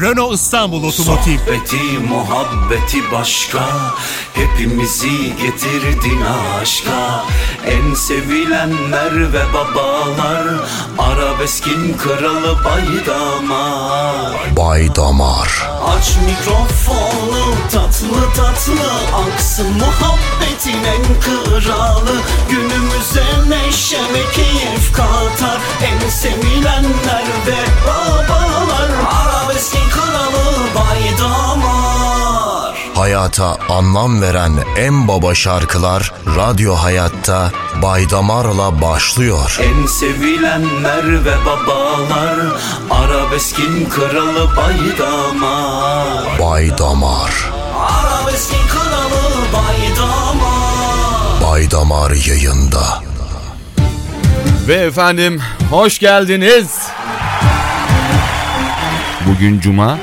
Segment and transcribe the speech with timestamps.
[0.00, 1.38] Renault İstanbul Otomotiv.
[1.38, 3.60] Sohbeti muhabbeti başka
[4.34, 6.20] Hepimizi getirdin
[6.60, 7.24] aşka.
[7.66, 10.44] En sevilenler ve babalar
[10.98, 14.56] Arabeskin kralı Baydamar.
[14.56, 15.68] Baydamar.
[15.86, 22.20] Aç mikrofonu tatlı tatlı Aksın muhabbetin en kralı.
[22.50, 28.90] Günümüze neşe ve keyif katar En sevilenler ve babalar.
[28.90, 29.37] Arabeskin
[30.78, 39.58] Baydamar Hayata anlam veren en baba şarkılar Radyo Hayat'ta Baydamar'la başlıyor.
[39.62, 42.36] En sevilenler ve babalar
[42.90, 47.30] Arabeskin kralı Baydamar Baydamar
[47.78, 49.22] Arabeskin kralı
[49.52, 53.02] Baydamar Baydamar yayında.
[54.68, 56.88] Ve efendim hoş geldiniz.
[59.26, 59.98] Bugün Cuma.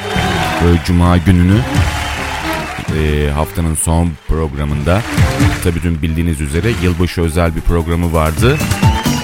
[0.64, 1.60] Ve Cuma gününü
[3.00, 5.02] e, haftanın son programında
[5.64, 8.58] tabii dün bildiğiniz üzere yılbaşı özel bir programı vardı.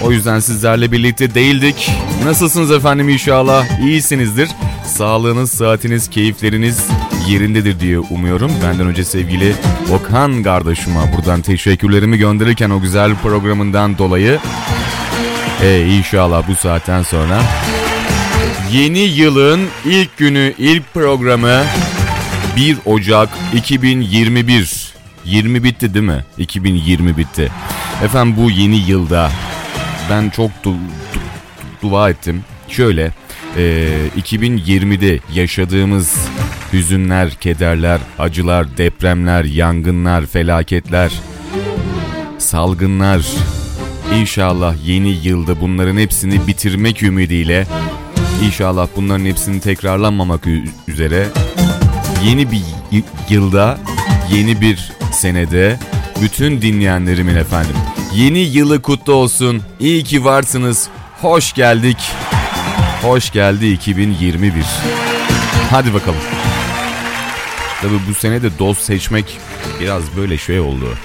[0.02, 1.92] O yüzden sizlerle birlikte değildik.
[2.26, 4.50] Nasılsınız efendim inşallah iyisinizdir.
[4.86, 6.88] Sağlığınız, saatiniz, keyifleriniz
[7.28, 8.52] yerindedir diye umuyorum.
[8.64, 9.56] Benden önce sevgili
[9.94, 14.40] Okan kardeşime buradan teşekkürlerimi gönderirken o güzel programından dolayı
[15.64, 17.42] e, inşallah bu saatten sonra
[18.72, 21.64] yeni yılın ilk günü, ilk programı
[22.58, 24.94] 1 Ocak 2021.
[25.26, 26.26] 20 bitti değil mi?
[26.38, 27.52] 2020 bitti.
[28.04, 29.32] Efendim bu yeni yılda
[30.10, 30.76] ben çok du-
[31.14, 32.44] du- dua ettim.
[32.68, 33.12] Şöyle
[33.58, 33.88] e,
[34.22, 36.16] 2020'de yaşadığımız
[36.74, 41.12] hüzünler, kederler, acılar, depremler, yangınlar, felaketler,
[42.38, 43.22] salgınlar,
[44.16, 47.68] İnşallah yeni yılda bunların hepsini bitirmek ümidiyle
[48.46, 50.42] İnşallah bunların hepsini tekrarlanmamak
[50.88, 51.28] üzere
[52.26, 52.62] yeni bir
[53.30, 53.78] yılda,
[54.32, 55.80] yeni bir senede
[56.22, 57.76] bütün dinleyenlerimin efendim
[58.14, 59.62] yeni yılı kutlu olsun.
[59.80, 60.90] İyi ki varsınız.
[61.22, 61.98] Hoş geldik.
[63.02, 64.54] Hoş geldi 2021.
[65.72, 66.20] Hadi bakalım.
[67.82, 69.38] Tabi bu sene de dost seçmek
[69.80, 70.98] biraz böyle şey oldu.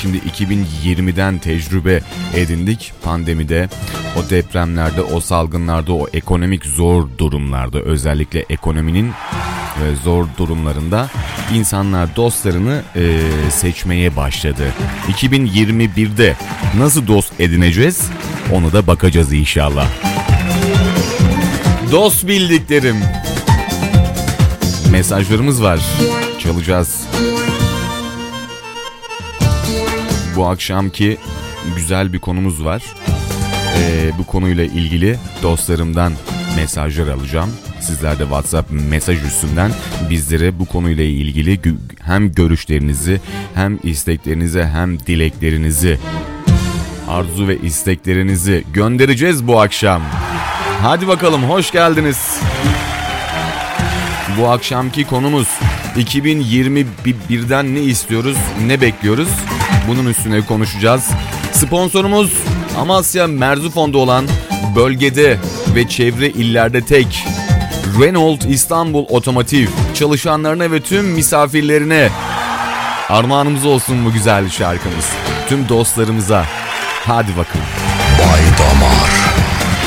[0.00, 2.00] Şimdi 2020'den tecrübe
[2.34, 3.68] edindik pandemide,
[4.16, 11.08] o depremlerde, o salgınlarda, o ekonomik zor durumlarda özellikle ekonominin e, zor durumlarında
[11.54, 13.18] insanlar dostlarını e,
[13.50, 14.64] seçmeye başladı.
[15.08, 16.36] 2021'de
[16.78, 18.10] nasıl dost edineceğiz
[18.52, 19.86] onu da bakacağız inşallah.
[21.92, 22.96] Dost bildiklerim.
[24.90, 25.80] Mesajlarımız var.
[26.38, 27.01] Çalacağız.
[30.36, 31.18] Bu akşamki
[31.76, 32.82] güzel bir konumuz var.
[33.76, 36.12] Ee, bu konuyla ilgili dostlarımdan
[36.56, 37.50] mesajlar alacağım.
[37.80, 39.70] Sizler de WhatsApp mesaj üstünden
[40.10, 41.60] bizlere bu konuyla ilgili
[42.02, 43.20] hem görüşlerinizi
[43.54, 45.98] hem isteklerinizi hem dileklerinizi
[47.08, 50.02] arzu ve isteklerinizi göndereceğiz bu akşam.
[50.82, 52.40] Hadi bakalım hoş geldiniz.
[54.38, 55.48] Bu akşamki konumuz
[55.96, 59.28] 2021'den ne istiyoruz, ne bekliyoruz?
[59.88, 61.10] Bunun üstüne konuşacağız.
[61.52, 62.32] Sponsorumuz
[62.78, 64.28] Amasya Merzufon'da olan
[64.76, 65.38] bölgede
[65.74, 67.24] ve çevre illerde tek
[68.00, 72.08] Renault İstanbul Otomotiv çalışanlarına ve tüm misafirlerine
[73.08, 75.04] armağanımız olsun bu güzel şarkımız.
[75.48, 76.44] Tüm dostlarımıza.
[77.06, 77.66] Hadi bakalım.
[78.18, 79.10] Baydamar.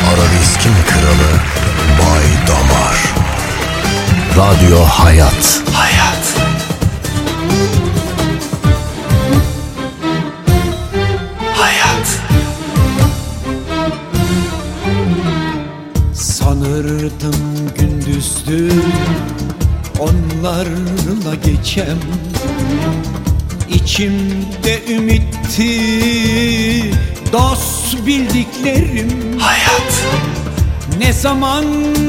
[0.10, 1.32] Arabeskin kralı
[2.00, 2.96] Baydamar.
[4.38, 5.62] Radyo Hayat.
[5.74, 5.74] Hayat.
[5.74, 6.05] Hayat.
[17.06, 18.72] Sanırdım gündüzdü.
[20.00, 21.98] Onlarla geçem.
[23.70, 25.72] İçimde ümitti.
[27.34, 29.40] Dost bildiklerim.
[29.40, 30.04] Hayat.
[31.00, 31.64] Ne zaman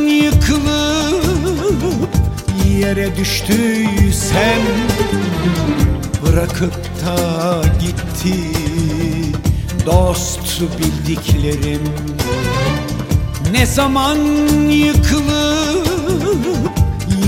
[0.06, 2.08] yıkılıp
[2.78, 4.62] yere düştüysem
[6.26, 6.74] Bırakıp
[7.06, 8.34] da gitti
[9.86, 12.15] dost bildiklerim
[13.52, 14.16] Ne zaman
[14.70, 15.88] yıkılıp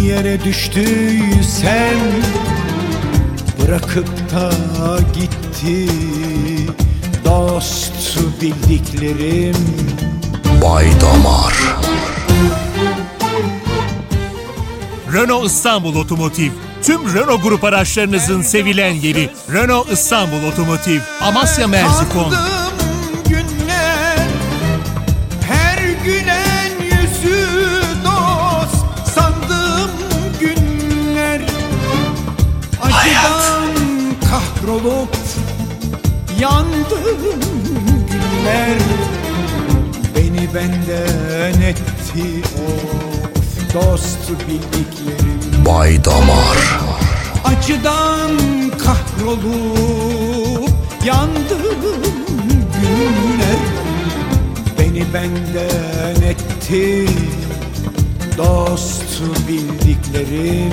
[0.03, 1.99] yere düştüysem
[3.63, 4.51] Bırakıp da
[5.15, 5.89] gitti
[7.25, 9.57] dost bildiklerim
[10.63, 11.55] Baydamar.
[15.13, 16.51] Renault İstanbul Otomotiv.
[16.83, 21.01] Tüm Renault Grup araçlarınızın sevilen yeri Renault İstanbul Otomotiv.
[21.21, 22.58] Amasya Merzifon.
[36.41, 37.41] Yandım
[38.09, 38.79] günler
[40.17, 45.65] Beni benden etti of dost bildiklerim.
[45.67, 46.81] Bay Damar.
[47.45, 48.31] Acıdan
[48.79, 50.71] kahrolup
[51.05, 51.83] yandım
[52.73, 53.59] günler
[54.79, 57.07] Beni benden etti
[58.39, 60.73] dost bildiklerim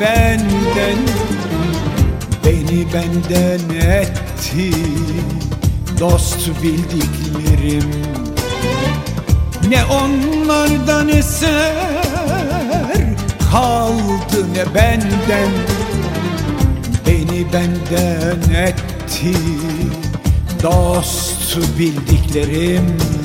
[0.00, 0.98] benden
[2.44, 4.70] Beni benden etti
[6.00, 7.90] dost bildiklerim.
[9.68, 11.72] Ne onlardan eser
[13.50, 15.50] kaldı ne benden
[17.06, 19.38] Beni benden etti
[20.62, 23.15] dost bildiklerim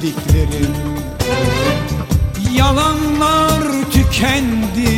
[0.00, 0.74] dost bildiklerim
[2.56, 3.62] Yalanlar
[3.92, 4.90] tükendi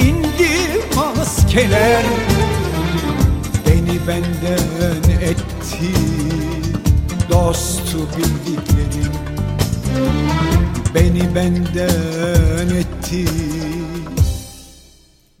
[0.00, 2.04] indi maskeler.
[3.66, 5.92] Beni benden etti
[7.30, 9.12] dost bildiklerim.
[10.94, 13.24] Beni benden etti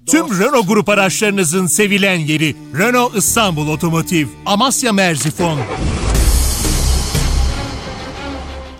[0.06, 5.58] Tüm Renault Grup araçlarınızın sevilen yeri Renault İstanbul Otomotiv Amasya Merzifon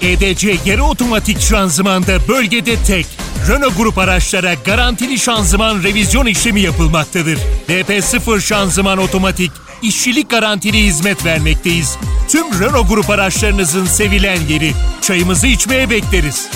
[0.00, 3.06] EDC yarı otomatik şanzımanda bölgede tek.
[3.48, 7.38] Renault Grup araçlara garantili şanzıman revizyon işlemi yapılmaktadır.
[7.68, 9.50] DP0 şanzıman otomatik,
[9.82, 11.96] işçilik garantili hizmet vermekteyiz.
[12.28, 14.72] Tüm Renault Grup araçlarınızın sevilen yeri.
[15.02, 16.48] Çayımızı içmeye bekleriz.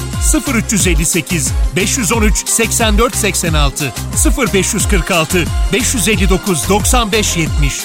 [0.54, 3.92] 0358 513 84 86
[4.38, 7.80] 0546 559 95 70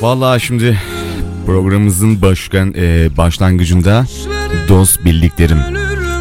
[0.00, 0.82] Vallahi şimdi
[1.46, 4.06] programımızın başkan e, başlangıcında
[4.68, 5.58] dost bildiklerim.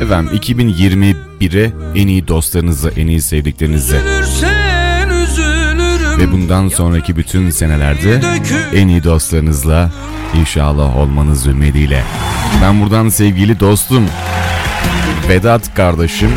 [0.02, 4.02] Efendim 2021'e en iyi dostlarınızla, en iyi sevdiklerinize
[6.18, 8.22] ve bundan sonraki bütün senelerde
[8.76, 9.92] en iyi dostlarınızla
[10.34, 12.04] inşallah olmanız ümidiyle.
[12.64, 14.04] Ben buradan sevgili dostum
[15.30, 16.32] Vedat kardeşim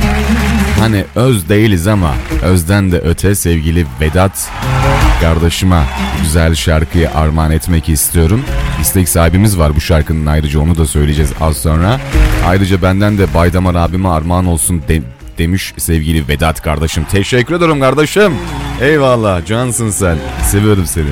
[0.80, 4.50] hani öz değiliz ama özden de öte sevgili Vedat
[5.24, 5.82] kardeşime
[6.22, 8.42] güzel şarkıyı armağan etmek istiyorum.
[8.80, 12.00] İstek sahibimiz var bu şarkının ayrıca onu da söyleyeceğiz az sonra.
[12.46, 15.02] Ayrıca benden de Baydamar abime armağan olsun de-
[15.38, 17.04] demiş sevgili Vedat kardeşim.
[17.12, 18.32] Teşekkür ederim kardeşim.
[18.80, 20.16] Eyvallah cansın sen.
[20.42, 21.04] Seviyorum seni.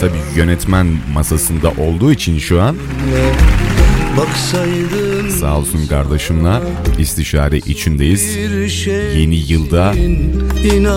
[0.00, 2.76] Tabii yönetmen masasında olduğu için şu an
[4.18, 6.52] Baksaydın sağ olsun kardeşimle
[6.98, 8.34] istişare içindeyiz.
[8.72, 9.92] şey Yeni yılda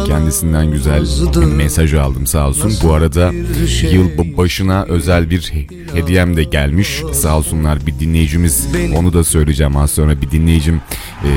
[0.08, 1.02] kendisinden güzel
[1.36, 2.74] bir mesaj aldım sağ olsun.
[2.84, 3.32] Bu arada
[3.92, 7.02] yıl ba- başına özel bir he- hediyem de gelmiş.
[7.14, 10.82] Sağ olsunlar bir dinleyicimiz onu da söyleyeceğim az sonra bir dinleyicim
[11.24, 11.30] eee,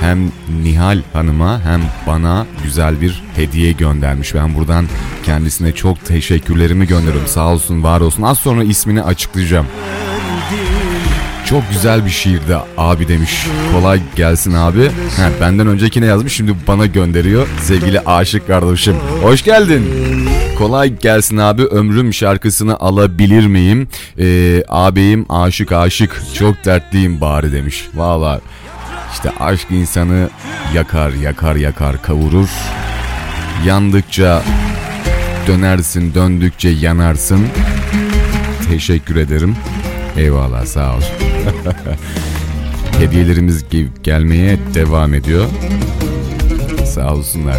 [0.00, 0.18] hem
[0.62, 4.34] Nihal Hanım'a hem bana güzel bir hediye göndermiş.
[4.34, 4.86] Ben buradan
[5.24, 7.28] kendisine çok teşekkürlerimi gönderiyorum.
[7.28, 8.22] Sağ olsun, var olsun.
[8.22, 9.66] Az sonra ismini açıklayacağım.
[11.50, 13.46] Çok güzel bir şiirdi abi demiş.
[13.72, 14.90] Kolay gelsin abi.
[15.16, 17.48] Ha, benden öncekine yazmış şimdi bana gönderiyor.
[17.62, 18.96] Sevgili aşık kardeşim.
[19.22, 19.84] Hoş geldin.
[20.58, 23.88] Kolay gelsin abi ömrüm şarkısını alabilir miyim?
[24.18, 27.88] Ee, ağabeyim aşık aşık çok dertliyim bari demiş.
[27.94, 28.40] Valla
[29.12, 30.30] işte aşk insanı
[30.74, 32.48] yakar yakar yakar kavurur.
[33.66, 34.42] Yandıkça
[35.46, 37.46] dönersin döndükçe yanarsın.
[38.70, 39.56] Teşekkür ederim.
[40.16, 41.27] Eyvallah sağ ol.
[42.98, 45.46] Hediyelerimiz ge- gelmeye devam ediyor.
[46.86, 47.56] Sağ olsunlar.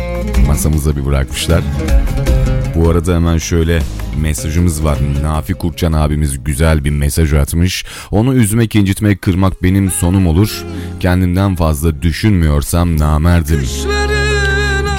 [0.48, 1.62] Masamıza bir bırakmışlar.
[2.75, 3.81] Bu arada hemen şöyle
[4.22, 4.98] mesajımız var.
[5.24, 7.86] Nafi Kurtcan abimiz güzel bir mesaj atmış.
[8.12, 10.63] Onu üzmek, incitmek, kırmak benim sonum olur.
[11.00, 13.62] Kendimden fazla düşünmüyorsam namerdim.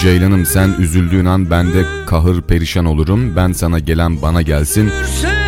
[0.01, 3.37] Ceylanım sen üzüldüğün an ben de kahır perişan olurum.
[3.37, 4.91] Ben sana gelen bana gelsin.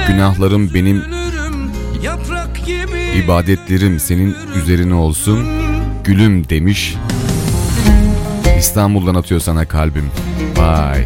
[0.09, 1.03] Günahlarım benim
[3.17, 5.47] ibadetlerim senin üzerine olsun.
[6.05, 6.95] Gülüm demiş.
[8.59, 10.11] İstanbul'dan atıyor sana kalbim.
[10.57, 11.05] Vay.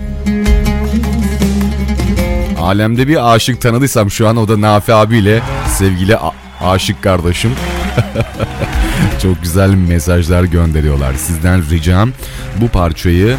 [2.61, 6.17] Alemde bir aşık tanıdıysam şu an o da Nafi abiyle sevgili
[6.61, 7.51] aşık kardeşim.
[9.23, 11.15] Çok güzel mesajlar gönderiyorlar.
[11.15, 12.13] Sizden ricam
[12.61, 13.37] bu parçayı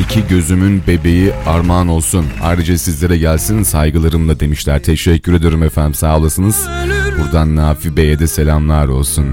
[0.00, 2.26] iki gözümün bebeği armağan olsun.
[2.42, 4.82] Ayrıca sizlere gelsin saygılarımla demişler.
[4.82, 6.68] Teşekkür ederim efendim sağ olasınız.
[7.18, 9.26] Buradan Nafi Bey'e de selamlar olsun.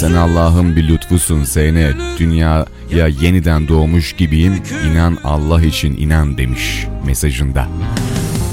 [0.00, 1.92] Sen Allah'ın bir lütfusun Seyne.
[2.18, 4.54] Dünyaya yeniden doğmuş gibiyim.
[4.90, 7.68] İnan Allah için inan demiş mesajında.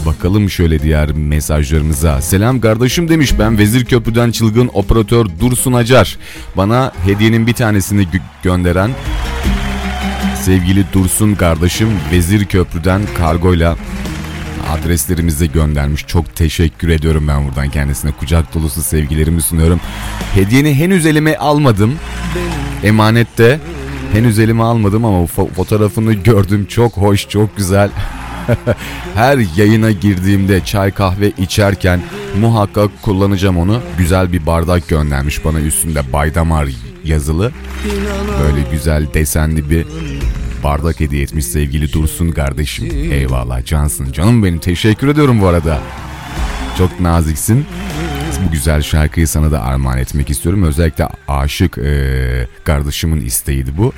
[0.05, 2.21] Bakalım şöyle diğer mesajlarımıza.
[2.21, 6.17] Selam kardeşim demiş ben Vezir Köprü'den çılgın operatör Dursun Acar.
[6.57, 8.91] Bana hediyenin bir tanesini gö- gönderen
[10.41, 13.75] sevgili Dursun kardeşim Vezir Köprü'den kargoyla
[14.69, 16.07] adreslerimizi göndermiş.
[16.07, 18.11] Çok teşekkür ediyorum ben buradan kendisine.
[18.11, 19.79] Kucak dolusu sevgilerimi sunuyorum.
[20.33, 21.95] Hediyeni henüz elime almadım.
[22.83, 23.59] Emanette
[24.13, 26.65] henüz elime almadım ama fo- fotoğrafını gördüm.
[26.69, 27.89] Çok hoş, çok güzel.
[29.15, 32.01] Her yayına girdiğimde çay kahve içerken
[32.39, 33.81] muhakkak kullanacağım onu.
[33.97, 36.67] Güzel bir bardak göndermiş bana üstünde Baydamar
[37.03, 37.51] yazılı.
[38.43, 39.85] Böyle güzel desenli bir
[40.63, 43.11] bardak hediye etmiş sevgili Dursun kardeşim.
[43.11, 44.11] Eyvallah cansın.
[44.11, 45.79] Canım benim teşekkür ediyorum bu arada.
[46.77, 47.65] Çok naziksin.
[48.47, 50.63] Bu güzel şarkıyı sana da armağan etmek istiyorum.
[50.63, 53.93] Özellikle aşık eee, kardeşimin isteğiydi bu.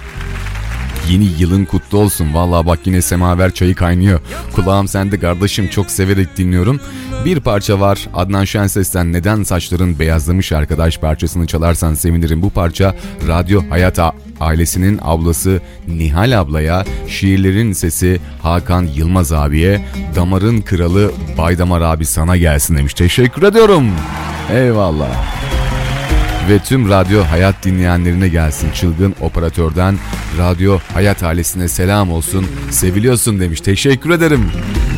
[1.09, 2.33] Yeni yılın kutlu olsun.
[2.33, 4.19] Vallahi bak yine semaver çayı kaynıyor.
[4.55, 6.79] Kulağım sende kardeşim çok severek dinliyorum.
[7.25, 12.41] Bir parça var Adnan Şenses'ten Neden Saçların Beyazlamış arkadaş parçasını çalarsan sevinirim.
[12.41, 12.95] Bu parça
[13.27, 21.81] Radyo Hayat A- ailesinin ablası Nihal ablaya, şiirlerin sesi Hakan Yılmaz abiye, damarın kralı Baydamar
[21.81, 22.93] abi sana gelsin demiş.
[22.93, 23.91] Teşekkür ediyorum.
[24.53, 25.39] Eyvallah
[26.50, 28.72] ve tüm Radyo Hayat dinleyenlerine gelsin.
[28.72, 29.98] Çılgın operatörden
[30.38, 32.48] Radyo Hayat ailesine selam olsun.
[32.72, 33.62] Seviliyorsun demiş.
[33.62, 34.46] Teşekkür ederim.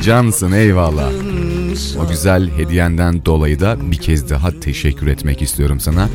[0.03, 1.11] Cansın eyvallah.
[1.99, 6.09] O güzel hediyenden dolayı da bir kez daha teşekkür etmek istiyorum sana.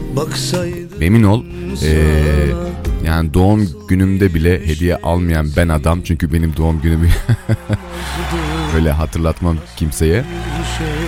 [1.00, 1.44] Emin ol
[1.82, 1.98] eee,
[3.06, 6.00] yani doğum günümde bile hediye almayan ben adam.
[6.04, 7.08] Çünkü benim doğum günümü
[8.74, 10.24] böyle hatırlatmam kimseye.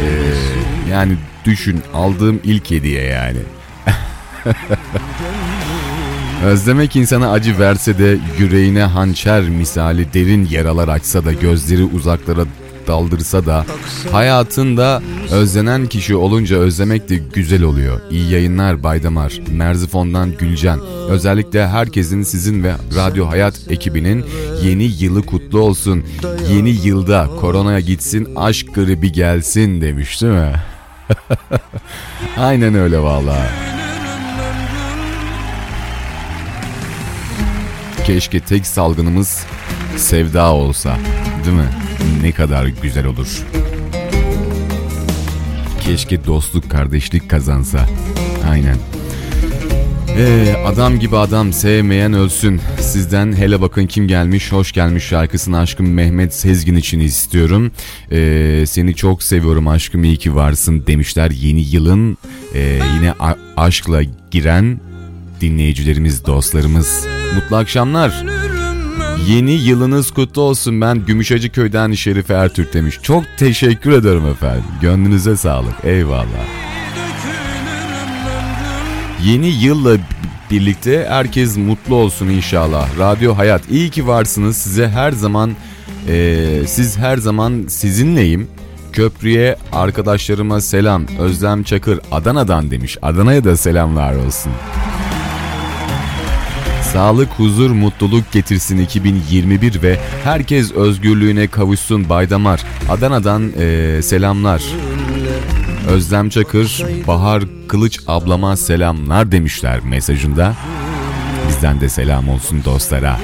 [0.03, 0.09] Eee,
[0.93, 3.39] yani düşün aldığım ilk hediye yani.
[6.45, 12.45] Özlemek insana acı verse de yüreğine hançer misali derin yaralar açsa da gözleri uzaklara
[12.89, 13.67] daldırsa da
[14.13, 18.01] hayatında özlenen kişi olunca özlemek de güzel oluyor.
[18.11, 20.81] İyi yayınlar Baydamar, Merzifon'dan Gülcan.
[21.09, 24.25] Özellikle herkesin sizin ve Radyo Hayat ekibinin
[24.63, 26.05] yeni yılı kutlu olsun.
[26.53, 30.63] Yeni yılda koronaya gitsin, aşk gribi gelsin demiş değil mi?
[32.39, 33.49] Aynen öyle vallahi.
[38.07, 39.45] Keşke tek salgınımız
[39.97, 40.97] sevda olsa.
[41.45, 41.69] Değil mi?
[42.23, 43.45] Ne kadar güzel olur.
[45.81, 47.87] Keşke dostluk, kardeşlik kazansa.
[48.51, 48.77] Aynen.
[50.19, 52.61] Ee, adam gibi adam sevmeyen ölsün.
[52.81, 57.73] Sizden hele bakın kim gelmiş, hoş gelmiş şarkısını aşkım Mehmet Sezgin için istiyorum.
[58.13, 61.31] Ee, seni çok seviyorum aşkım iyi ki varsın demişler.
[61.31, 62.19] Yeni yılın
[62.55, 63.13] e, yine
[63.57, 64.81] aşkla giren
[65.41, 67.07] dinleyicilerimiz, dostlarımız.
[67.35, 68.38] Mutlu akşamlar.
[69.27, 70.81] Yeni yılınız kutlu olsun.
[70.81, 72.99] Ben Gümüşhacı köyden Şerif Ertürk demiş.
[73.03, 74.65] Çok teşekkür ederim efendim.
[74.81, 75.75] Gönlünüze sağlık.
[75.85, 76.47] Eyvallah.
[79.25, 79.97] Yeni yılla
[80.51, 82.99] birlikte herkes mutlu olsun inşallah.
[82.99, 84.57] Radyo Hayat iyi ki varsınız.
[84.57, 85.51] Size her zaman
[86.09, 88.49] e, siz her zaman sizinleyim.
[88.93, 91.07] Köprü'ye arkadaşlarıma selam.
[91.19, 92.99] Özlem Çakır Adana'dan demiş.
[93.03, 94.53] Adana'ya da selamlar olsun.
[96.93, 102.61] Sağlık, huzur, mutluluk getirsin 2021 ve herkes özgürlüğüne kavuşsun Baydamar.
[102.91, 104.63] Adana'dan eee, selamlar.
[105.89, 110.55] Özlem Çakır, Bahar Kılıç ablama selamlar demişler mesajında.
[111.49, 113.19] Bizden de selam olsun dostlara.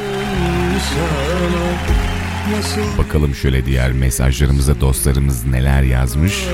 [2.99, 6.44] Bakalım şöyle diğer mesajlarımıza dostlarımız neler yazmış.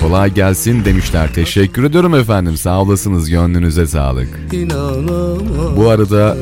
[0.00, 1.34] Kolay gelsin demişler.
[1.34, 2.56] Teşekkür ediyorum efendim.
[2.56, 3.30] Sağ olasınız.
[3.30, 4.28] Gönlünüze sağlık.
[5.76, 6.36] Bu arada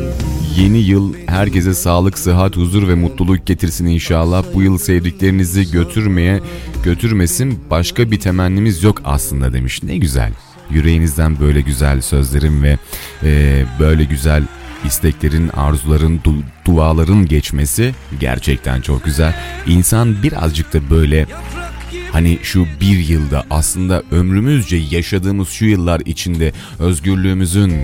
[0.57, 4.45] yeni yıl herkese sağlık, sıhhat, huzur ve mutluluk getirsin inşallah.
[4.55, 6.41] Bu yıl sevdiklerinizi götürmeye
[6.85, 7.61] götürmesin.
[7.71, 9.83] Başka bir temennimiz yok aslında demiş.
[9.83, 10.33] Ne güzel.
[10.71, 12.79] Yüreğinizden böyle güzel sözlerin ve
[13.23, 14.43] e, böyle güzel
[14.85, 19.37] isteklerin, arzuların, du- duaların geçmesi gerçekten çok güzel.
[19.67, 21.27] İnsan birazcık da böyle
[22.15, 27.75] Hani şu bir yılda aslında ömrümüzce yaşadığımız şu yıllar içinde özgürlüğümüzün,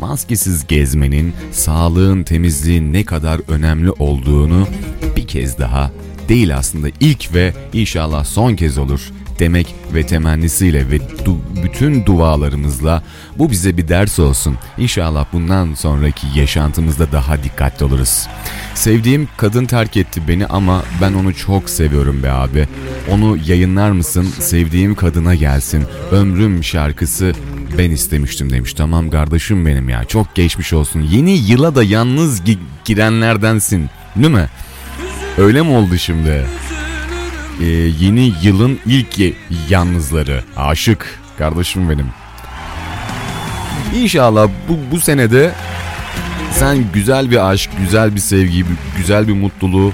[0.00, 4.68] maskesiz gezmenin, sağlığın, temizliğin ne kadar önemli olduğunu
[5.16, 5.90] bir kez daha
[6.28, 9.00] değil aslında ilk ve inşallah son kez olur
[9.40, 13.02] demek ve temennisiyle ve du- bütün dualarımızla
[13.38, 14.56] bu bize bir ders olsun.
[14.78, 18.26] İnşallah bundan sonraki yaşantımızda daha dikkatli oluruz.
[18.74, 22.68] Sevdiğim kadın terk etti beni ama ben onu çok seviyorum be abi.
[23.10, 24.28] Onu yayınlar mısın?
[24.38, 25.84] Sevdiğim kadına gelsin.
[26.12, 27.32] Ömrüm şarkısı
[27.78, 28.74] ben istemiştim demiş.
[28.74, 30.04] Tamam kardeşim benim ya.
[30.04, 31.00] Çok geçmiş olsun.
[31.00, 33.90] Yeni yıla da yalnız gi- girenlerdensin.
[34.16, 34.48] Değil mi?
[35.38, 36.46] Öyle mi oldu şimdi?
[37.60, 37.66] Ee,
[38.00, 39.34] yeni yılın ilk
[39.68, 40.44] yalnızları.
[40.56, 42.06] Aşık kardeşim benim.
[43.96, 45.52] İnşallah bu, bu senede
[46.52, 48.64] sen güzel bir aşk, güzel bir sevgi,
[48.96, 49.92] güzel bir mutluluğu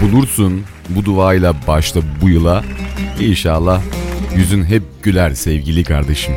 [0.00, 0.64] bulursun.
[0.88, 2.64] Bu duayla başla bu yıla.
[3.20, 3.82] İnşallah
[4.36, 6.34] yüzün hep güler sevgili kardeşim.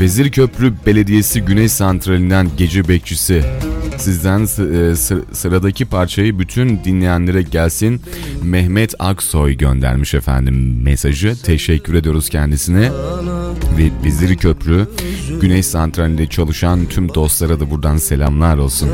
[0.00, 3.44] Vezirköprü Belediyesi Güneş Santrali'nden gece bekçisi.
[3.98, 4.46] Sizden e,
[4.96, 8.00] sı- sıradaki parçayı bütün dinleyenlere gelsin.
[8.42, 11.36] Mehmet Aksoy göndermiş efendim mesajı.
[11.42, 12.90] Teşekkür ediyoruz kendisine.
[13.78, 14.86] Ve Vezirköprü
[15.40, 18.88] Güneş Santrali'nde çalışan tüm dostlara da buradan selamlar olsun.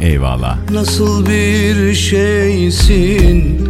[0.00, 0.58] Eyvallah.
[0.70, 3.68] Nasıl bir şeysin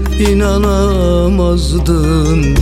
[1.40, 2.56] inanamazdın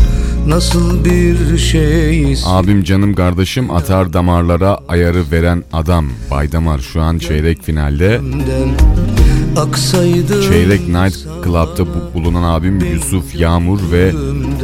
[0.48, 6.06] Nasıl bir şeysin Abim canım kardeşim atar damarlara ayarı veren adam.
[6.30, 8.20] Baydamar şu an çeyrek finalde.
[10.48, 14.12] Çeyrek Night Club'da bu- bulunan abim Yusuf Yağmur ve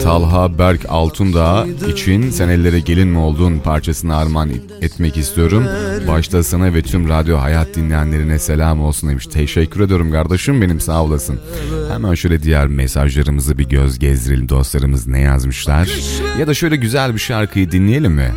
[0.02, 5.64] Talha Berk Altundağ için sen ellere gelin mi olduğun parçasını armağan etmek istiyorum.
[6.08, 9.26] Başta sana ve tüm radyo hayat dinleyenlerine selam olsun demiş.
[9.26, 11.40] Teşekkür ediyorum kardeşim benim sağ olasın.
[11.92, 15.88] Hemen şöyle diğer mesajlarımızı bir göz gezdirelim dostlarımız ne yazmışlar.
[16.40, 18.30] Ya da şöyle güzel bir şarkıyı dinleyelim mi?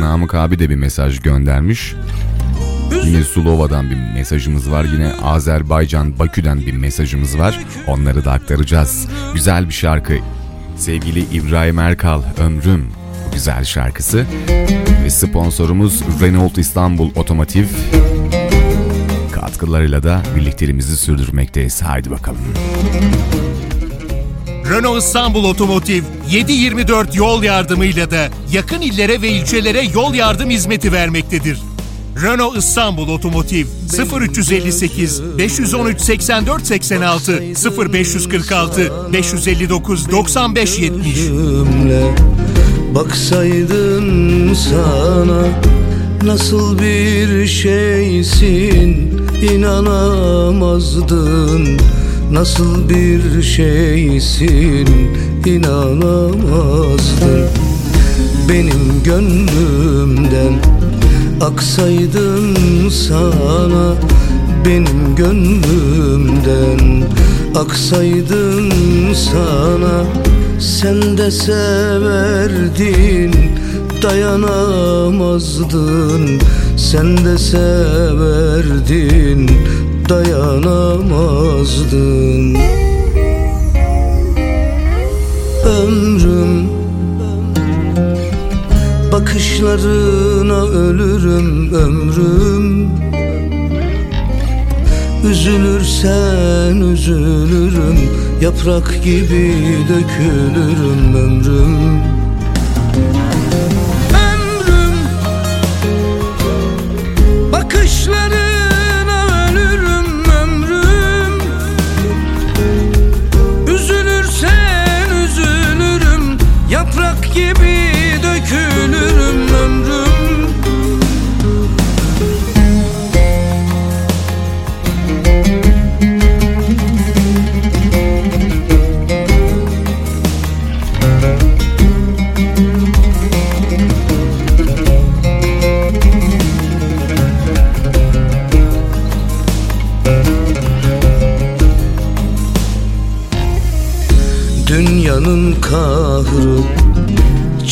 [0.00, 1.94] Namık abi de bir mesaj göndermiş.
[3.04, 4.84] Yine Sulova'dan bir mesajımız var.
[4.84, 7.60] Yine Azerbaycan Bakü'den bir mesajımız var.
[7.86, 9.06] Onları da aktaracağız.
[9.34, 10.14] Güzel bir şarkı.
[10.76, 12.88] Sevgili İbrahim Erkal, Ömrüm
[13.32, 14.26] güzel şarkısı.
[15.04, 17.66] Ve sponsorumuz Renault İstanbul Otomotiv.
[19.32, 21.82] Katkılarıyla da birlikteliğimizi sürdürmekteyiz.
[21.82, 22.54] Haydi bakalım.
[24.70, 31.58] Renault İstanbul Otomotiv 724 yol yardımıyla da yakın illere ve ilçelere yol yardım hizmeti vermektedir.
[32.22, 33.66] Renault İstanbul Otomotiv
[34.20, 37.42] 0358 513 84 86
[37.92, 42.14] 0546 559 95 70 cümle
[42.94, 45.44] Baksaydın sana
[46.24, 49.12] Nasıl bir şeysin
[49.52, 51.78] inanamazdın.
[52.32, 54.88] Nasıl bir şeysin
[55.46, 57.46] inanamazdın.
[58.48, 60.54] Benim gönlümden
[61.40, 62.54] aksaydın
[62.88, 63.94] sana
[64.64, 67.04] Benim gönlümden.
[67.54, 68.72] Aksaydın
[69.12, 70.04] sana
[70.58, 73.34] Sen de severdin
[74.02, 76.40] dayanamazdın.
[76.76, 79.50] Sen de severdin
[80.08, 82.56] dayanamazdın.
[85.64, 86.73] Ömrüm
[89.24, 92.90] Bakışlarına ölürüm ömrüm.
[95.30, 97.98] Üzülürsen üzülürüm
[98.40, 99.52] Yaprak gibi
[99.88, 102.02] dökülürüm ömrüm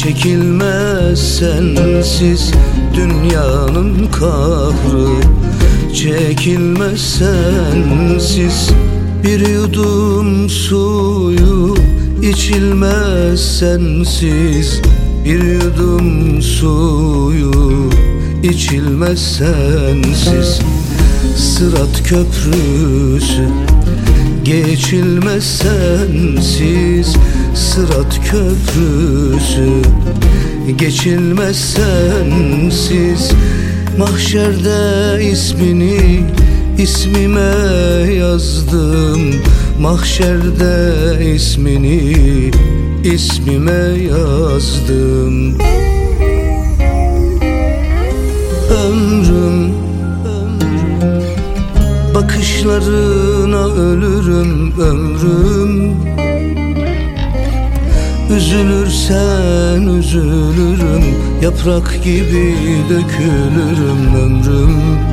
[0.03, 2.53] Çekilmez sensiz
[2.95, 5.09] dünyanın kahrı.
[5.95, 8.71] Çekilmez sensiz
[9.25, 11.75] bir yudum suyu
[12.23, 14.81] içilmez sensiz
[15.25, 17.91] Bir yudum suyu
[18.43, 20.61] içilmez sensiz.
[21.37, 23.49] Sırat köprüsü
[24.45, 27.17] geçilmez sensiz
[27.55, 29.69] Sırat köprüsü.
[30.77, 33.33] Geçilmez sensiz
[33.99, 36.21] Mahşerde ismini
[36.79, 37.55] ismime
[38.15, 39.35] yazdım.
[39.81, 42.51] Mahşerde ismini
[43.05, 45.59] ismime yazdım
[52.65, 55.97] Bakışlarına ölürüm ömrüm.
[58.37, 61.05] Üzülürsen üzülürüm
[61.43, 62.55] Yaprak gibi
[62.91, 65.12] dökülürüm ömrüm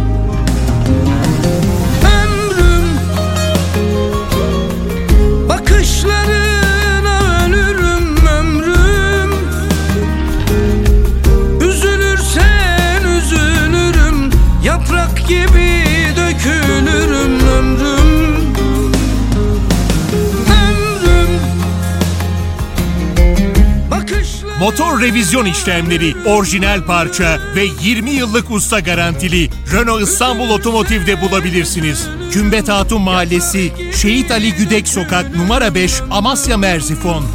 [24.69, 32.07] Motor revizyon işlemleri, orijinal parça ve 20 yıllık usta garantili Renault İstanbul Otomotiv'de bulabilirsiniz.
[32.31, 37.25] Kümbet Hatun Mahallesi, Şehit Ali Güdek Sokak numara 5 Amasya Merzifon.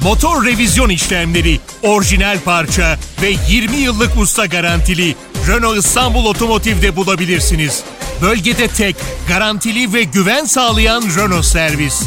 [0.00, 5.14] Motor revizyon işlemleri, orijinal parça ve 20 yıllık usta garantili
[5.48, 7.84] Renault İstanbul Otomotiv'de bulabilirsiniz.
[8.22, 8.96] Bölgede tek,
[9.28, 12.02] garantili ve güven sağlayan Renault servis.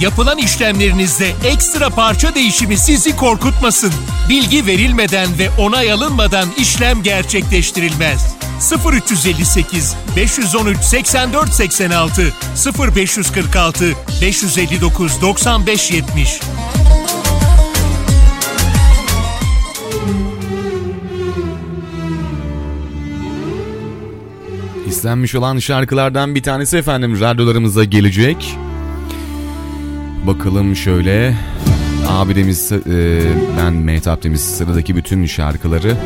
[0.00, 3.92] Yapılan işlemlerinizde ekstra parça değişimi sizi korkutmasın.
[4.28, 8.36] Bilgi verilmeden ve onay alınmadan işlem gerçekleştirilmez.
[8.92, 12.32] 0358 513 84 86
[12.78, 16.40] 0546 559 95 70
[24.96, 28.56] İstenmiş olan şarkılardan bir tanesi efendim radyolarımıza gelecek.
[30.26, 31.34] Bakalım şöyle.
[32.08, 33.20] Abi demiş e,
[33.58, 35.96] ben Mehtap demiş sıradaki bütün şarkıları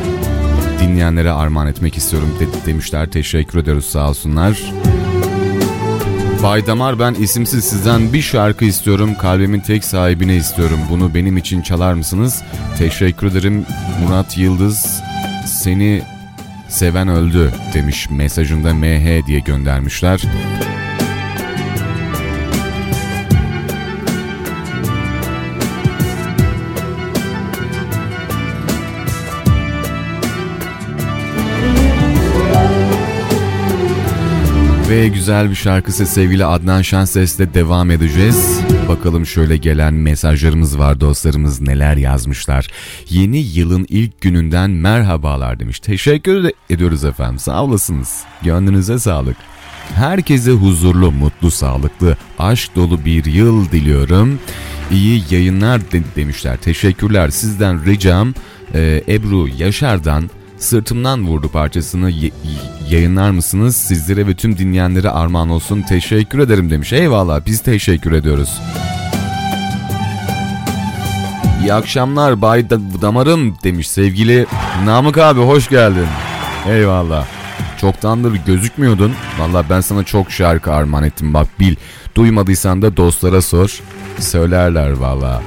[0.81, 3.11] dinleyenlere armağan etmek istiyorum de- demişler.
[3.11, 4.61] Teşekkür ediyoruz sağ olsunlar.
[6.43, 9.15] Bay Damar ben isimsiz sizden bir şarkı istiyorum.
[9.21, 10.79] Kalbimin tek sahibine istiyorum.
[10.89, 12.41] Bunu benim için çalar mısınız?
[12.77, 13.65] Teşekkür ederim
[14.03, 15.01] Murat Yıldız.
[15.47, 16.01] Seni
[16.71, 20.21] seven öldü demiş mesajında MH diye göndermişler.
[34.91, 38.59] Ve güzel bir şarkısı sevgili Adnan Şenses'le devam edeceğiz.
[38.87, 42.67] Bakalım şöyle gelen mesajlarımız var dostlarımız neler yazmışlar.
[43.09, 45.79] Yeni yılın ilk gününden merhabalar demiş.
[45.79, 48.23] Teşekkür ediyoruz efendim sağ olasınız.
[48.43, 49.37] Gönlünüze sağlık.
[49.95, 54.39] Herkese huzurlu, mutlu, sağlıklı, aşk dolu bir yıl diliyorum.
[54.91, 56.57] İyi yayınlar de- demişler.
[56.57, 57.29] Teşekkürler.
[57.29, 58.33] Sizden ricam
[58.73, 60.29] e, Ebru Yaşar'dan
[60.61, 62.11] Sırtımdan Vurdu parçasını
[62.89, 63.75] yayınlar mısınız?
[63.75, 65.81] Sizlere ve tüm dinleyenlere armağan olsun.
[65.81, 66.93] Teşekkür ederim demiş.
[66.93, 68.61] Eyvallah biz teşekkür ediyoruz.
[71.61, 74.45] İyi akşamlar Bay Da- Damarım demiş sevgili
[74.85, 76.07] Namık abi hoş geldin.
[76.69, 77.25] Eyvallah.
[77.81, 79.13] Çoktandır gözükmüyordun.
[79.39, 81.75] Valla ben sana çok şarkı armağan ettim bak bil.
[82.15, 83.81] Duymadıysan da dostlara sor.
[84.19, 85.41] Söylerler valla.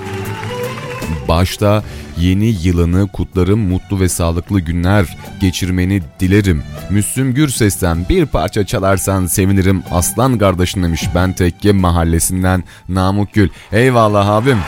[1.29, 1.83] Başta
[2.19, 6.63] yeni yılını kutlarım, mutlu ve sağlıklı günler geçirmeni dilerim.
[6.91, 9.83] Müslüm Gürses'ten bir parça çalarsan sevinirim.
[9.91, 13.49] Aslan kardeşim demiş ben tekke mahallesinden Namık Gül.
[13.73, 14.59] Eyvallah abim.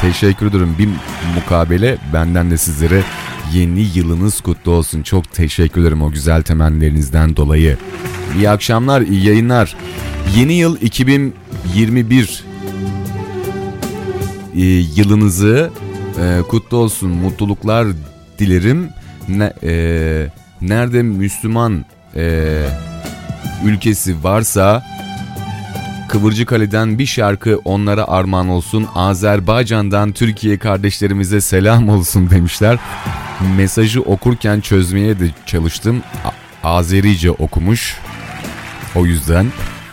[0.00, 0.74] Teşekkür ederim.
[0.78, 0.88] Bir
[1.34, 3.02] mukabele benden de sizlere
[3.52, 5.02] yeni yılınız kutlu olsun.
[5.02, 7.76] Çok teşekkür ederim o güzel temennilerinizden dolayı.
[8.36, 9.76] İyi akşamlar, iyi yayınlar.
[10.36, 12.44] Yeni yıl 2021
[14.54, 14.60] e,
[14.96, 15.70] yılınızı
[16.20, 17.86] e, kutlu olsun, mutluluklar
[18.38, 18.88] dilerim.
[19.28, 19.72] Ne, e,
[20.60, 21.84] nerede Müslüman
[22.16, 22.62] e,
[23.64, 24.82] ülkesi varsa
[26.08, 28.86] Kıvırcık Ali'den bir şarkı onlara armağan olsun.
[28.94, 32.78] Azerbaycan'dan Türkiye kardeşlerimize selam olsun demişler.
[33.56, 36.02] Mesajı okurken çözmeye de çalıştım.
[36.24, 37.96] A- Azerice okumuş.
[38.94, 39.46] O yüzden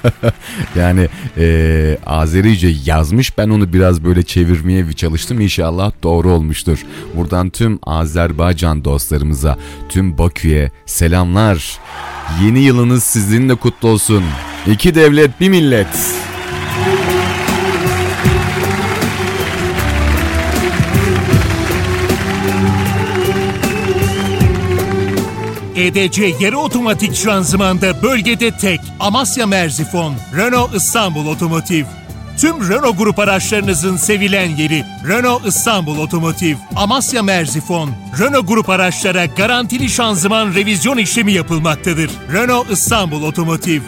[0.75, 1.07] yani
[1.37, 3.37] e, Azerice yazmış.
[3.37, 5.41] Ben onu biraz böyle çevirmeye çalıştım.
[5.41, 6.85] İnşallah doğru olmuştur.
[7.15, 9.57] Buradan tüm Azerbaycan dostlarımıza,
[9.89, 11.79] tüm Bakü'ye selamlar.
[12.43, 14.23] Yeni yılınız sizinle kutlu olsun.
[14.67, 15.87] İki devlet, bir millet.
[25.79, 31.85] EDC yarı otomatik şanzımanda bölgede tek Amasya Merzifon, Renault İstanbul Otomotiv.
[32.37, 37.91] Tüm Renault grup araçlarınızın sevilen yeri Renault İstanbul Otomotiv, Amasya Merzifon.
[38.19, 42.11] Renault grup araçlara garantili şanzıman revizyon işlemi yapılmaktadır.
[42.33, 43.81] Renault İstanbul Otomotiv.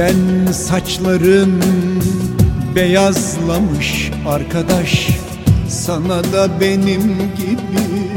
[0.00, 1.62] Neden saçların
[2.74, 5.08] beyazlamış arkadaş?
[5.68, 7.02] Sana da benim
[7.36, 8.08] gibi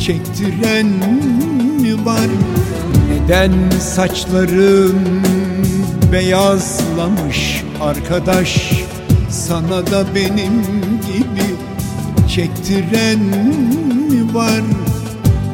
[0.00, 0.86] çektiren
[1.80, 2.28] mi var?
[3.08, 5.00] Neden saçların
[6.12, 8.72] beyazlamış arkadaş?
[9.30, 10.62] Sana da benim
[11.06, 11.54] gibi
[12.28, 13.20] çektiren
[14.10, 14.62] mi var?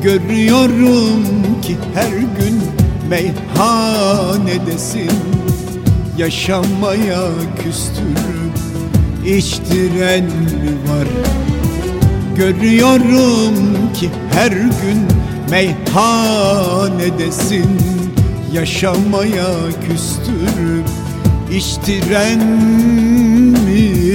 [0.03, 1.23] Görüyorum
[1.63, 2.63] ki her gün
[3.11, 5.11] meyhanedesin
[6.19, 7.29] Yaşamaya
[7.63, 8.59] küstürüp
[9.27, 11.09] içtiren mi var.
[12.37, 13.55] Görüyorum
[13.95, 15.07] ki her gün
[15.51, 16.59] meyhanedesin.
[18.53, 19.49] Yaşamaya
[19.89, 20.89] küstürüp
[21.53, 22.47] içtiren
[23.67, 24.08] mi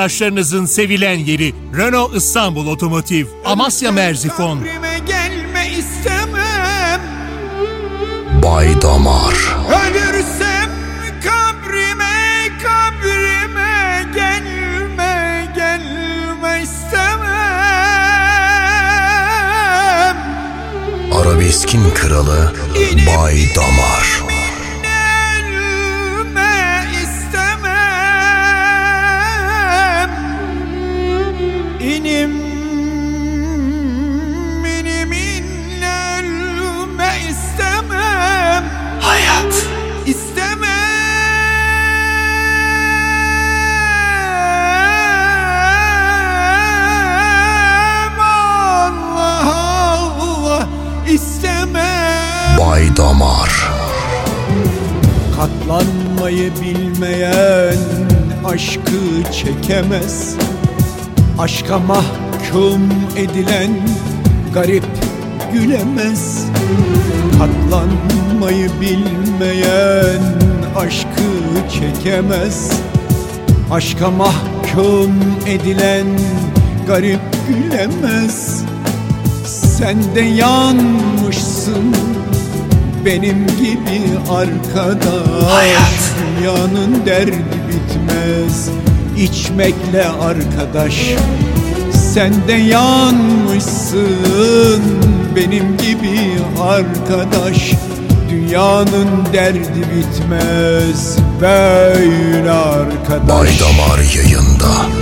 [0.00, 4.58] araçlarınızın sevilen yeri Renault İstanbul Otomotiv, Amasya Merzifon.
[4.58, 7.00] Kabrime gelme istemem
[8.42, 9.34] Bay Damar.
[9.68, 10.70] Ölürsem
[11.24, 17.30] kabrime kabrime gelme gelme istemem
[21.12, 22.52] Arabeskin kralı
[23.06, 24.19] Bay Damar.
[56.40, 57.76] Katlanmayı bilmeyen
[58.44, 60.36] aşkı çekemez.
[61.38, 62.80] Aşka mahkum
[63.16, 63.70] edilen
[64.54, 64.84] garip
[65.52, 66.44] gülemez.
[67.38, 70.22] Katlanmayı bilmeyen
[70.76, 71.30] aşkı
[71.72, 72.70] çekemez.
[73.70, 75.12] Aşka mahkum
[75.46, 76.06] edilen
[76.86, 78.64] garip gülemez.
[79.46, 81.94] Sen de yanmışsın
[83.04, 84.00] benim gibi
[84.30, 86.09] arkadaş
[86.40, 88.68] Dünyanın derdi bitmez.
[89.18, 91.14] İçmekle arkadaş
[92.14, 94.02] Sen de yanmışsın.
[95.36, 97.72] Benim gibi arkadaş
[98.30, 101.16] Dünyanın derdi bitmez.
[101.40, 103.28] Böyle arkadaş.
[103.28, 104.99] Bay Damar yayında.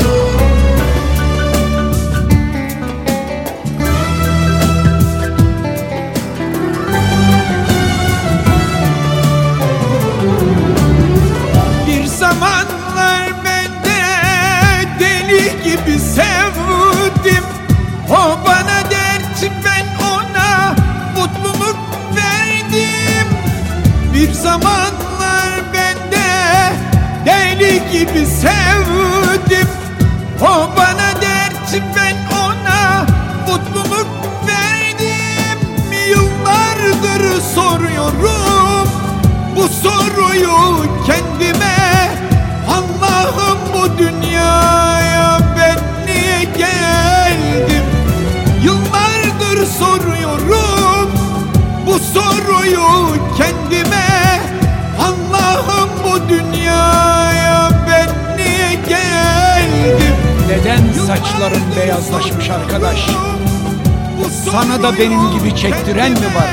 [64.99, 66.51] Benim gibi çektiren mi var?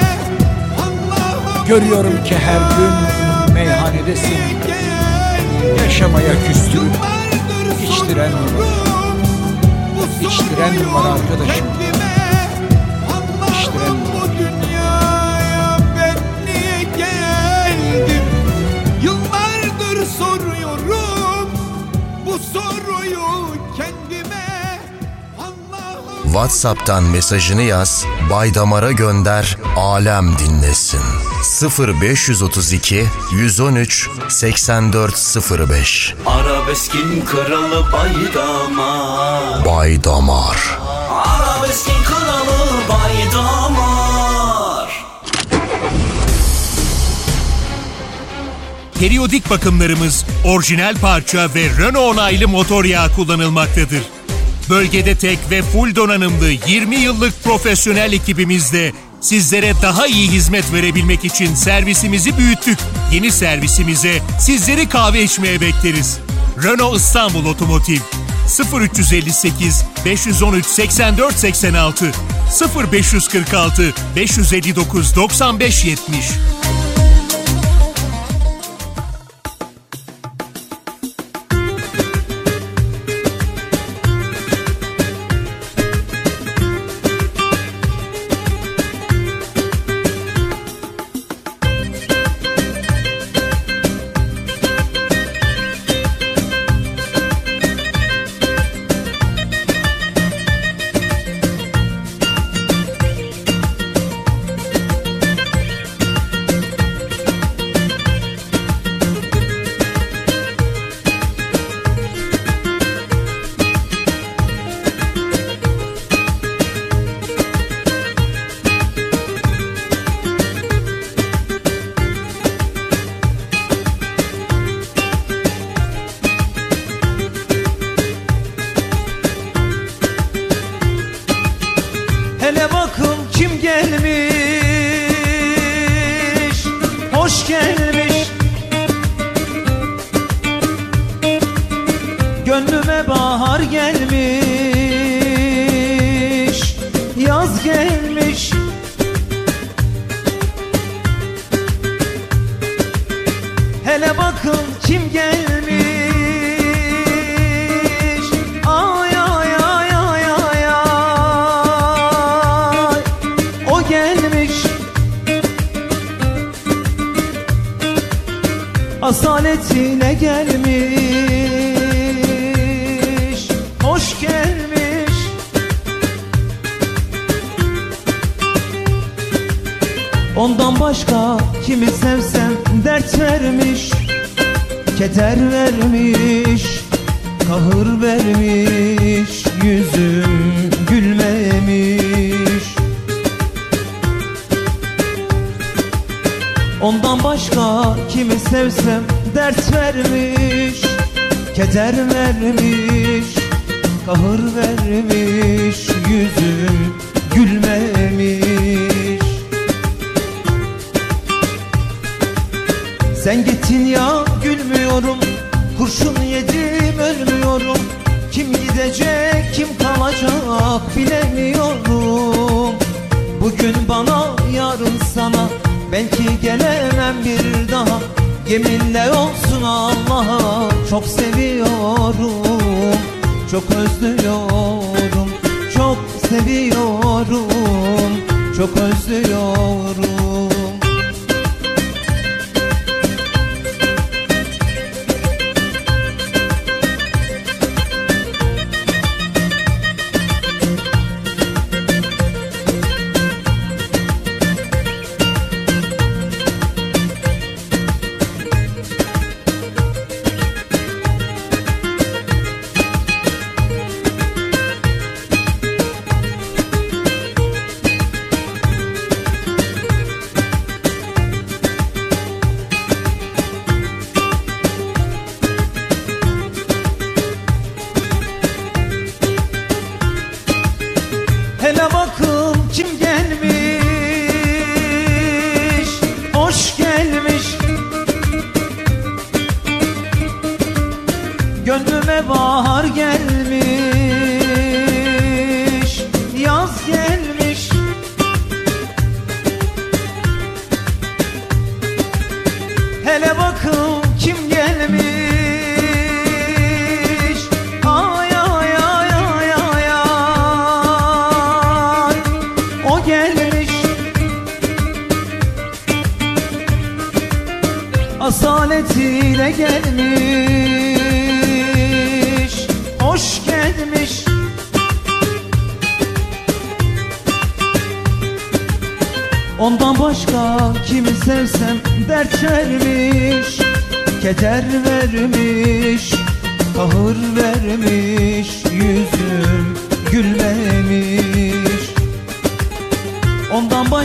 [1.68, 4.38] Görüyorum ki her gün meyhanedesin
[5.84, 6.96] Yaşamaya küstürüp
[7.84, 8.68] içtiren mi var?
[10.22, 11.85] İçtiren mi var arkadaşım?
[26.36, 31.02] WhatsApp'tan mesajını yaz, Baydamar'a gönder, alem dinlesin.
[31.80, 40.80] 0532 113 8405 Arabeskin kralı Baydamar Baydamar
[41.26, 43.86] Arabeskin kralı Baydamar
[49.00, 54.02] Periyodik bakımlarımız orijinal parça ve Renault onaylı motor yağı kullanılmaktadır.
[54.69, 61.56] Bölgede tek ve full donanımlı 20 yıllık profesyonel ekibimizle sizlere daha iyi hizmet verebilmek için
[61.56, 62.78] servisimizi büyüttük.
[63.13, 66.19] Yeni servisimize sizleri kahve içmeye bekleriz.
[66.63, 67.99] Renault İstanbul Otomotiv
[68.82, 72.12] 0358 513 84 86
[72.91, 76.25] 0546 559 95 70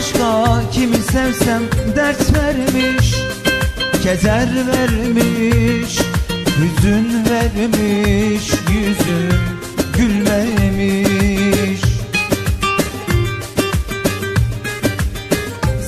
[0.01, 1.61] başka kimi sevsem
[1.95, 3.15] dert vermiş
[4.03, 5.99] Keder vermiş
[6.57, 9.39] Hüzün vermiş Yüzüm
[9.97, 11.81] gülmemiş.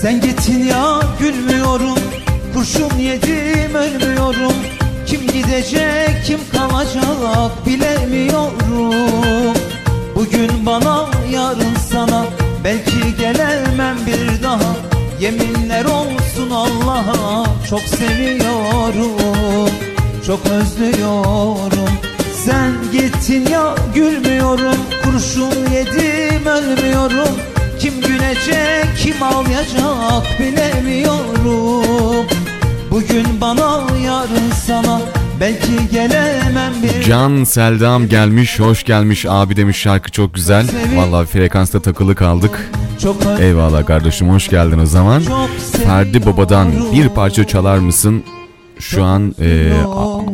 [0.01, 1.99] Sen gittin ya gülmüyorum
[2.53, 4.53] Kurşun yedim ölmüyorum.
[5.05, 9.53] Kim gidecek kim kalacak bilemiyorum.
[10.16, 12.32] Bugün bana yarın sana
[12.64, 14.76] Belki gelemem bir daha.
[15.20, 17.45] Yeminler olsun Allah'a.
[17.70, 19.70] Çok seviyorum
[20.28, 21.89] Çok özlüyorum.
[22.45, 24.78] Sen gittin ya gülmüyorum.
[25.03, 27.36] Kurşun yedim ölmüyorum.
[27.80, 32.26] Kim gülecek kim ağlayacak bilemiyorum.
[32.91, 34.99] Bugün bana yarın sana
[35.39, 40.67] Belki gelemem bir Can Seldam gelmiş, hoş gelmiş abi demiş şarkı çok güzel.
[40.95, 42.71] Vallahi frekansta takılı kaldık.
[43.39, 45.23] Eyvallah kardeşim hoş geldin o zaman.
[45.84, 48.23] Ferdi Baba'dan bir parça çalar mısın?
[48.79, 49.71] Şu an e,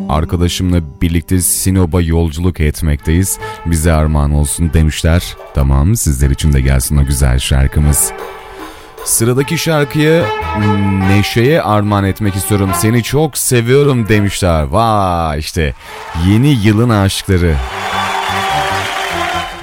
[0.08, 3.38] arkadaşımla birlikte Sinop'a yolculuk etmekteyiz.
[3.66, 5.36] Bize armağan olsun demişler.
[5.54, 8.12] Tamam sizler için de gelsin o güzel şarkımız.
[9.04, 10.24] Sıradaki şarkıyı
[10.58, 12.70] mm, Neşe'ye armağan etmek istiyorum.
[12.74, 14.62] Seni çok seviyorum demişler.
[14.62, 15.74] Vay işte
[16.26, 17.56] yeni yılın aşkları.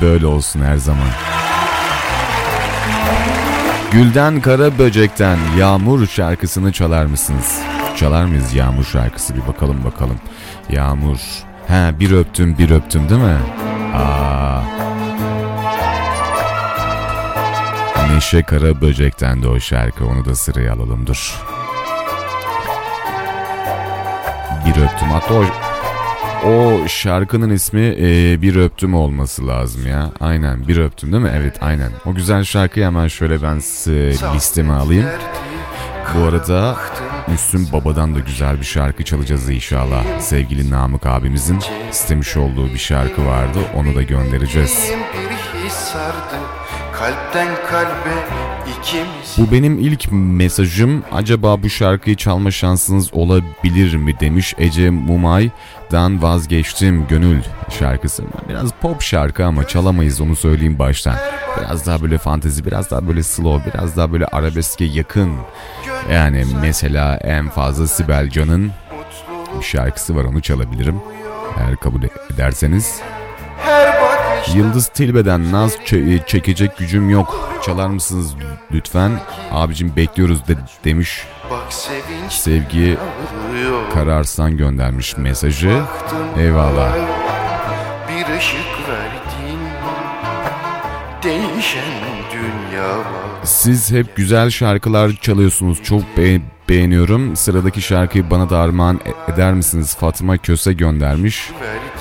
[0.01, 1.07] Böyle olsun her zaman.
[3.91, 7.59] Gülden Kara Böcek'ten Yağmur şarkısını çalar mısınız?
[7.97, 10.19] Çalar mıyız Yağmur şarkısı bir bakalım bakalım.
[10.69, 11.17] Yağmur.
[11.67, 13.38] He bir öptüm bir öptüm değil mi?
[13.95, 14.86] Aa.
[18.14, 21.41] Neşe Kara Böcek'ten de o şarkı onu da sıraya alalım dur.
[24.66, 25.43] Bir öptüm hatta o,
[26.49, 30.12] o şarkının ismi e, Bir Öptüm olması lazım ya.
[30.20, 31.32] Aynen Bir Öptüm değil mi?
[31.36, 31.91] Evet aynen.
[32.05, 35.05] O güzel şarkıyı hemen şöyle ben size listeme alayım.
[36.16, 36.78] Bu arada
[37.28, 40.20] Müslüm Baba'dan da güzel bir şarkı çalacağız inşallah.
[40.20, 41.60] Sevgili Namık abimizin
[41.91, 43.60] istemiş olduğu bir şarkı vardı.
[43.76, 44.91] Onu da göndereceğiz.
[47.00, 48.16] Kalpten kalbe
[48.80, 51.04] ikimiz Bu benim ilk mesajım.
[51.12, 57.41] Acaba bu şarkıyı çalma şansınız olabilir mi demiş Ece Mumay'dan vazgeçtim gönül
[57.80, 58.24] şarkısı.
[58.50, 61.16] Biraz pop şarkı ama çalamayız onu söyleyeyim baştan.
[61.62, 65.32] Biraz daha böyle fantezi, biraz daha böyle slow, biraz daha böyle arabeske yakın.
[66.12, 68.72] Yani mesela en fazla Sibel Can'ın
[69.60, 71.02] bir şarkısı var onu çalabilirim.
[71.58, 72.02] Eğer kabul
[72.34, 73.02] ederseniz.
[74.56, 77.60] Yıldız Tilbe'den Naz çe- çekecek gücüm yok.
[77.66, 78.36] Çalar mısınız
[78.72, 79.12] lütfen?
[79.52, 81.24] Abicim bekliyoruz de demiş.
[82.30, 82.98] Sevgi
[83.93, 85.82] Kararsan göndermiş mesajı.
[86.38, 86.93] Eyvallah.
[88.10, 89.60] Bir ışık verdin
[91.24, 91.93] Değişen
[92.34, 92.88] dünya
[93.43, 95.84] Siz hep güzel şarkılar çalıyorsunuz.
[95.84, 97.36] Çok be- beğeniyorum.
[97.36, 99.95] Sıradaki şarkıyı bana da armağan e- eder misiniz?
[99.95, 101.49] Fatma Köse göndermiş.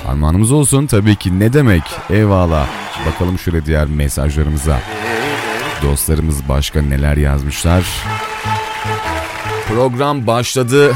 [0.07, 1.39] Armağanımız olsun tabii ki.
[1.39, 1.83] Ne demek?
[2.09, 2.67] Eyvallah.
[3.07, 4.79] Bakalım şöyle diğer mesajlarımıza.
[5.83, 7.83] Dostlarımız başka neler yazmışlar.
[9.67, 10.93] Program başladı.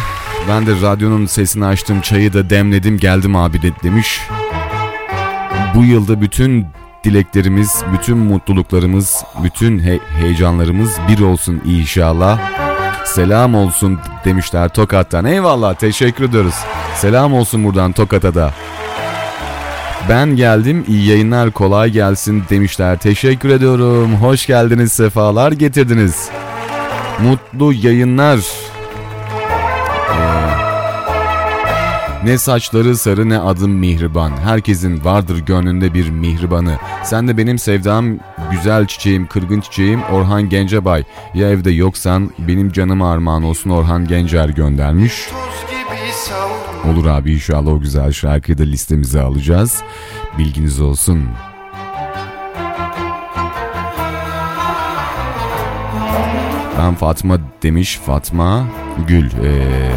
[0.49, 4.21] Ben de radyonun sesini açtım, çayı da demledim, geldim abi de demiş.
[5.75, 6.65] Bu yılda bütün
[7.03, 12.39] dileklerimiz, bütün mutluluklarımız, bütün he- heyecanlarımız bir olsun inşallah.
[13.11, 15.25] Selam olsun demişler Tokat'tan.
[15.25, 16.53] Eyvallah teşekkür ediyoruz.
[16.95, 18.53] Selam olsun buradan Tokat'a da.
[20.09, 22.97] Ben geldim iyi yayınlar kolay gelsin demişler.
[22.97, 24.15] Teşekkür ediyorum.
[24.15, 26.29] Hoş geldiniz sefalar getirdiniz.
[27.19, 28.39] Mutlu yayınlar.
[32.23, 34.31] Ne saçları sarı ne adım mihriban.
[34.37, 36.77] Herkesin vardır gönlünde bir mihribanı.
[37.03, 38.05] Sen de benim sevdam,
[38.51, 41.03] güzel çiçeğim, kırgın çiçeğim Orhan Gencebay.
[41.33, 45.29] Ya evde yoksan benim canıma armağan olsun Orhan Gencer göndermiş.
[46.91, 49.81] Olur abi inşallah o güzel şarkıyı da listemize alacağız.
[50.37, 51.29] Bilginiz olsun.
[56.77, 58.65] Ben Fatma demiş Fatma
[59.07, 59.25] Gül.
[59.25, 59.91] Ee,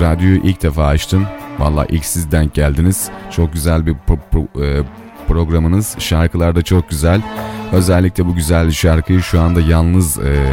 [0.00, 1.26] radyoyu ilk defa açtım.
[1.58, 3.08] Valla ilk siz denk geldiniz.
[3.30, 4.84] Çok güzel bir pro- pro- e,
[5.28, 5.94] programınız.
[5.98, 7.20] Şarkılar da çok güzel.
[7.72, 10.52] Özellikle bu güzel şarkıyı şu anda yalnız e,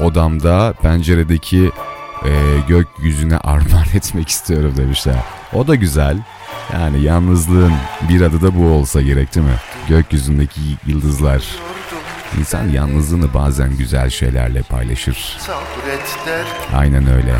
[0.00, 1.70] odamda penceredeki
[2.24, 2.30] e,
[2.68, 5.16] gökyüzüne armağan etmek istiyorum demişler.
[5.52, 6.18] O da güzel.
[6.72, 7.72] Yani yalnızlığın
[8.08, 9.52] bir adı da bu olsa gerek değil mi?
[9.88, 11.42] Gökyüzündeki yıldızlar.
[12.38, 15.38] İnsan yalnızlığını bazen güzel şeylerle paylaşır.
[16.74, 17.34] Aynen öyle.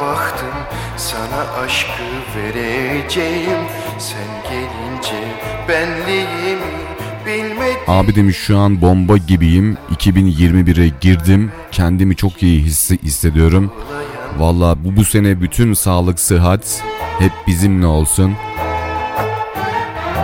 [0.00, 0.54] Baktım
[0.96, 2.02] sana aşkı
[2.36, 3.60] vereceğim
[3.98, 5.28] Sen gelince
[5.68, 6.86] benliğimi
[7.86, 9.76] Abi demiş şu an bomba gibiyim.
[9.94, 11.52] 2021'e girdim.
[11.72, 13.72] Kendimi çok iyi hissi hissediyorum.
[14.38, 16.82] Valla bu, bu sene bütün sağlık, sıhhat
[17.18, 18.34] hep bizimle olsun.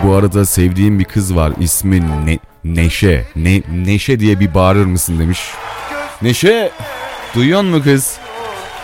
[0.03, 1.53] Bu arada sevdiğim bir kız var.
[1.59, 3.25] İsmi ne, Neşe.
[3.35, 5.39] Ne, Neşe diye bir bağırır mısın demiş.
[6.21, 6.71] Neşe!
[7.35, 8.17] Duyuyor mu kız?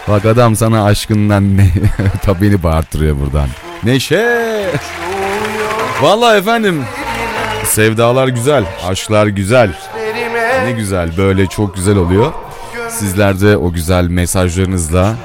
[0.08, 1.70] Bak adam sana aşkından ne...
[2.26, 3.48] Tabii beni bağırtırıyor buradan.
[3.84, 4.70] Neşe!
[6.02, 6.84] Vallahi efendim.
[7.66, 9.74] Sevdalar güzel, aşklar güzel.
[10.66, 12.34] Ne güzel, böyle çok güzel oluyor.
[12.90, 15.16] Sizler de o güzel mesajlarınızla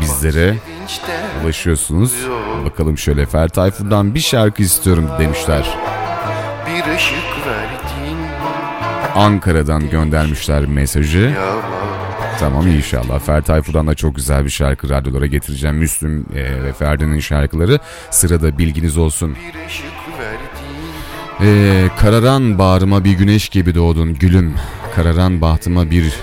[0.00, 0.54] bizlere
[1.44, 2.12] ulaşıyorsunuz.
[2.64, 5.78] Bakalım şöyle Fer Tayfur'dan bir şarkı istiyorum demişler.
[6.66, 7.31] Bir ışık
[9.14, 11.34] Ankara'dan göndermişler mesajı.
[12.40, 13.20] Tamam inşallah.
[13.20, 15.76] Fer Tayfur'dan da çok güzel bir şarkı radyolara getireceğim.
[15.76, 17.78] Müslüm e, ve Ferdi'nin şarkıları
[18.10, 19.36] sırada bilginiz olsun.
[21.40, 24.54] Ee, kararan bağrıma bir güneş gibi doğdun gülüm.
[24.94, 26.14] Kararan bahtıma bir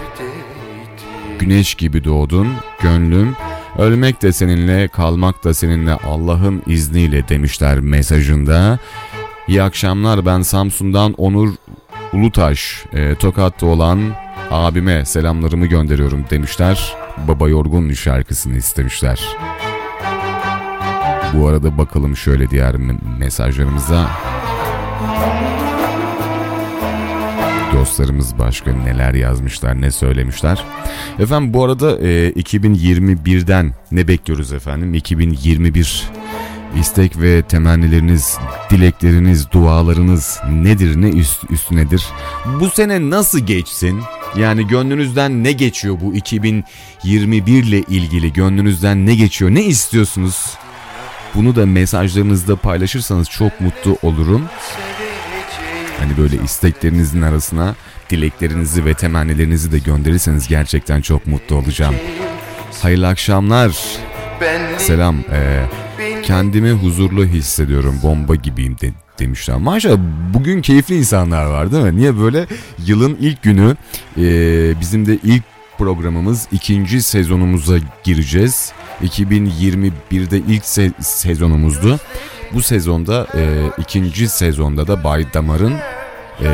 [1.40, 2.48] güneş gibi doğdun
[2.82, 3.36] gönlüm.
[3.78, 8.80] Ölmek de seninle, kalmak da seninle Allah'ın izniyle demişler mesajında.
[9.48, 11.50] İyi akşamlar ben Samsun'dan Onur
[12.14, 14.00] Ulutaş, e, Tokat'ta olan
[14.52, 16.96] abime selamlarımı gönderiyorum demişler.
[17.28, 19.22] Baba Yorgun şarkısını istemişler.
[21.34, 24.10] Bu arada bakalım şöyle diğer me- mesajlarımıza.
[27.74, 30.64] Dostlarımız başka neler yazmışlar, ne söylemişler.
[31.20, 34.94] Efendim bu arada e, 2021'den ne bekliyoruz efendim?
[34.94, 36.08] 2021
[36.80, 38.38] istek ve temennileriniz,
[38.70, 42.06] dilekleriniz, dualarınız nedir, ne üst, üstünedir?
[42.60, 44.02] Bu sene nasıl geçsin?
[44.38, 48.34] Yani gönlünüzden ne geçiyor bu 2021 ile ilgili?
[48.34, 49.52] Gönlünüzden ne geçiyor?
[49.52, 50.54] Ne istiyorsunuz?
[51.36, 54.46] Bunu da mesajlarınızda paylaşırsanız çok mutlu olurum.
[56.00, 57.76] Hani böyle isteklerinizin arasına
[58.10, 61.96] dileklerinizi ve temennilerinizi de gönderirseniz gerçekten çok mutlu olacağım.
[62.82, 63.78] Hayırlı akşamlar.
[64.78, 65.18] Selam.
[65.32, 65.66] Ee,
[66.24, 67.96] kendimi huzurlu hissediyorum.
[68.04, 69.58] Bomba gibiyim de, demişler.
[69.58, 69.98] Maşallah
[70.34, 71.98] bugün keyifli insanlar var değil mi?
[71.98, 72.48] Niye böyle
[72.86, 73.76] yılın ilk günü
[74.18, 75.44] ee, bizim de ilk
[75.78, 78.72] programımız ikinci sezonumuza gireceğiz.
[79.04, 82.00] 2021'de ilk se- sezonumuzdu.
[82.54, 83.42] Bu sezonda e,
[83.78, 85.74] ikinci sezonda da Bay Damar'ın
[86.42, 86.48] e,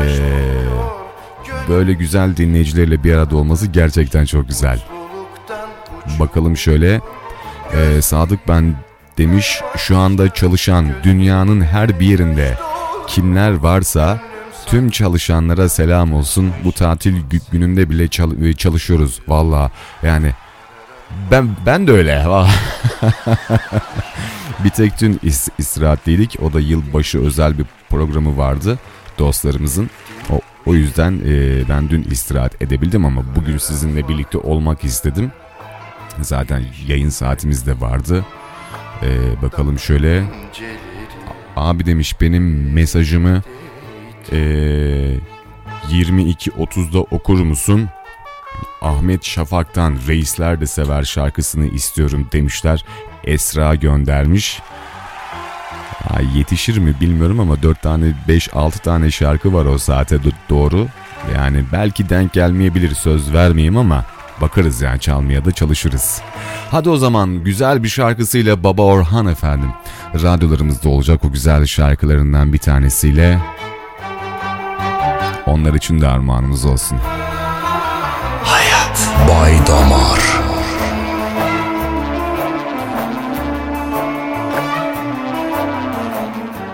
[1.68, 4.82] böyle güzel dinleyicilerle bir arada olması gerçekten çok güzel.
[6.20, 7.00] Bakalım şöyle
[7.74, 8.74] e, Sadık ben
[9.18, 12.58] demiş şu anda çalışan dünyanın her bir yerinde
[13.06, 14.20] kimler varsa
[14.66, 16.52] tüm çalışanlara selam olsun.
[16.64, 18.04] Bu tatil gü- gününde bile
[18.48, 19.70] e, çalışıyoruz valla
[20.02, 20.32] yani
[21.30, 22.26] ben ben de öyle.
[24.64, 26.36] bir tek dün is- istirahatliydik.
[26.42, 28.78] O da yılbaşı özel bir programı vardı
[29.18, 29.90] dostlarımızın.
[30.30, 35.32] O, o yüzden e, ben dün istirahat edebildim ama bugün sizinle birlikte olmak istedim.
[36.20, 38.24] Zaten yayın saatimiz de vardı.
[39.02, 40.24] E, bakalım şöyle.
[41.56, 43.42] Abi demiş benim mesajımı
[44.32, 44.36] e,
[45.90, 47.88] 22.30'da okur musun?
[48.82, 52.84] Ahmet Şafak'tan Reisler de Sever şarkısını istiyorum demişler.
[53.24, 54.60] Esra göndermiş.
[56.08, 60.86] Ha, yetişir mi bilmiyorum ama 4 tane 5-6 tane şarkı var o saate do- doğru.
[61.34, 64.04] Yani belki denk gelmeyebilir söz vermeyeyim ama
[64.40, 66.20] bakarız yani çalmaya da çalışırız.
[66.70, 69.70] Hadi o zaman güzel bir şarkısıyla Baba Orhan efendim.
[70.14, 73.40] Radyolarımızda olacak o güzel şarkılarından bir tanesiyle
[75.46, 76.98] onlar için de armağanımız olsun.
[79.28, 80.35] Bay Damar.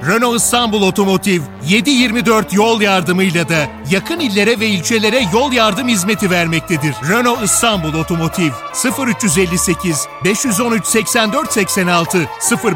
[0.07, 6.95] Renault İstanbul Otomotiv 724 yol yardımıyla da yakın illere ve ilçelere yol yardım hizmeti vermektedir.
[7.09, 8.51] Renault İstanbul Otomotiv
[9.07, 12.19] 0358 513 84 86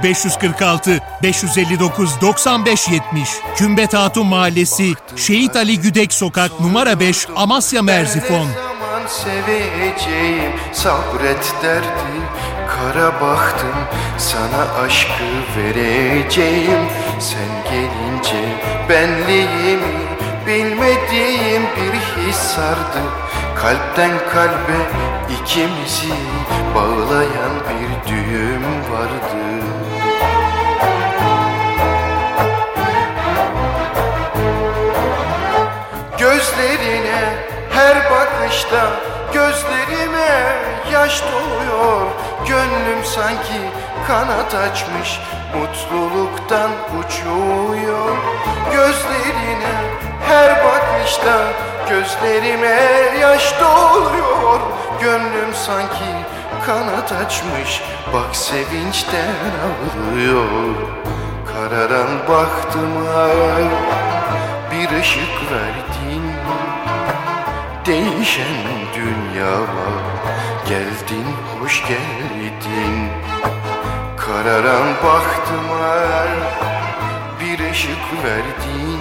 [0.04, 8.48] 0546 559 95 70 Kümbet Hatun Mahallesi Şehit Ali Güdek Sokak numara 5 Amasya Merzifon.
[9.08, 11.86] Seveceğim sabret derdi
[12.76, 13.76] Kara baktım
[14.18, 15.24] sana aşkı
[15.56, 16.80] vereceğim.
[17.18, 18.44] Sen gelince
[18.88, 20.06] benliğimi
[20.46, 23.02] bilmediğim bir his sardı.
[23.56, 24.78] Kalpten kalbe
[25.32, 26.14] ikimizi
[26.74, 29.66] bağlayan bir düğüm vardı.
[36.18, 37.34] Gözlerine
[37.70, 38.90] her bakışta
[39.32, 40.56] gözlerime
[40.92, 42.06] yaş doluyor
[42.48, 43.60] Gönlüm sanki
[44.06, 45.20] kanat açmış
[45.54, 48.16] mutluluktan uçuyor.
[48.72, 49.74] Gözlerine
[50.28, 51.52] her bakışta
[51.88, 52.80] gözlerime
[53.20, 54.60] yaş doluyor.
[55.00, 56.10] Gönlüm sanki
[56.66, 57.82] kanat açmış
[58.14, 60.74] bak sevinçten ağlıyor.
[61.52, 63.28] Kararan baktıma
[64.72, 66.22] bir ışık verdin.
[67.86, 69.90] Değişen dünyama
[70.68, 71.26] geldin
[71.60, 72.35] hoş geldin
[74.16, 75.96] Kararan baktıma
[77.40, 79.00] bir ışık verdin.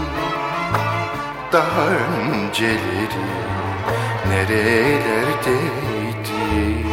[1.52, 3.26] Daha önceleri
[4.30, 6.85] nerelerdeydin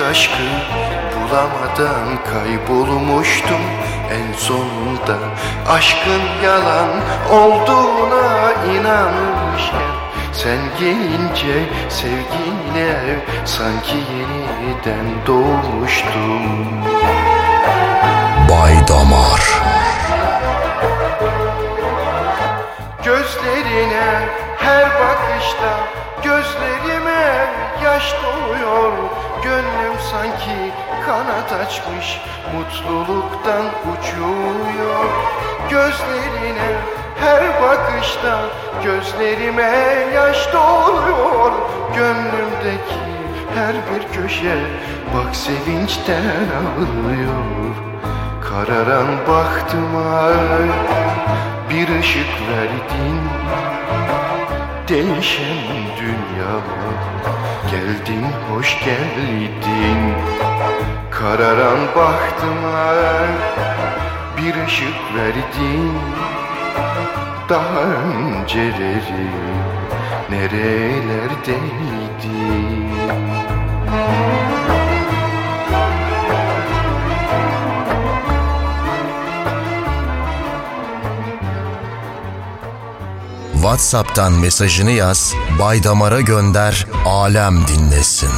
[0.00, 0.42] gerçek aşkı
[1.20, 3.60] Bulamadan kaybolmuştum.
[4.10, 5.18] En sonunda
[5.68, 6.88] aşkın yalan
[7.30, 9.90] olduğuna inanmışken
[10.32, 16.42] Sen gelince sevgiyle Sanki yeniden doğmuştum.
[18.50, 19.60] Bay Damar.
[23.04, 24.28] Gözlerine
[24.58, 25.99] her bakışta
[30.10, 30.72] sanki
[31.06, 32.20] kanat açmış
[32.54, 35.04] mutluluktan uçuyor.
[35.70, 36.70] Gözlerine
[37.20, 38.40] her bakışta
[38.84, 39.72] gözlerime
[40.14, 41.52] yaş doluyor.
[41.96, 43.00] Gönlümdeki
[43.54, 44.58] her bir köşe
[45.14, 46.22] bak sevinçten
[46.58, 47.74] ağlıyor.
[48.50, 50.30] Kararan baktıma
[51.70, 53.20] bir ışık verdin
[54.90, 55.56] Değişen
[56.00, 56.92] dünyama
[57.70, 60.14] geldin hoş geldin.
[61.10, 62.94] Kararan baktıma
[64.36, 65.92] bir ışık verdin.
[67.48, 69.26] Daha önceleri
[70.30, 71.70] nerelerdeydin
[83.70, 88.30] WhatsApp'tan mesajını yaz, Bay Damar'a gönder, alem dinlesin.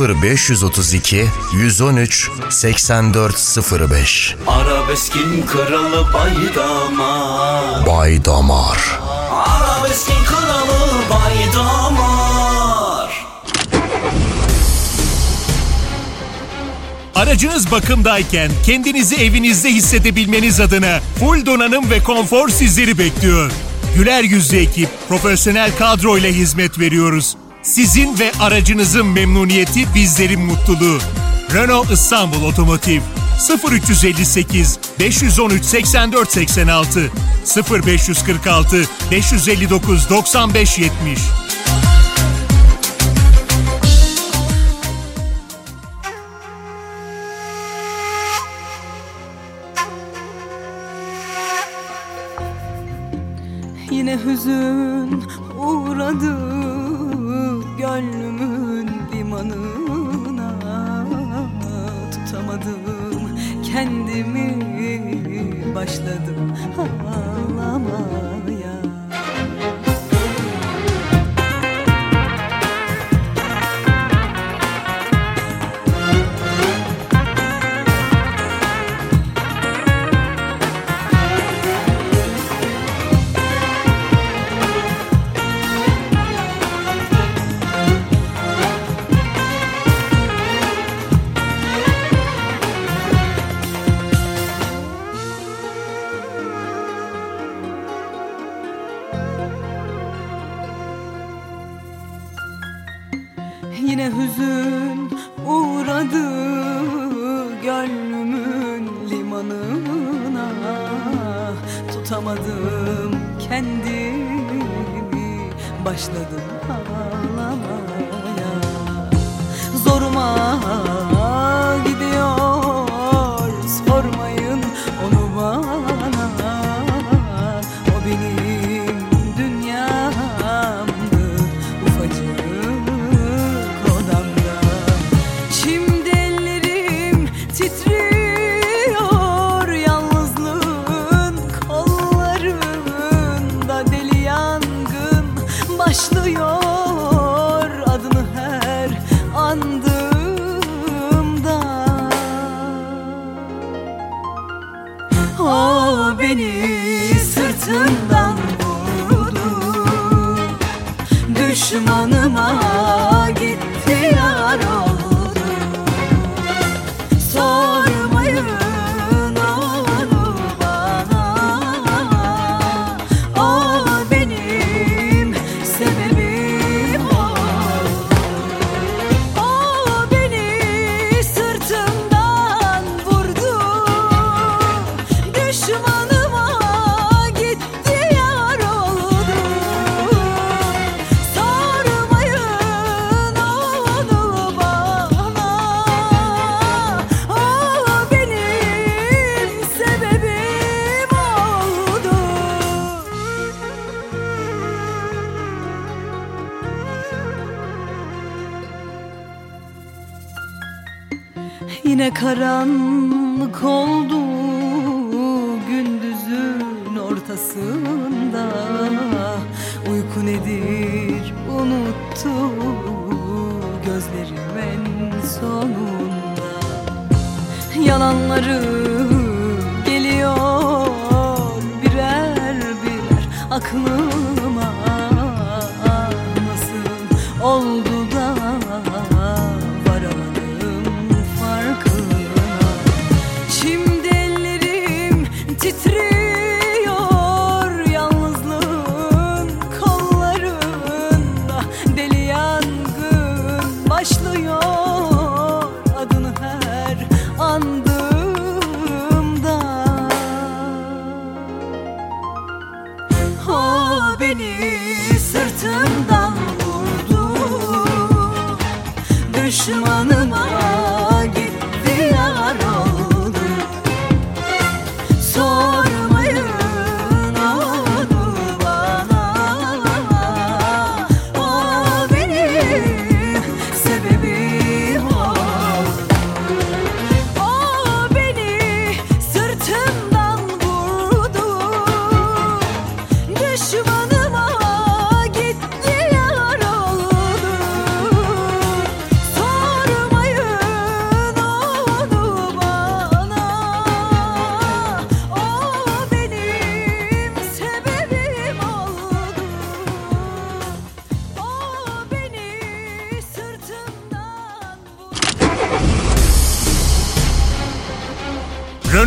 [0.00, 9.00] 0532 113 8405 Arabeskin kralı baydamar Bay Damar
[9.30, 12.32] Arabeskin kralı baydamar
[17.14, 23.50] Aracınız bakımdayken kendinizi evinizde hissedebilmeniz adına full donanım ve konfor sizleri bekliyor.
[23.96, 27.36] Güler yüzlü ekip, profesyonel kadro ile hizmet veriyoruz.
[27.62, 30.98] Sizin ve aracınızın memnuniyeti bizlerin mutluluğu.
[31.54, 33.00] Renault İstanbul Otomotiv
[33.72, 37.10] 0358 513 84 86
[37.70, 41.18] 0546 559 95 70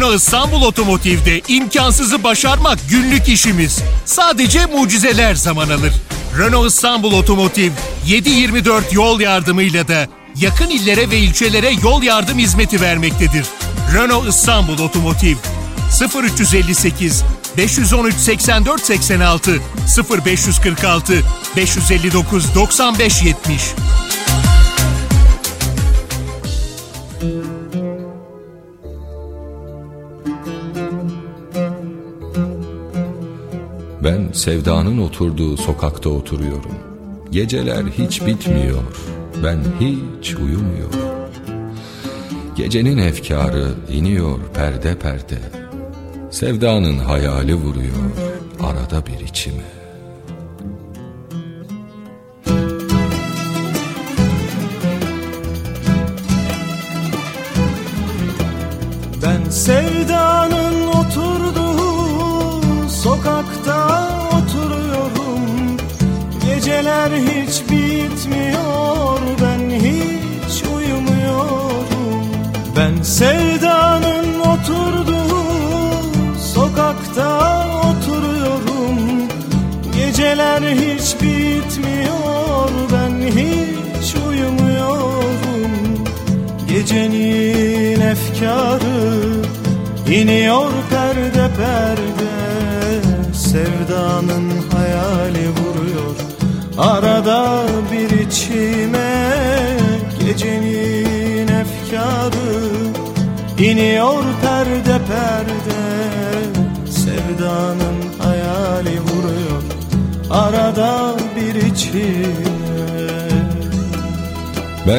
[0.06, 3.80] Renault İstanbul Otomotiv'de imkansızı başarmak günlük işimiz.
[4.06, 5.94] Sadece mucizeler zaman alır.
[6.40, 7.72] Renault İstanbul Otomotiv
[8.06, 13.46] 724 yol yardımıyla da yakın illere ve ilçelere yol yardım hizmeti vermektedir.
[13.94, 15.36] Renault İstanbul Otomotiv
[16.24, 17.24] 0358
[17.58, 19.52] 513 84 86
[20.10, 21.14] 0546
[21.56, 23.62] 559 95 70
[34.36, 36.72] sevdanın oturduğu sokakta oturuyorum.
[37.32, 38.84] Geceler hiç bitmiyor,
[39.44, 40.90] ben hiç uyumuyor.
[42.56, 45.38] Gecenin efkarı iniyor perde perde.
[46.32, 48.12] Sevdanın hayali vuruyor
[48.60, 49.85] arada bir içime.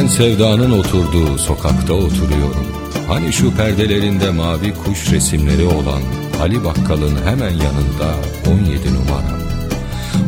[0.06, 2.66] Ben sevdanın oturduğu sokakta oturuyorum.
[3.08, 6.02] Hani şu perdelerinde mavi kuş resimleri olan
[6.42, 8.14] Ali Bakkal'ın hemen yanında
[8.50, 9.38] 17 numara.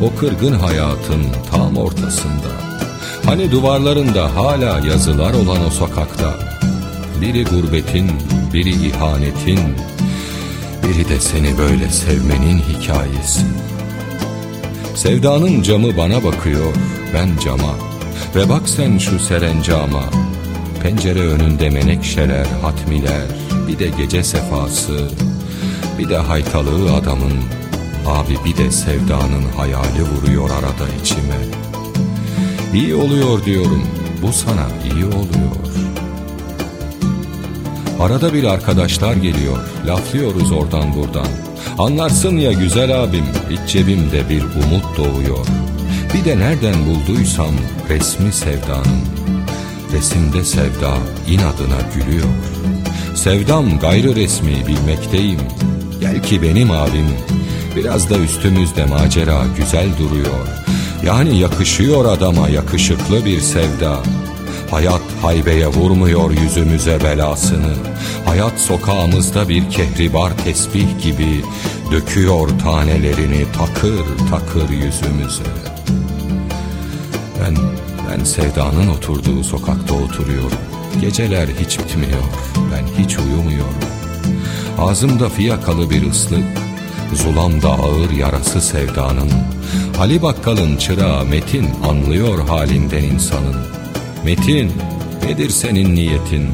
[0.03, 2.51] O kırgın hayatın tam ortasında.
[3.24, 6.35] Hani duvarlarında hala yazılar olan o sokakta.
[7.20, 8.11] Biri gurbetin,
[8.53, 9.61] biri ihanetin,
[10.83, 13.47] biri de seni böyle sevmenin hikayesi.
[14.95, 16.74] Sevdanın camı bana bakıyor,
[17.14, 17.88] ben cama.
[18.35, 20.03] Ve bak sen şu serencama
[20.83, 23.26] Pencere önünde menekşeler, hatmiler
[23.68, 25.11] Bir de gece sefası
[25.99, 27.33] Bir de haytalığı adamın
[28.07, 31.39] Abi bir de sevdanın hayali vuruyor arada içime.
[32.74, 33.83] İyi oluyor diyorum
[34.22, 35.59] Bu sana iyi oluyor.
[38.01, 41.29] Arada bir arkadaşlar geliyor Laflıyoruz oradan buradan.
[41.79, 45.47] Anlarsın ya güzel abim İç cebimde bir umut doğuyor
[46.15, 47.55] bir de nereden bulduysam
[47.89, 48.99] resmi sevdanın
[49.93, 50.95] Resimde sevda
[51.29, 52.29] inadına gülüyor.
[53.15, 55.41] Sevdam gayrı resmi bilmekteyim.
[56.01, 57.09] Gel ki benim abim
[57.77, 60.47] Biraz da üstümüzde macera güzel duruyor.
[61.07, 63.97] Yani yakışıyor adama yakışıklı bir sevda.
[64.71, 67.75] Hayat haybeye vurmuyor yüzümüze belasını.
[68.25, 71.45] Hayat sokağımızda bir kehribar tesbih gibi
[71.93, 75.78] Döküyor tanelerini takır takır yüzümüze
[77.49, 77.57] ben,
[78.11, 80.59] ben sevdanın oturduğu sokakta oturuyorum.
[81.01, 82.23] Geceler hiç bitmiyor,
[82.73, 83.75] ben hiç uyumuyorum.
[84.79, 86.45] Ağzımda fiyakalı bir ıslık,
[87.15, 89.31] zulamda ağır yarası sevdanın.
[89.99, 93.57] Ali Bakkal'ın çırağı Metin anlıyor halinden insanın.
[94.25, 94.73] Metin,
[95.23, 96.49] nedir senin niyetin?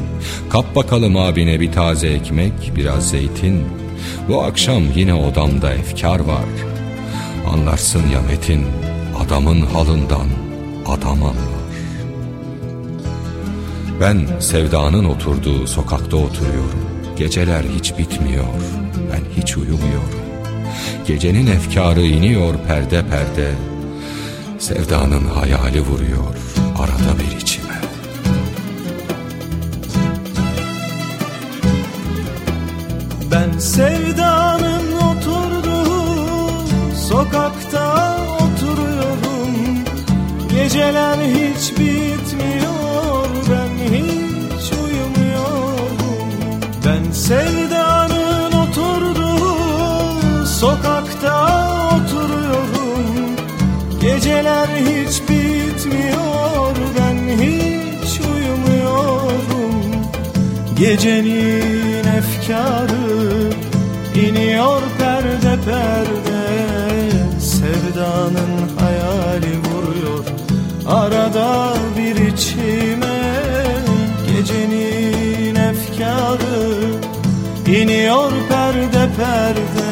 [0.49, 3.63] Kap bakalım abine bir taze ekmek, biraz zeytin.
[4.29, 6.45] Bu akşam yine odamda efkar var.
[7.53, 8.65] Anlarsın ya Metin,
[9.25, 10.44] adamın halından
[10.85, 11.35] adam anlar.
[14.01, 16.85] Ben sevdanın oturduğu sokakta oturuyorum.
[17.17, 18.45] Geceler hiç bitmiyor,
[19.11, 20.25] ben hiç uyumuyorum.
[21.07, 23.51] Gecenin efkarı iniyor perde perde.
[24.59, 26.35] Sevdanın hayali vuruyor
[26.79, 27.81] arada bir içime.
[33.31, 37.84] Ben sevdanın oturduğu sokakta
[40.75, 46.29] Geceler hiç bitmiyor ben hiç uyumuyorum.
[46.85, 49.45] Ben sevdanın oturduğu
[50.45, 51.45] sokakta
[51.87, 53.35] oturuyorum.
[54.01, 59.75] Geceler hiç bitmiyor ben hiç uyumuyorum.
[60.79, 63.51] Gecenin efkarı
[64.15, 66.45] iniyor perde perde
[67.39, 69.64] Sevdanın hayali
[70.87, 73.25] arada bir içime
[74.27, 76.91] Gecenin efkarı
[77.67, 79.89] iniyor perde perde.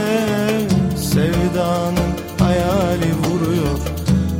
[0.98, 3.80] Sevdanın hayali vuruyor.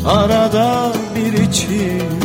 [0.06, 2.23] Arada bir içime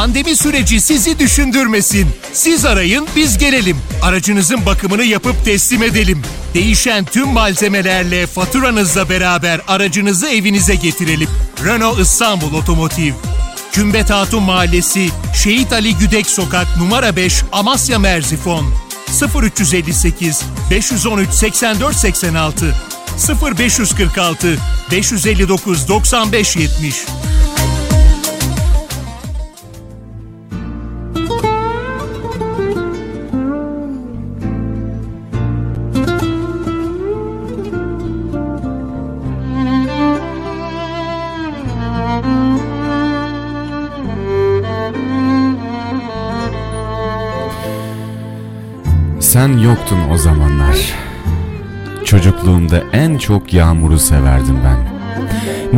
[0.00, 2.08] Pandemi süreci sizi düşündürmesin.
[2.32, 3.76] Siz arayın, biz gelelim.
[4.02, 6.22] Aracınızın bakımını yapıp teslim edelim.
[6.54, 11.28] Değişen tüm malzemelerle faturanızla beraber aracınızı evinize getirelim.
[11.64, 13.12] Renault İstanbul Otomotiv
[13.72, 15.08] Kümbet Hatun Mahallesi,
[15.42, 18.74] Şehit Ali Güdek Sokak numara 5, Amasya Merzifon.
[19.42, 22.74] 0358 513 84 86
[23.58, 24.56] 0546
[24.90, 26.94] 559 95 70
[49.40, 50.76] Sen yoktun o zamanlar.
[52.04, 54.78] Çocukluğumda en çok yağmuru severdim ben.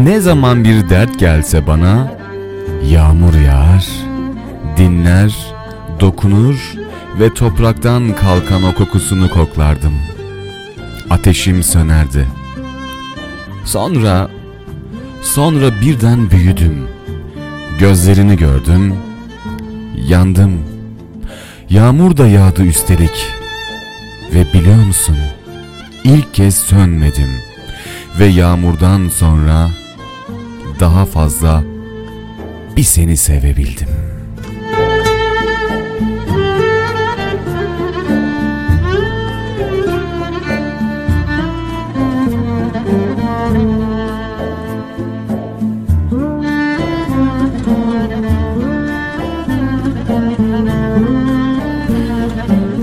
[0.05, 2.13] Ne zaman bir dert gelse bana
[2.91, 3.87] yağmur yağar,
[4.77, 5.37] dinler,
[6.01, 6.75] dokunur
[7.21, 9.95] ve topraktan kalkan o kokusunu koklardım.
[11.11, 12.27] Ateşim sönerdi.
[13.65, 14.31] Sonra
[15.23, 16.89] sonra birden büyüdüm.
[17.79, 18.95] Gözlerini gördüm.
[20.09, 20.59] Yandım.
[21.71, 23.42] Yağmur da yağdı üstelik.
[24.35, 25.17] Ve biliyor musun?
[26.05, 27.31] İlk kez sönmedim.
[28.19, 29.71] Ve yağmurdan sonra
[30.81, 31.63] daha fazla
[32.77, 34.02] bir seni sevebildim.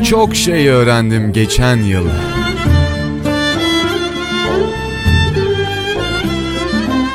[0.09, 2.07] Çok şey öğrendim geçen yıl.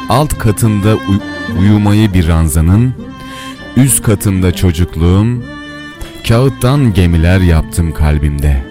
[0.09, 2.95] Alt katında uy- uyumayı bir ranzanın,
[3.77, 5.45] üst katında çocukluğum,
[6.29, 8.65] kağıttan gemiler yaptım kalbimde.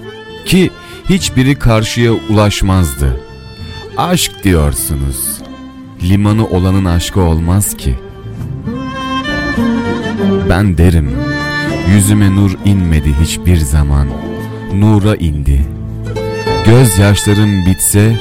[0.46, 0.72] Ki
[1.10, 3.20] hiçbiri karşıya ulaşmazdı.
[3.98, 5.42] Aşk diyorsunuz.
[6.04, 7.96] Limanı olanın aşkı olmaz ki.
[10.50, 11.12] Ben derim,
[11.88, 14.08] yüzüme nur inmedi hiçbir zaman.
[14.74, 15.66] Nura indi.
[16.66, 18.20] Gözyaşlarım bitse,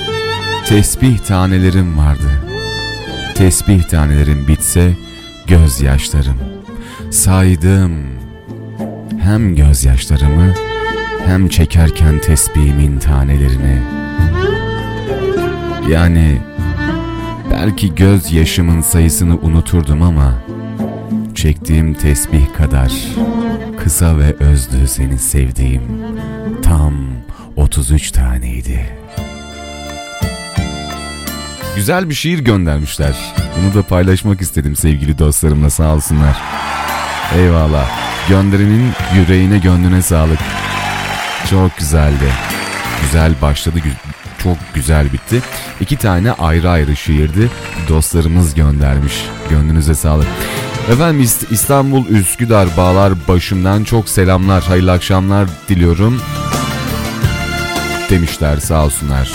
[0.67, 2.31] tesbih tanelerim vardı.
[3.35, 4.93] Tesbih tanelerim bitse,
[5.47, 6.37] gözyaşlarım.
[7.11, 7.93] Saydım
[9.23, 10.55] hem gözyaşlarımı
[11.27, 13.79] hem çekerken tesbihimin tanelerini.
[15.91, 16.39] Yani
[17.51, 20.35] belki gözyaşımın sayısını unuturdum ama
[21.35, 22.93] çektiğim tesbih kadar
[23.85, 25.83] kısa ve özdü seni sevdiğim.
[26.63, 26.95] Tam
[27.57, 28.97] 33 taneydi.
[31.77, 33.17] Güzel bir şiir göndermişler.
[33.59, 36.37] Bunu da paylaşmak istedim sevgili dostlarımla sağ olsunlar.
[37.37, 37.91] Eyvallah.
[38.29, 40.41] Gönderenin yüreğine gönlüne sağlık.
[41.51, 42.33] Çok güzeldi.
[43.03, 43.79] Güzel başladı.
[44.43, 45.43] Çok güzel bitti.
[45.81, 47.51] İki tane ayrı ayrı şiirdi.
[47.89, 49.25] Dostlarımız göndermiş.
[49.51, 50.29] Gönlünüze sağlık.
[50.91, 54.63] Efendim İst- İstanbul Üsküdar Bağlar başından çok selamlar.
[54.63, 56.21] Hayırlı akşamlar diliyorum.
[58.11, 59.33] Demişler sağ olsunlar.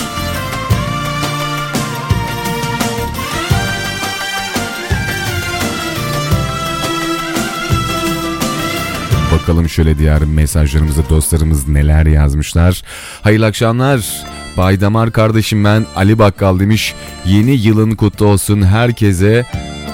[9.32, 12.82] Bakalım şöyle diğer mesajlarımızda dostlarımız neler yazmışlar.
[13.22, 14.00] Hayırlı akşamlar.
[14.56, 16.94] Baydamar kardeşim ben Ali Bakkal demiş.
[17.26, 19.46] Yeni yılın kutlu olsun herkese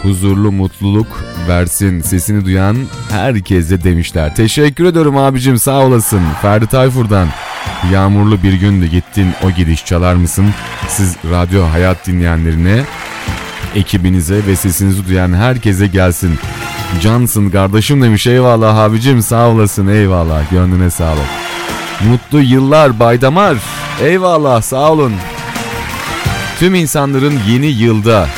[0.04, 1.06] huzurlu mutluluk
[1.48, 2.76] versin sesini duyan
[3.10, 4.36] herkese demişler.
[4.36, 6.22] Teşekkür ediyorum abicim sağ olasın.
[6.42, 7.28] Ferdi Tayfur'dan
[7.92, 10.46] yağmurlu bir gündü gittin o gidiş çalar mısın?
[10.88, 12.84] Siz radyo hayat dinleyenlerine
[13.74, 16.38] ekibinize ve sesinizi duyan herkese gelsin.
[17.00, 21.26] Cansın kardeşim demiş eyvallah abicim sağ olasın eyvallah gönlüne sağlık.
[22.08, 23.56] Mutlu yıllar Baydamar
[24.02, 25.12] eyvallah sağ olun.
[26.58, 28.28] Tüm insanların yeni yılda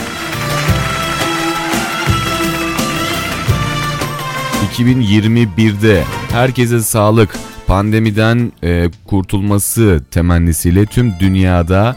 [4.57, 7.37] 2021'de herkese sağlık,
[7.67, 11.97] pandemiden e, kurtulması temennisiyle tüm dünyada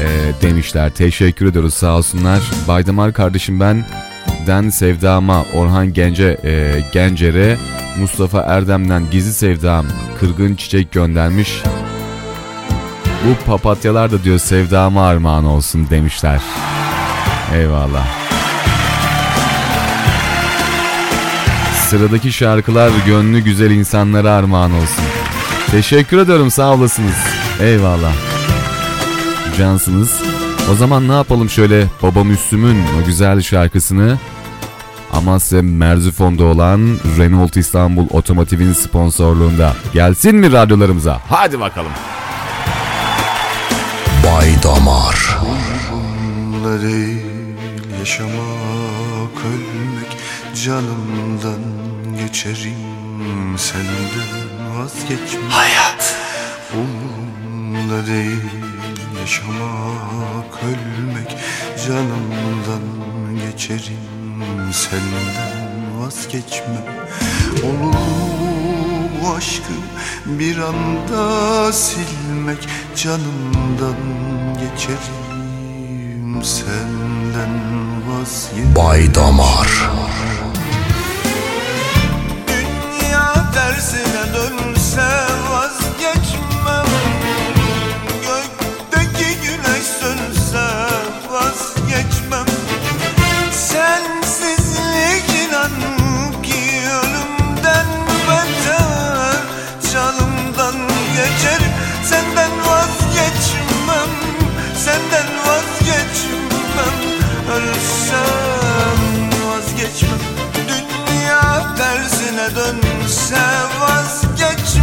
[0.00, 0.06] e,
[0.42, 0.90] demişler.
[0.90, 2.40] Teşekkür ediyoruz sağ olsunlar.
[2.68, 3.84] Baydamar kardeşim ben
[4.46, 7.56] Den Sevdama, Orhan Gence, e, Gencer'e,
[8.00, 9.86] Mustafa Erdem'den Gizli Sevdam,
[10.20, 11.62] Kırgın Çiçek göndermiş.
[13.24, 16.40] Bu papatyalar da diyor sevdama armağan olsun demişler.
[17.54, 18.19] Eyvallah.
[21.90, 25.04] Sıradaki şarkılar gönlü güzel insanlara armağan olsun.
[25.70, 27.16] Teşekkür ediyorum sağ olasınız.
[27.60, 28.12] Eyvallah.
[29.58, 30.22] Cansınız.
[30.72, 34.18] O zaman ne yapalım şöyle Baba Müslüm'ün o güzel şarkısını
[35.12, 41.20] Amasya Merzifon'da olan Renault İstanbul Otomotiv'in sponsorluğunda gelsin mi radyolarımıza?
[41.28, 41.92] Hadi bakalım.
[44.26, 45.38] Bay Damar.
[46.52, 47.20] Bunlar değil
[47.98, 48.34] Yaşamak,
[50.64, 51.60] canımdan
[52.18, 56.16] geçerim Senden vazgeçmek Hayat.
[56.74, 58.44] Umurumda değil
[59.20, 61.36] Yaşamak, ölmek.
[61.86, 62.82] Canımdan
[63.46, 66.84] geçerim Senden vazgeçmem.
[67.64, 67.98] Olur mu
[69.22, 69.72] bu aşkı
[70.26, 72.68] bir anda silmek?
[72.96, 73.96] Canımdan
[74.54, 77.50] geçerim Senden
[78.08, 78.76] vazgeçmem.
[78.76, 79.90] Bay Damar
[83.80, 85.29] tersine dönse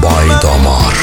[0.03, 0.95] Bay Damar.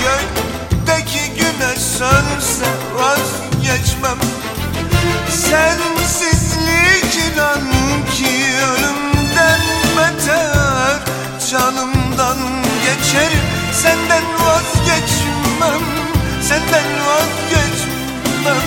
[0.00, 4.18] Gökteki güneş sönse vazgeçmem.
[5.30, 7.60] Sensizlik inan
[8.14, 9.60] ki ölümden
[9.96, 10.98] beter.
[11.50, 12.38] Canımdan
[12.82, 15.82] geçerim senden vazgeçmem.
[16.42, 18.62] Senden vazgeçmem.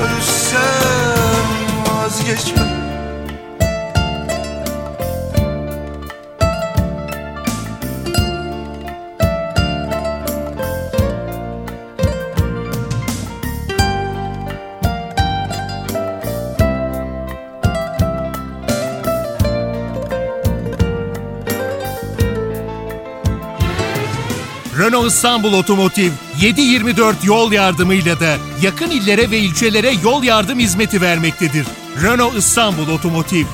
[0.00, 1.48] Ölsem
[1.86, 2.77] vazgeçmem
[24.88, 26.10] Renault İstanbul Otomotiv
[26.40, 31.66] 7/24 yol yardımıyla da yakın illere ve ilçelere yol yardım hizmeti vermektedir.
[32.02, 33.44] Renault İstanbul Otomotiv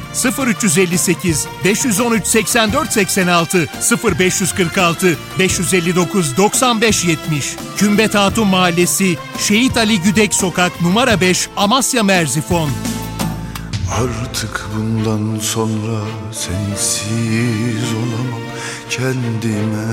[0.47, 3.68] 0358 513 84 86
[4.18, 12.70] 0546 559 95 70 Kümbet Hatun Mahallesi Şehit Ali Güdek Sokak numara 5 Amasya Merzifon
[13.93, 16.01] Artık bundan sonra
[16.32, 18.41] sensiz olamam.
[18.91, 19.87] Kendime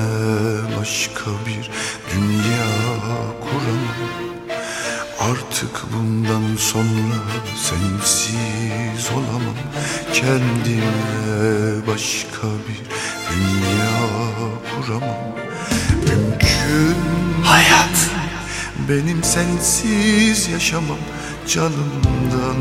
[0.79, 1.69] başka bir
[2.13, 2.67] dünya
[3.41, 4.11] kuramam.
[5.19, 7.21] Artık bundan sonra
[7.55, 9.57] sensiz olamam.
[10.13, 12.81] Kendime başka bir
[13.31, 13.99] dünya
[14.75, 15.35] kuramam.
[16.07, 16.95] Mümkün
[17.43, 18.09] Hayat.
[18.89, 20.97] Benim sensiz yaşamam
[21.47, 22.57] Canımdan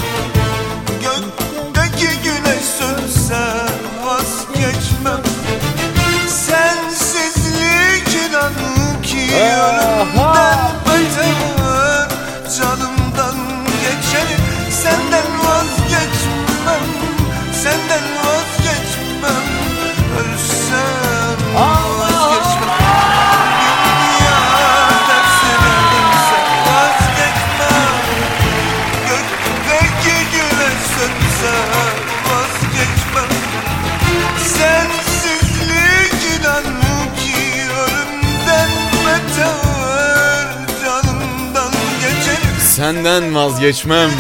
[43.03, 44.11] Senden vazgeçmem.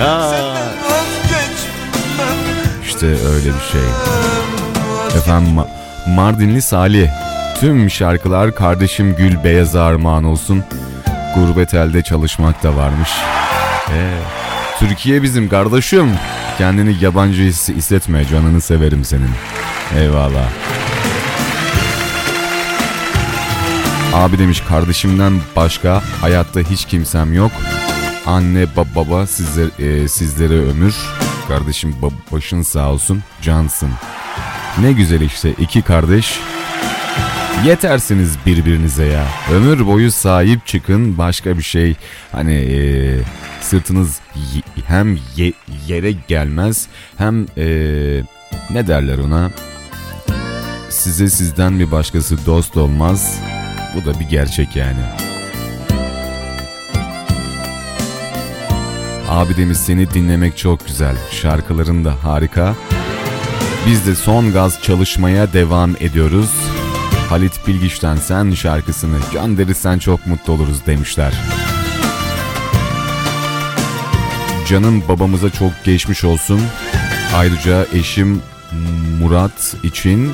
[0.00, 0.32] Ya
[2.86, 3.80] işte öyle bir şey.
[5.16, 5.66] Efendim Ma-
[6.14, 7.08] Mardinli Salih.
[7.60, 10.64] Tüm şarkılar kardeşim Gül Beyaz'a armağan olsun.
[11.34, 13.10] Gurbet elde çalışmak da varmış.
[13.90, 14.14] Ee,
[14.78, 16.10] Türkiye bizim kardeşim.
[16.58, 19.30] Kendini yabancı hissetme canını severim senin.
[19.98, 20.48] Eyvallah.
[24.14, 27.52] Abi demiş kardeşimden başka hayatta hiç kimsem yok.
[28.26, 28.66] Anne
[28.96, 30.94] baba sizler, e, sizlere ömür.
[31.48, 33.90] Kardeşim ba- başın sağ olsun cansın.
[34.80, 36.40] Ne güzel işte iki kardeş.
[37.66, 39.26] Yetersiniz birbirinize ya.
[39.52, 41.94] Ömür boyu sahip çıkın başka bir şey.
[42.32, 42.78] Hani e,
[43.60, 44.20] sırtınız
[44.86, 45.52] hem ye-
[45.86, 46.86] yere gelmez
[47.18, 47.64] hem e,
[48.70, 49.50] ne derler ona?
[50.90, 53.38] Size sizden bir başkası dost olmaz.
[53.94, 55.00] Bu da bir gerçek yani.
[59.28, 61.16] Abi demiş seni dinlemek çok güzel.
[61.30, 62.74] Şarkıların da harika.
[63.86, 66.50] Biz de son gaz çalışmaya devam ediyoruz.
[67.28, 71.32] Halit Bilgiç'ten sen şarkısını gönderirsen çok mutlu oluruz demişler.
[74.68, 76.60] Canım babamıza çok geçmiş olsun.
[77.36, 78.42] Ayrıca eşim
[79.20, 80.32] Murat için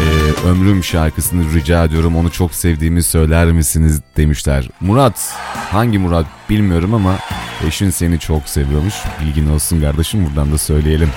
[0.00, 2.16] e, Ömrüm şarkısını rica ediyorum.
[2.16, 4.68] Onu çok sevdiğimi söyler misiniz demişler.
[4.80, 5.32] Murat,
[5.70, 7.18] hangi Murat bilmiyorum ama
[7.66, 8.94] eşin seni çok seviyormuş.
[9.20, 11.10] Bilgin olsun kardeşim buradan da söyleyelim.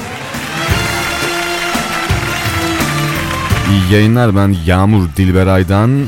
[3.72, 6.05] İyi yayınlar ben Yağmur Dilberay'dan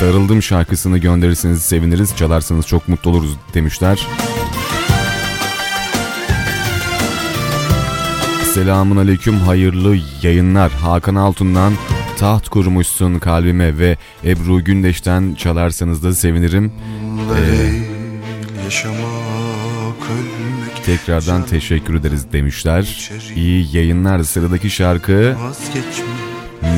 [0.00, 2.16] Darıldım şarkısını gönderirseniz seviniriz.
[2.16, 4.06] Çalarsanız çok mutlu oluruz demişler.
[8.54, 10.72] Selamun aleyküm hayırlı yayınlar.
[10.72, 11.72] Hakan Altun'dan
[12.18, 16.72] taht kurmuşsun kalbime ve Ebru Gündeş'ten çalarsanız da sevinirim.
[17.30, 17.90] Ölmek
[20.84, 23.10] Tekrardan teşekkür ederiz demişler.
[23.34, 24.22] İyi yayınlar.
[24.22, 25.36] Sıradaki şarkı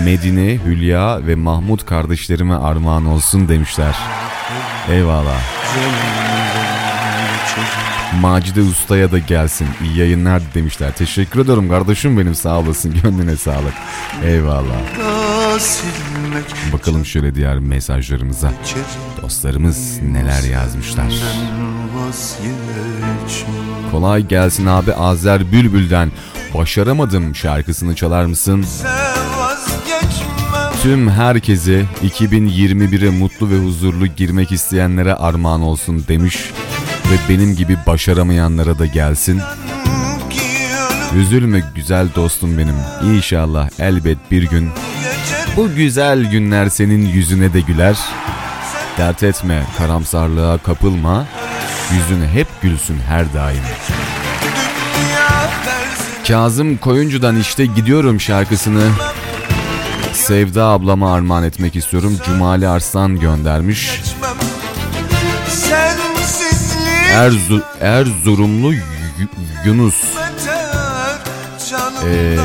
[0.04, 3.96] Medine, Hülya ve Mahmut kardeşlerime armağan olsun demişler.
[4.90, 5.40] Eyvallah.
[8.20, 9.68] Macide Usta'ya da gelsin.
[9.84, 10.93] İyi yayınlar demişler.
[10.93, 12.94] Teşekkür ediyorum kardeşim benim sağ olasın.
[13.02, 13.74] Gönlüne sağlık.
[14.24, 14.82] Eyvallah.
[16.72, 18.52] Bakalım şöyle diğer mesajlarımıza.
[19.22, 21.06] Dostlarımız neler yazmışlar.
[23.90, 26.12] Kolay gelsin abi Azer Bülbül'den.
[26.55, 28.64] Başaramadım şarkısını çalar mısın?
[30.82, 36.51] Tüm herkese 2021'e mutlu ve huzurlu girmek isteyenlere armağan olsun demiş.
[37.10, 39.40] Ve benim gibi başaramayanlara da gelsin.
[41.16, 42.76] Üzülme güzel dostum benim.
[43.04, 44.70] İnşallah elbet bir gün
[45.56, 47.98] bu güzel günler senin yüzüne de güler.
[48.98, 51.26] Dert etme, karamsarlığa kapılma.
[51.92, 53.62] Yüzün hep gülsün her daim.
[56.28, 58.82] Kazım Koyuncu'dan işte gidiyorum şarkısını
[60.12, 62.18] Sevda ablama armağan etmek istiyorum.
[62.26, 63.90] Cumali Arslan göndermiş.
[63.90, 64.51] geçmem
[67.10, 68.80] Erzu Erzurumlu Yu-
[69.66, 70.04] Yunus.
[72.06, 72.36] Ee,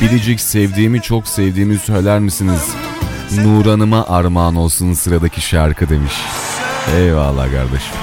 [0.00, 2.60] Biricik sevdiğimi çok sevdiğimi söyler misiniz?
[3.36, 6.12] Nuran'ıma armağan olsun sıradaki şarkı demiş.
[6.96, 7.94] Eyvallah kardeşim.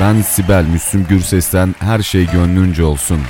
[0.00, 3.20] Ben Sibel Müslüm Gürses'ten her şey gönlünce olsun.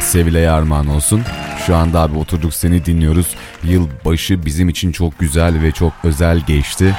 [0.00, 1.22] Sevile'ye armağan olsun.
[1.66, 3.26] Şu anda abi oturduk seni dinliyoruz.
[3.64, 6.94] Yılbaşı bizim için çok güzel ve çok özel geçti.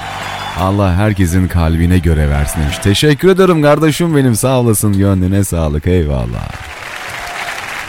[0.60, 2.78] Allah herkesin kalbine göre versin demiş.
[2.78, 6.50] Teşekkür ederim kardeşim benim sağ olasın gönlüne sağlık eyvallah.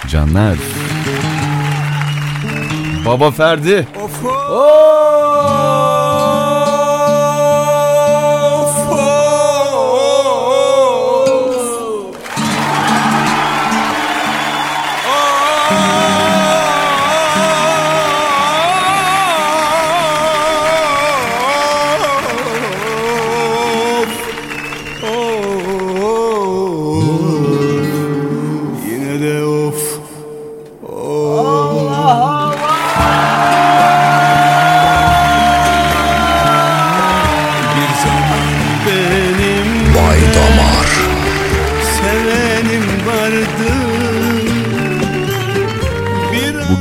[0.08, 0.56] Canlar.
[3.06, 3.68] Baba Ferdi.
[3.68, 4.93] Yine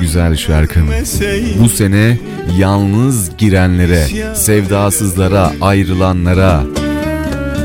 [0.04, 0.90] güzel şarkım.
[1.60, 2.18] Bu sene
[2.58, 6.64] yalnız girenlere, sevdasızlara, ayrılanlara,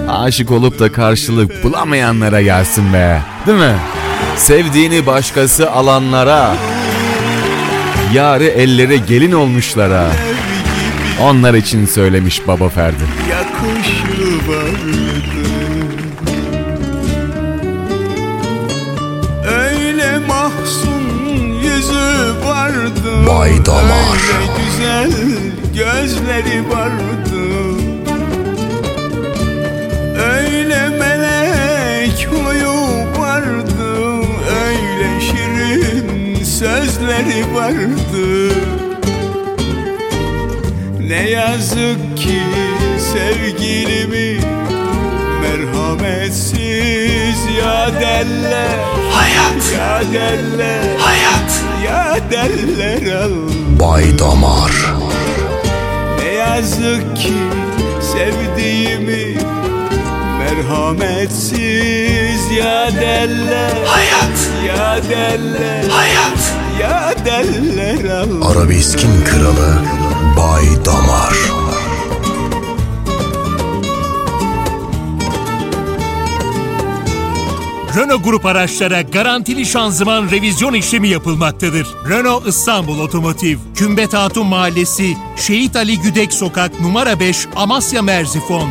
[0.08, 3.22] aşık olup da karşılık bulamayanlara gelsin be.
[3.46, 3.74] Değil mi?
[4.36, 6.54] Sevdiğini başkası alanlara,
[8.14, 10.06] yarı ellere gelin olmuşlara.
[11.22, 13.02] Onlar için söylemiş Baba Ferdi.
[13.30, 15.17] yakışı vardı
[23.38, 23.82] Vay damar.
[23.84, 25.10] Öyle güzel
[25.74, 27.44] gözleri vardı
[30.34, 32.72] Öyle melek huyu
[33.18, 34.20] vardı
[34.66, 38.54] Öyle şirin sözleri vardı
[41.00, 42.42] ne yazık ki
[42.98, 44.57] sevgilimi
[45.74, 48.78] merhametsiz ya derler.
[49.12, 49.72] Hayat.
[49.78, 50.98] Ya derler.
[50.98, 51.62] Hayat.
[51.84, 54.72] Ya derler Allah Vay damar.
[56.18, 57.34] Ne yazık ki
[58.00, 59.38] sevdiğimi
[60.38, 61.60] merhametsiz
[62.58, 63.76] ya derler.
[63.86, 64.50] Hayat.
[64.68, 65.88] Ya derler.
[65.90, 66.54] Hayat.
[66.80, 69.82] Ya derler Allah Arabeskin kralı
[70.36, 71.57] Bay Damar
[77.98, 81.86] Renault Grup araçlara garantili şanzıman revizyon işlemi yapılmaktadır.
[82.08, 88.68] Renault İstanbul Otomotiv, Kümbet Hatun Mahallesi, Şehit Ali Güdek Sokak numara 5 Amasya Merzifon.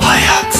[0.00, 0.58] Hayat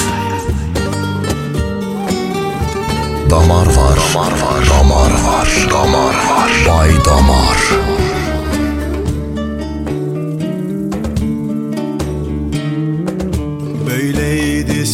[3.29, 3.99] Damar var.
[4.13, 4.69] Damar var.
[4.69, 5.49] Damar var.
[5.71, 6.51] Damar var.
[6.67, 7.57] Bay Damar.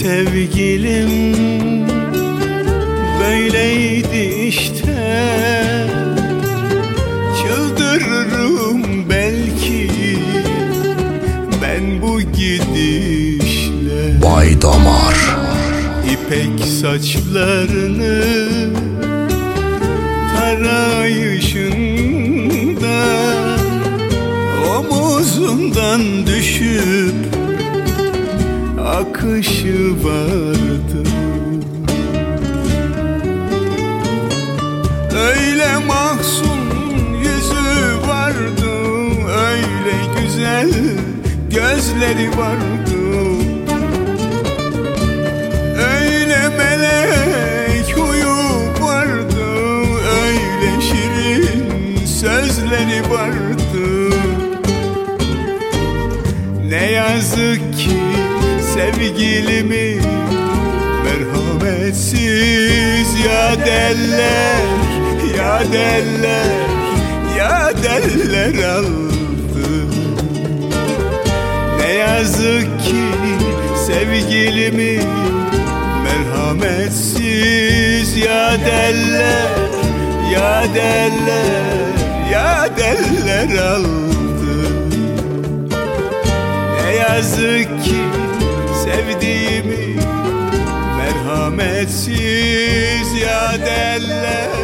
[0.06, 1.34] Sevgilim
[3.19, 5.26] Böyleydi işte
[7.41, 9.90] Çıldırırım belki
[11.61, 15.15] Ben bu gidişle Bay Damar.
[16.06, 18.23] İpek saçlarını
[20.40, 22.95] tarayışında
[24.77, 27.14] Omuzundan düşüp
[28.86, 31.10] akışı vardı.
[35.18, 36.60] Öyle mahzun
[37.18, 38.72] yüzü vardı
[39.28, 40.72] Öyle güzel
[41.49, 42.95] gözleri vardı.
[45.78, 48.36] Öyle melek huyu
[48.82, 49.45] vardı
[50.24, 54.16] Öyle şirin sözleri vardı.
[56.70, 57.64] Ne yazık
[58.76, 59.88] sevgilimi
[61.03, 64.61] Merhametsiz ya derler
[65.38, 66.52] Ya derler
[67.38, 69.69] Ya derler aldı.
[71.80, 73.06] Ne yazık ki
[73.88, 74.99] sevgilimi
[76.03, 79.47] Merhametsiz ya derler
[80.34, 81.85] Ya derler
[82.31, 84.56] Ya derler aldı.
[86.84, 88.02] Ne yazık ki
[89.06, 89.95] sevdiğimi
[90.98, 92.10] Merhametsiz
[93.22, 94.56] ya derler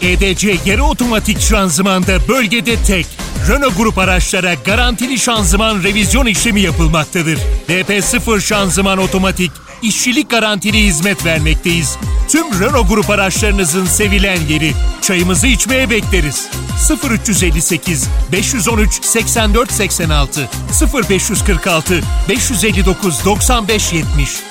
[0.00, 3.06] EDC yarı otomatik şanzımanda bölgede tek.
[3.48, 7.38] Renault Grup araçlara garantili şanzıman revizyon işlemi yapılmaktadır.
[7.68, 9.50] DP0 şanzıman otomatik,
[9.82, 11.98] işçilik garantili hizmet vermekteyiz.
[12.30, 14.72] Tüm Renault Grup araçlarınızın sevilen yeri.
[15.00, 16.48] Çayımızı içmeye bekleriz.
[17.10, 20.48] 0358 513 84 86
[20.94, 24.42] 0546 559 95 70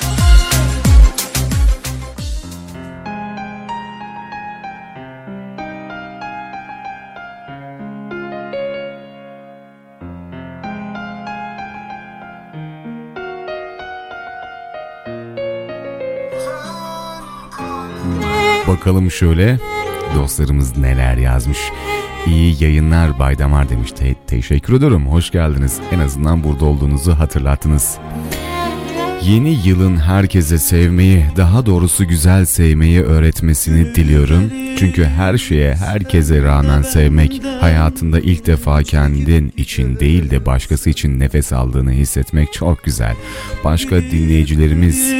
[18.79, 19.59] Bakalım şöyle
[20.15, 21.57] dostlarımız neler yazmış.
[22.27, 23.91] İyi yayınlar Bay Damar demiş.
[23.91, 25.07] Te- teşekkür ederim.
[25.07, 25.79] Hoş geldiniz.
[25.91, 27.97] En azından burada olduğunuzu hatırlattınız.
[29.23, 34.43] Yeni yılın herkese sevmeyi, daha doğrusu güzel sevmeyi öğretmesini diliyorum.
[34.77, 41.19] Çünkü her şeye, herkese rağmen sevmek, hayatında ilk defa kendin için değil de başkası için
[41.19, 43.15] nefes aldığını hissetmek çok güzel.
[43.63, 45.11] Başka dinleyicilerimiz,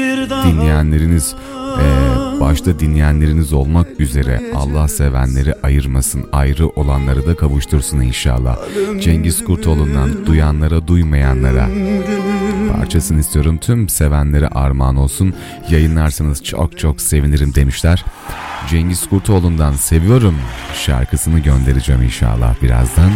[0.46, 1.36] dinleyenleriniz,
[1.80, 8.58] eee, başta dinleyenleriniz olmak üzere Allah sevenleri ayırmasın, ayrı olanları da kavuştursun inşallah.
[9.02, 11.70] Cengiz Kurtoğlu'ndan duyanlara duymayanlara
[12.74, 13.58] parçasını istiyorum.
[13.58, 15.34] Tüm sevenlere armağan olsun.
[15.70, 18.06] Yayınlarsanız çok çok sevinirim demişler.
[18.70, 20.36] Cengiz Kurtoğlu'ndan seviyorum
[20.86, 23.12] şarkısını göndereceğim inşallah birazdan.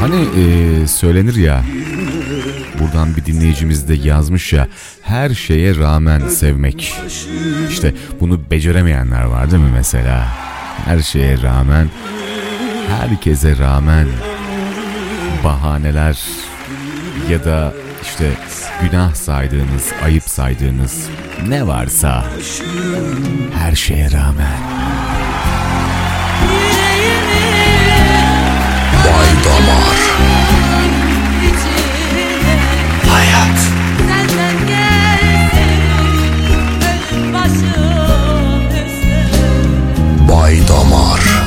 [0.00, 1.64] Hani e, söylenir ya
[2.82, 4.68] buradan bir dinleyicimiz de yazmış ya
[5.02, 6.94] her şeye rağmen sevmek.
[7.70, 10.28] İşte bunu beceremeyenler var değil mi mesela?
[10.84, 11.88] Her şeye rağmen
[12.88, 14.06] herkese rağmen
[15.44, 16.18] bahaneler
[17.30, 17.72] ya da
[18.02, 18.30] işte
[18.82, 21.08] günah saydığınız, ayıp saydığınız
[21.48, 22.24] ne varsa
[23.54, 24.56] her şeye rağmen
[40.32, 41.41] Bay Damar.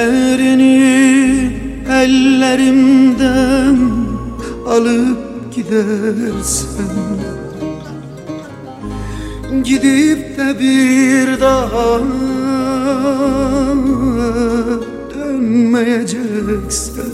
[0.00, 1.52] Ellerini
[1.90, 3.78] ellerimden
[4.66, 7.20] alıp gidersen
[9.64, 12.00] Gidip de bir daha
[15.14, 17.04] dönmeyeceksen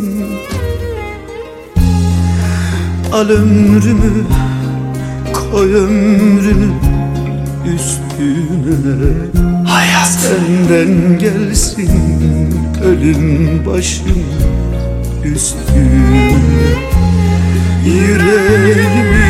[3.13, 4.25] Al ömrümü
[5.33, 6.71] koy ömrünü
[7.75, 8.77] üstüne.
[9.69, 10.07] Hayat.
[10.07, 14.24] Senden gelsin ölüm başım
[15.24, 16.32] üstüne.
[17.85, 19.27] Yüreğimi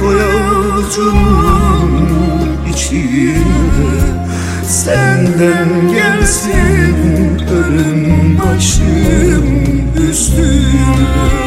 [0.00, 1.98] koy avucunun
[2.74, 3.34] içine.
[4.68, 6.94] Senden gelsin
[7.50, 9.46] ölüm başım
[10.10, 11.44] üstüne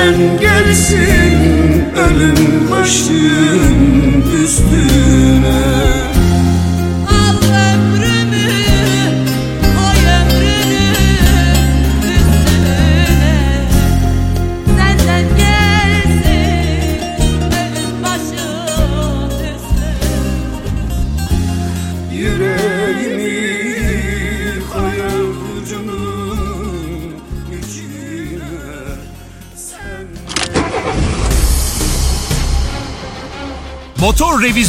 [0.00, 5.09] Senden gelsin ölüm başım üstüne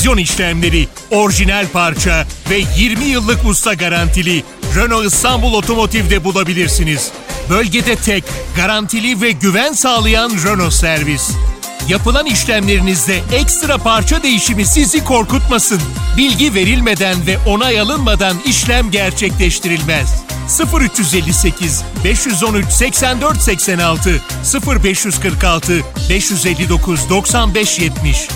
[0.02, 4.44] revizyon işlemleri, orijinal parça ve 20 yıllık usta garantili
[4.76, 7.12] Renault İstanbul Otomotiv'de bulabilirsiniz.
[7.50, 8.24] Bölgede tek,
[8.56, 11.32] garantili ve güven sağlayan Renault servis.
[11.90, 15.82] Yapılan işlemlerinizde ekstra parça değişimi sizi korkutmasın.
[16.18, 20.24] Bilgi verilmeden ve onay alınmadan işlem gerçekleştirilmez.
[20.80, 24.22] 0358 513 84 86
[24.68, 28.28] 0546 559 95 70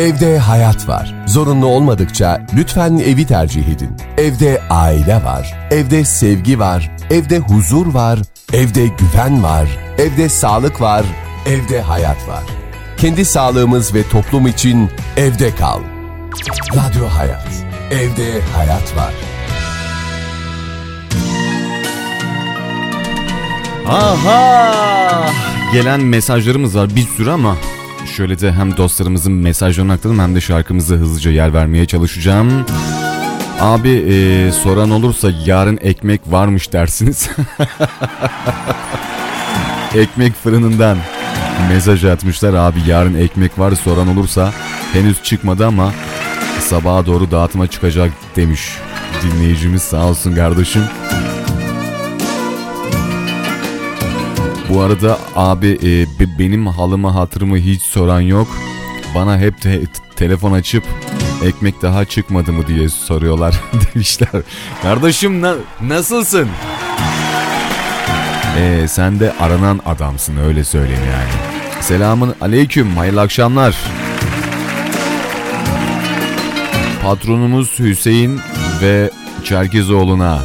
[0.00, 1.14] Evde hayat var.
[1.26, 3.96] Zorunlu olmadıkça lütfen evi tercih edin.
[4.18, 5.68] Evde aile var.
[5.70, 6.90] Evde sevgi var.
[7.10, 8.18] Evde huzur var.
[8.52, 9.68] Evde güven var.
[9.98, 11.04] Evde sağlık var.
[11.46, 12.42] Evde hayat var.
[12.96, 15.80] Kendi sağlığımız ve toplum için evde kal.
[16.76, 17.48] Radyo Hayat.
[17.90, 19.12] Evde hayat var.
[23.88, 25.30] Aha!
[25.72, 27.56] Gelen mesajlarımız var bir sürü ama
[28.16, 32.66] şöyle de hem dostlarımızın mesajlarını aktardım hem de şarkımıza hızlıca yer vermeye çalışacağım.
[33.60, 37.30] Abi e, soran olursa yarın ekmek varmış dersiniz.
[39.94, 40.98] ekmek fırınından
[41.68, 44.52] mesaj atmışlar abi yarın ekmek var soran olursa
[44.92, 45.92] henüz çıkmadı ama
[46.60, 48.78] sabaha doğru dağıtıma çıkacak demiş
[49.22, 50.82] dinleyicimiz sağ olsun kardeşim.
[54.70, 58.48] Bu arada abi e, be- benim halımı hatırımı hiç soran yok.
[59.14, 59.82] Bana hep te-
[60.16, 60.84] telefon açıp
[61.44, 63.54] ekmek daha çıkmadı mı diye soruyorlar
[63.94, 64.28] demişler.
[64.82, 66.48] Kardeşim na- nasılsın?
[68.58, 71.30] E, sen de aranan adamsın öyle söyleyeyim yani.
[71.82, 73.76] Selamun aleyküm hayırlı akşamlar.
[77.02, 78.40] Patronumuz Hüseyin
[78.82, 79.10] ve
[79.44, 80.40] Çerkezoğlu'na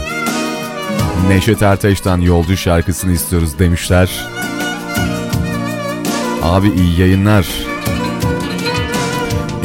[1.28, 4.26] Neşet Ertaş'tan Yolcu şarkısını istiyoruz demişler.
[6.44, 7.48] Abi iyi yayınlar.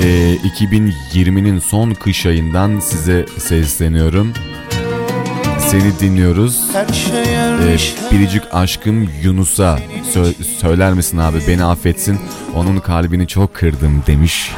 [0.02, 4.32] Ee, 2020'nin son kış ayından size sesleniyorum.
[5.58, 6.60] Seni dinliyoruz.
[8.10, 9.78] Ee, biricik aşkım Yunus'a
[10.14, 12.20] sö- söyler misin abi beni affetsin.
[12.54, 14.52] Onun kalbini çok kırdım demiş.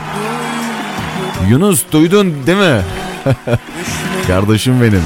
[1.48, 2.82] Yunus duydun değil mi?
[4.26, 5.02] Kardeşim benim.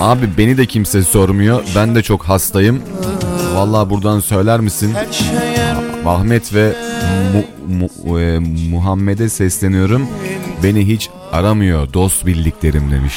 [0.00, 1.62] Abi beni de kimse sormuyor.
[1.76, 2.82] Ben de çok hastayım.
[3.54, 4.94] Vallahi buradan söyler misin?
[6.06, 6.72] Ahmet ve
[7.34, 8.38] Mu- Mu- e,
[8.70, 10.06] Muhammed'e sesleniyorum.
[10.62, 13.14] Beni hiç aramıyor dost bildiklerim demiş.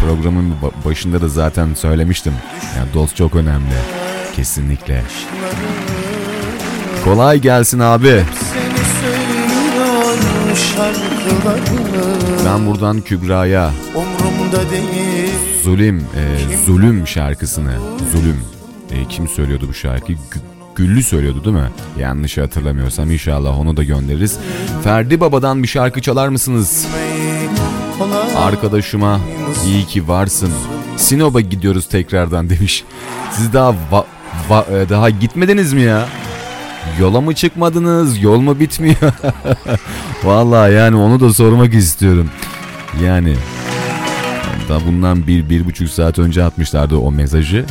[0.00, 2.32] Programın ba- başında da zaten söylemiştim.
[2.78, 3.74] Yani dost çok önemli.
[4.36, 5.02] Kesinlikle.
[7.04, 8.22] Kolay gelsin abi.
[12.46, 15.30] Ben buradan Kübra'ya Umrumda değil
[15.62, 17.72] Zulüm, e, Zulüm şarkısını,
[18.12, 18.40] Zulüm.
[18.92, 20.18] E, kim söylüyordu bu şarkıyı?
[20.18, 20.38] Gü-
[20.76, 21.68] Güllü söylüyordu değil mi?
[21.98, 24.38] Yanlış hatırlamıyorsam inşallah onu da göndeririz.
[24.84, 26.86] Ferdi Baba'dan bir şarkı çalar mısınız?
[28.36, 29.20] Arkadaşıma
[29.66, 30.50] iyi ki varsın.
[30.96, 32.84] Sinop'a gidiyoruz tekrardan demiş.
[33.32, 34.04] Siz daha va-
[34.50, 36.08] va- e, daha gitmediniz mi ya?
[37.00, 38.22] Yola mı çıkmadınız?
[38.22, 38.96] Yol mu bitmiyor?
[40.24, 42.30] Vallahi yani onu da sormak istiyorum.
[43.04, 43.34] Yani
[44.68, 47.66] Daha bundan bir, bir buçuk saat önce atmışlardı o mesajı.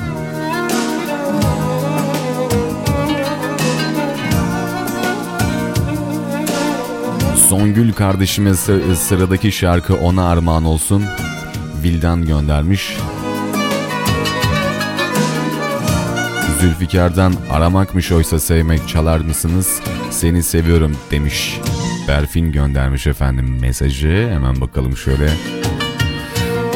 [7.50, 11.04] Songül kardeşime sı- sıradaki şarkı ona armağan olsun.
[11.84, 12.98] Vildan göndermiş.
[16.60, 19.80] Zülfikar'dan aramakmış oysa sevmek çalar mısınız?
[20.12, 21.60] Seni seviyorum demiş.
[22.08, 24.30] Berfin göndermiş efendim mesajı.
[24.34, 25.30] Hemen bakalım şöyle.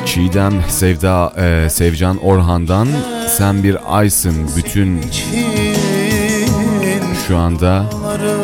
[0.05, 2.87] Çiğdem Sevda e, Sevcan Orhan'dan
[3.37, 5.01] sen bir aysın bütün
[7.27, 7.85] şu anda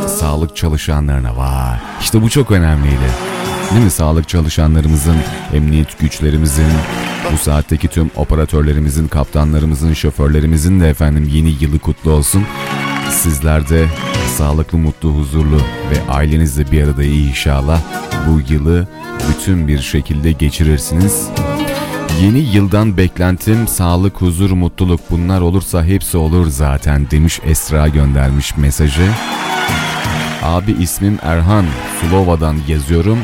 [0.07, 1.81] sağlık çalışanlarına var.
[2.01, 3.09] İşte bu çok önemliydi.
[3.71, 3.91] Değil mi?
[3.91, 5.17] Sağlık çalışanlarımızın,
[5.53, 6.67] emniyet güçlerimizin,
[7.33, 12.45] bu saatteki tüm operatörlerimizin, kaptanlarımızın, şoförlerimizin de efendim yeni yılı kutlu olsun.
[13.11, 13.85] Sizler de
[14.33, 15.57] sağlıklı, mutlu, huzurlu
[15.91, 17.81] ve ailenizle bir arada iyi inşallah
[18.27, 18.87] bu yılı
[19.29, 21.27] bütün bir şekilde geçirirsiniz.
[22.21, 29.09] Yeni yıldan beklentim sağlık, huzur, mutluluk bunlar olursa hepsi olur zaten demiş Esra göndermiş mesajı.
[30.43, 31.65] Abi ismim Erhan,
[32.01, 33.19] Sulova'dan yazıyorum.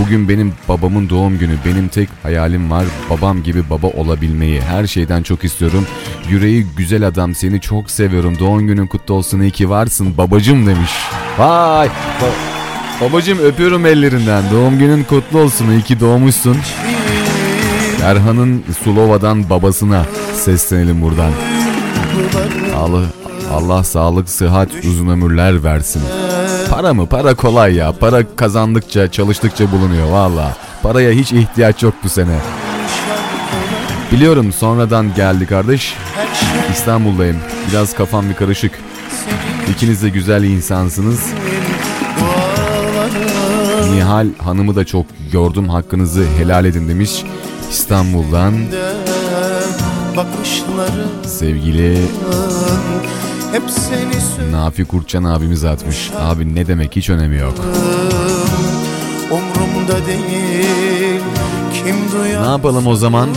[0.00, 1.52] Bugün benim babamın doğum günü.
[1.66, 4.60] Benim tek hayalim var babam gibi baba olabilmeyi.
[4.60, 5.86] Her şeyden çok istiyorum.
[6.30, 8.38] Yüreği güzel adam seni çok seviyorum.
[8.38, 10.90] Doğum günün kutlu olsun iyi ki varsın babacım demiş.
[11.38, 11.86] Vay!
[11.86, 14.42] Ba- babacım öpüyorum ellerinden.
[14.52, 16.56] Doğum günün kutlu olsun iyi ki doğmuşsun.
[18.02, 20.04] Erhan'ın Sulova'dan babasına
[20.34, 21.32] seslenelim buradan.
[22.76, 23.02] Allah,
[23.52, 26.02] Allah sağlık, sıhhat, uzun ömürler versin.
[26.70, 27.06] Para mı?
[27.06, 27.92] Para kolay ya.
[27.92, 30.56] Para kazandıkça, çalıştıkça bulunuyor valla.
[30.82, 32.38] Paraya hiç ihtiyaç yok bu sene.
[34.12, 35.94] Biliyorum sonradan geldi kardeş.
[36.72, 37.36] İstanbul'dayım.
[37.70, 38.72] Biraz kafam bir karışık.
[39.70, 41.20] İkiniz de güzel insansınız.
[43.94, 45.68] Nihal Hanım'ı da çok gördüm.
[45.68, 47.24] Hakkınızı helal edin demiş.
[47.70, 48.54] İstanbul'dan
[51.26, 51.98] sevgili
[53.52, 56.10] hep seni Nafi Kurtcan abimiz atmış.
[56.18, 57.54] Abi ne demek hiç önemi yok.
[59.30, 61.20] umrumda değil
[61.74, 63.28] Kim duyar Ne yapalım o zaman?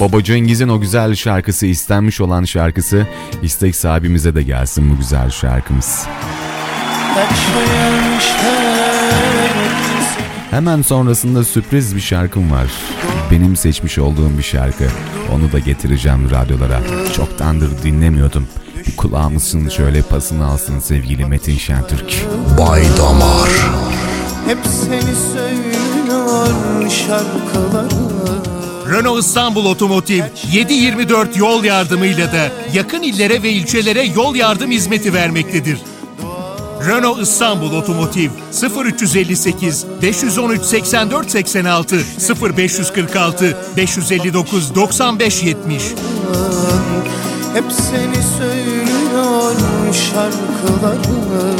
[0.00, 3.06] Baba Cengiz'in o güzel şarkısı, istenmiş olan şarkısı
[3.42, 6.06] istek sahibimize de gelsin bu güzel şarkımız.
[10.50, 12.66] Hemen sonrasında sürpriz bir şarkım var.
[13.30, 14.84] Benim seçmiş olduğum bir şarkı.
[15.34, 16.80] Onu da getireceğim radyolara.
[17.16, 18.46] Çoktandır dinlemiyordum.
[18.96, 22.26] Kulağımızın şöyle pasını alsın sevgili Metin Şentürk.
[22.58, 23.50] Bay Damar
[24.46, 28.08] Hep seni söylüyor şarkıları
[28.90, 30.22] Renault İstanbul Otomotiv
[30.52, 35.78] 724 yol yardımıyla da yakın illere ve ilçelere yol yardım hizmeti vermektedir.
[36.86, 38.30] Renault İstanbul Otomotiv
[38.84, 41.96] 0358 513 84 86
[42.56, 45.82] 0546 559 95 70
[47.58, 49.54] Hep seni söylüyor
[49.92, 51.56] şarkıları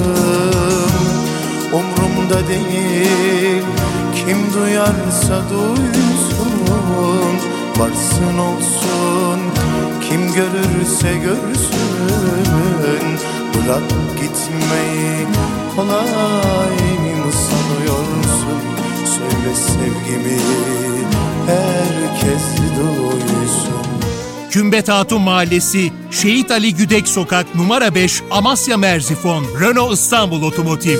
[1.73, 3.63] Umrumda değil
[4.15, 6.69] Kim duyarsa duysun.
[7.79, 9.41] Varsın olsun
[10.09, 11.99] Kim görürse görsün.
[13.55, 15.27] Bırak gitmeyi
[15.77, 16.79] kolay
[17.25, 18.63] mı sanıyorsun?
[19.05, 20.41] Söyle sevgimi
[21.47, 23.28] herkes duysun
[24.51, 30.99] Kümbet Hatun Mahallesi, Şehit Ali Güdek Sokak numara 5, Amasya Merzifon, Renault İstanbul Otomotiv.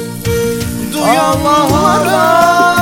[0.93, 2.78] Duyanlara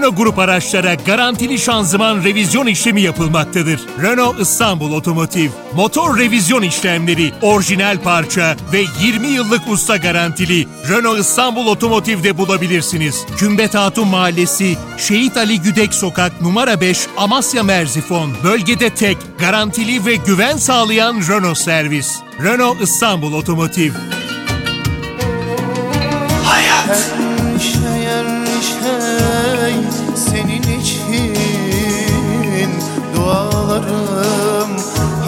[0.00, 3.80] Renault Grup araçlara garantili şanzıman revizyon işlemi yapılmaktadır.
[4.02, 11.66] Renault İstanbul Otomotiv, motor revizyon işlemleri, orijinal parça ve 20 yıllık usta garantili Renault İstanbul
[11.66, 13.26] Otomotiv'de bulabilirsiniz.
[13.36, 18.32] Kümbet Hatun Mahallesi, Şehit Ali Güdek Sokak numara 5, Amasya Merzifon.
[18.44, 22.18] Bölgede tek, garantili ve güven sağlayan Renault servis.
[22.44, 23.92] Renault İstanbul Otomotiv.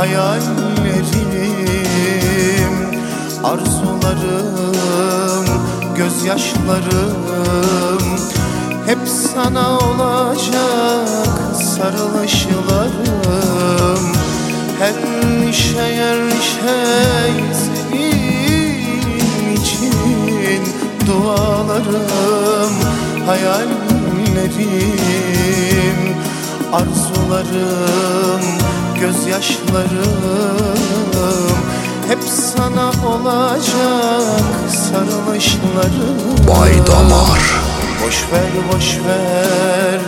[0.03, 1.63] hayallerim
[3.45, 5.47] Arzularım,
[5.97, 8.03] gözyaşlarım.
[8.87, 14.13] Hep sana olacak sarılışlarım.
[14.79, 14.95] Her
[15.53, 20.63] şey her şey senin için
[21.07, 22.75] Dualarım,
[23.27, 24.93] hayallerim
[26.73, 28.45] Arzularım,
[29.03, 30.63] gözyaşlarım.
[32.09, 36.19] Hep sana olacak sarılışlarım.
[36.49, 37.43] Bay Damar.
[38.07, 40.01] Boş ver boş ver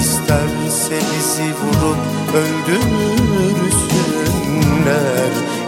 [0.00, 2.02] İsterse bizi vurup
[2.34, 2.92] öldürsünler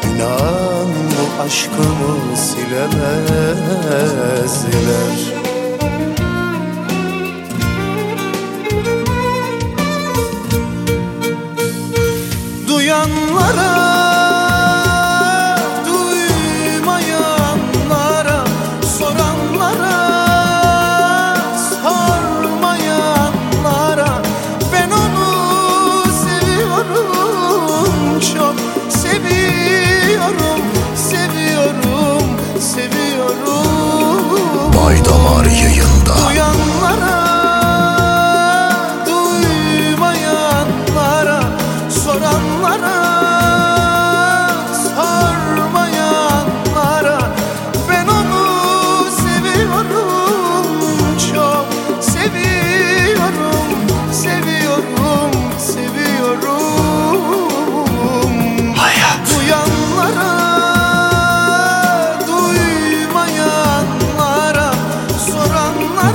[0.05, 3.65] İnan bu aşkımı silemezler
[12.69, 13.94] Duyanlara,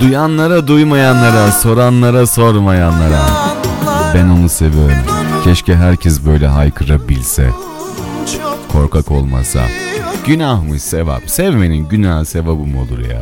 [0.10, 3.22] Duyanlara duymayanlara, soranlara sormayanlara.
[4.16, 4.98] Ben onu seviyorum.
[5.44, 7.50] Keşke herkes böyle haykırabilse.
[8.72, 9.60] Korkak olmasa.
[10.26, 11.30] Günah mı sevap?
[11.30, 13.22] Sevmenin günah sevabı mı olur ya?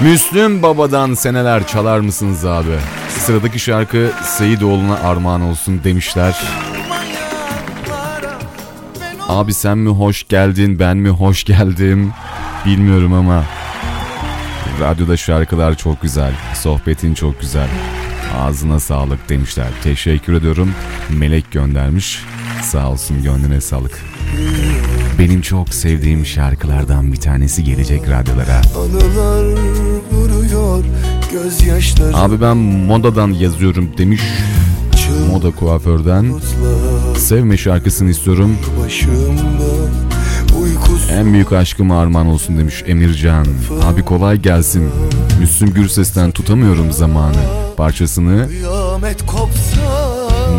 [0.00, 2.78] Müslüm Baba'dan seneler çalar mısınız abi?
[3.08, 6.57] Sıradaki şarkı Seyidoğlu'na armağan olsun demişler.
[9.28, 12.12] Abi sen mi hoş geldin ben mi hoş geldim?
[12.66, 13.44] Bilmiyorum ama
[14.80, 17.68] radyoda şarkılar çok güzel sohbetin çok güzel.
[18.38, 19.66] Ağzına sağlık demişler.
[19.82, 20.70] Teşekkür ediyorum.
[21.10, 22.22] Melek göndermiş.
[22.62, 24.04] Sağ olsun gönlüne sağlık.
[25.18, 28.60] Benim çok sevdiğim şarkılardan bir tanesi gelecek radyolara.
[30.12, 30.84] Vuruyor
[31.32, 34.22] gözyaşları abi ben modadan yazıyorum demiş.
[35.30, 36.34] Moda kuaförden
[37.28, 38.56] sevme şarkısını istiyorum
[41.12, 43.46] En büyük aşkım armağan olsun demiş Emircan.
[43.82, 44.90] Abi kolay gelsin.
[45.40, 47.36] Müslüm Gürses'ten tutamıyorum zamanı.
[47.76, 48.48] Parçasını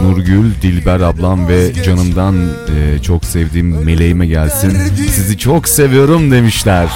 [0.04, 2.36] Nurgül, Dilber ablam ve canımdan
[2.76, 4.78] e, çok sevdiğim meleğime gelsin.
[5.12, 6.90] Sizi çok seviyorum demişler.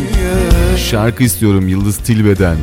[0.76, 2.56] şarkı istiyorum Yıldız Tilbe'den.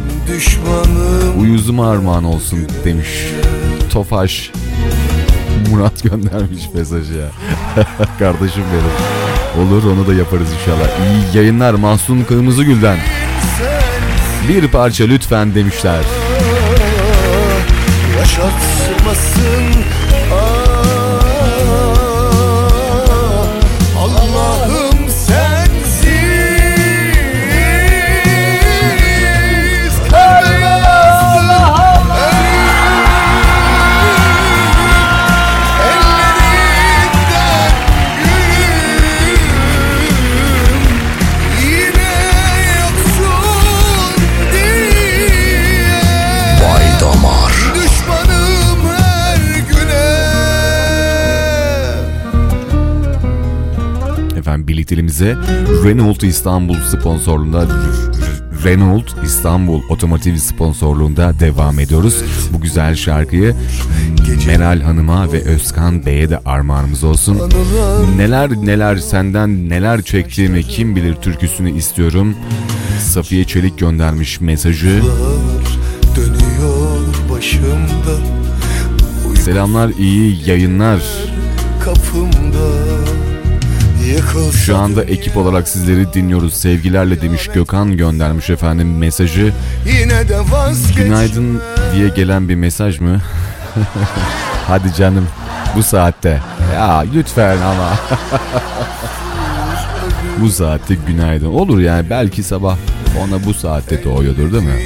[1.39, 3.07] Uyuzuma armağan olsun demiş.
[3.91, 4.51] Tofaş.
[5.71, 7.27] Murat göndermiş mesajı ya.
[8.19, 9.67] Kardeşim benim.
[9.67, 10.87] Olur onu da yaparız inşallah.
[10.87, 12.97] İyi yayınlar Mahsun Kırmızıgül'den.
[14.49, 16.03] Bir parça lütfen demişler.
[54.93, 55.35] Birlikteliğimize
[55.83, 57.67] Renault İstanbul sponsorluğunda
[58.65, 62.23] Renault İstanbul Otomotiv sponsorluğunda devam ediyoruz.
[62.53, 63.55] Bu güzel şarkıyı
[64.47, 67.41] Meral Hanım'a ve Özkan Bey'e de armağanımız olsun.
[68.17, 72.35] Neler neler senden neler çektiğimi kim bilir türküsünü istiyorum.
[72.99, 75.01] Safiye Çelik göndermiş mesajı.
[79.35, 81.01] Selamlar iyi yayınlar.
[81.85, 82.82] kapımda
[84.65, 86.53] Şu anda ekip olarak sizleri dinliyoruz.
[86.53, 89.53] Sevgilerle demiş Gökhan göndermiş efendim mesajı.
[89.85, 90.37] Yine de
[90.97, 91.61] Günaydın
[91.95, 93.21] diye gelen bir mesaj mı?
[94.67, 95.27] Hadi canım
[95.75, 96.41] bu saatte.
[96.73, 97.93] Ya lütfen ama.
[100.41, 101.47] bu saatte günaydın.
[101.47, 102.77] Olur yani belki sabah
[103.23, 104.81] ona bu saatte doğuyordur değil mi?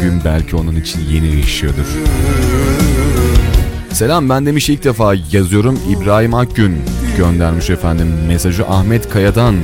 [0.00, 1.86] Gün belki onun için yeni yaşıyordur.
[3.92, 5.78] Selam ben demiş ilk defa yazıyorum.
[5.90, 6.82] İbrahim Akgün
[7.18, 9.54] göndermiş efendim mesajı Ahmet Kaya'dan.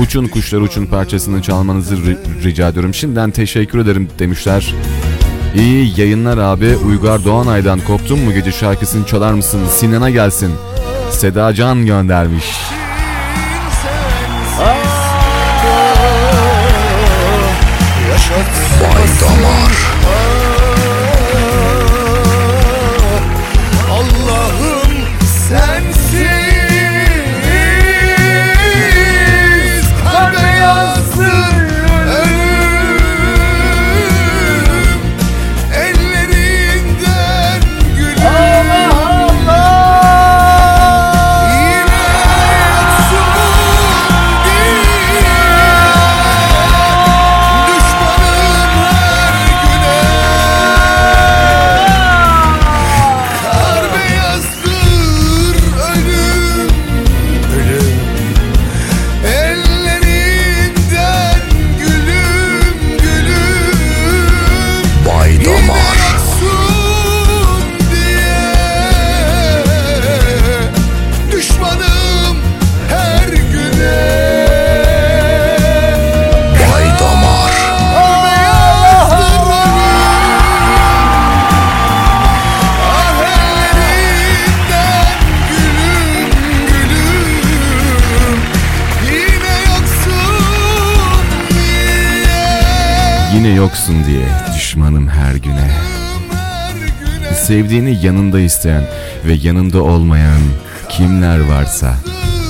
[0.00, 2.94] Uçun kuşlar uçun parçasını çalmanızı ri- rica ediyorum.
[2.94, 4.74] Şimdiden teşekkür ederim demişler.
[5.56, 6.76] İyi yayınlar abi.
[6.76, 9.60] Uygar Doğanay'dan koptun mu gece şarkısını çalar mısın?
[9.76, 10.50] Sinan'a gelsin.
[11.10, 12.44] Seda Can göndermiş.
[93.70, 94.26] Yoksun diye
[94.56, 95.70] düşmanım her güne.
[97.34, 98.82] Sevdiğini yanında isteyen
[99.26, 100.40] ve yanında olmayan
[100.88, 101.94] kimler varsa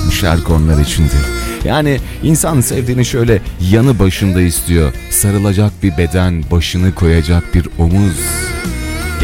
[0.07, 1.25] bu şarkı onlar içindir.
[1.63, 3.41] Yani insan sevdiğini şöyle
[3.71, 4.93] yanı başında istiyor.
[5.09, 8.19] Sarılacak bir beden, başını koyacak bir omuz.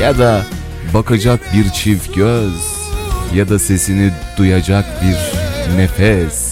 [0.02, 0.46] Ya da
[0.94, 2.54] bakacak bir çift göz.
[3.36, 5.18] Ya da sesini duyacak bir
[5.78, 6.47] nefes.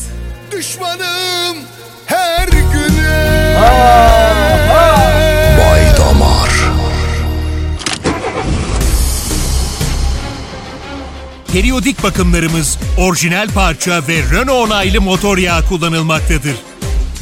[11.56, 16.56] Periyodik bakımlarımız orijinal parça ve Renault onaylı motor yağı kullanılmaktadır.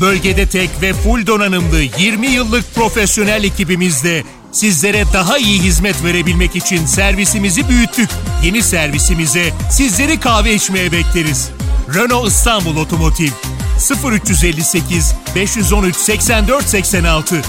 [0.01, 6.85] Bölgede tek ve full donanımlı 20 yıllık profesyonel ekibimizle sizlere daha iyi hizmet verebilmek için
[6.85, 8.09] servisimizi büyüttük.
[8.43, 11.49] Yeni servisimize sizleri kahve içmeye bekleriz.
[11.95, 13.29] Renault İstanbul Otomotiv
[14.11, 17.41] 0358 513 84 86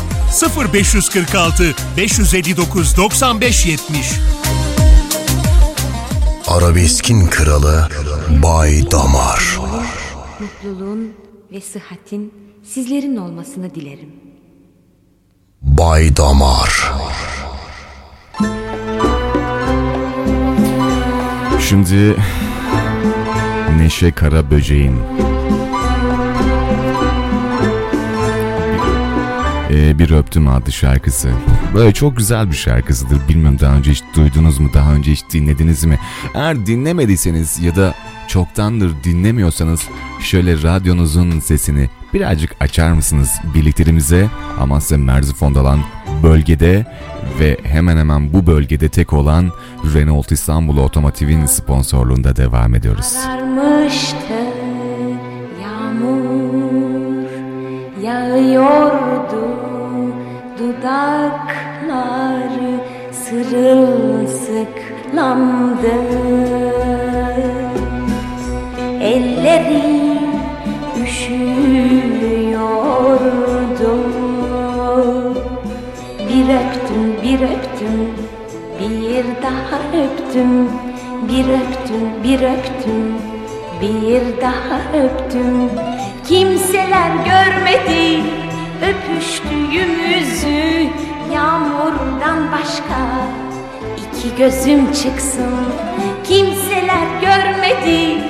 [0.75, 4.07] 0546 559 95 70
[6.49, 7.89] Arabeskin kralı
[8.43, 9.61] Bay damar
[10.41, 11.13] Mutluluğun
[11.53, 12.35] ve sıhhatin
[12.65, 14.13] sizlerin olmasını dilerim.
[15.63, 16.93] Bay damar
[21.69, 22.17] Şimdi
[23.79, 24.97] Neşe Kara Böceğin
[29.75, 31.31] Ee, Bir Öptüm adlı şarkısı.
[31.75, 33.29] Böyle çok güzel bir şarkısıdır.
[33.29, 35.99] Bilmiyorum daha önce hiç duydunuz mu, daha önce hiç dinlediniz mi?
[36.35, 37.95] Eğer dinlemediyseniz ya da
[38.29, 39.81] çoktandır dinlemiyorsanız
[40.21, 44.29] şöyle radyonuzun sesini birazcık açar mısınız birliklerimize
[44.61, 45.79] Amasya Merzifon'da
[46.23, 46.87] bölgede
[47.41, 49.51] ve hemen hemen bu bölgede tek olan
[49.95, 53.05] Renault İstanbul Otomotiv'in sponsorluğunda devam ediyoruz.
[53.05, 54.44] Sarmıştı
[58.05, 59.45] Yağıyordu
[60.59, 61.95] dudakları
[63.13, 64.25] Sırılsıklamdı
[69.01, 70.19] Ellerim
[71.05, 71.55] üşüyordu.
[76.29, 78.01] Bir öptüm bir öptüm
[78.81, 80.53] bir daha öptüm.
[81.29, 83.34] Bir öptüm bir öptüm
[83.85, 85.71] bir daha öptüm.
[86.29, 88.23] Kimseler görmedi.
[88.83, 90.89] Öpüştüğümüzü
[91.33, 93.01] Yağmurdan başka
[93.97, 95.55] iki gözüm çıksın.
[96.25, 98.23] Kimseler görmedi.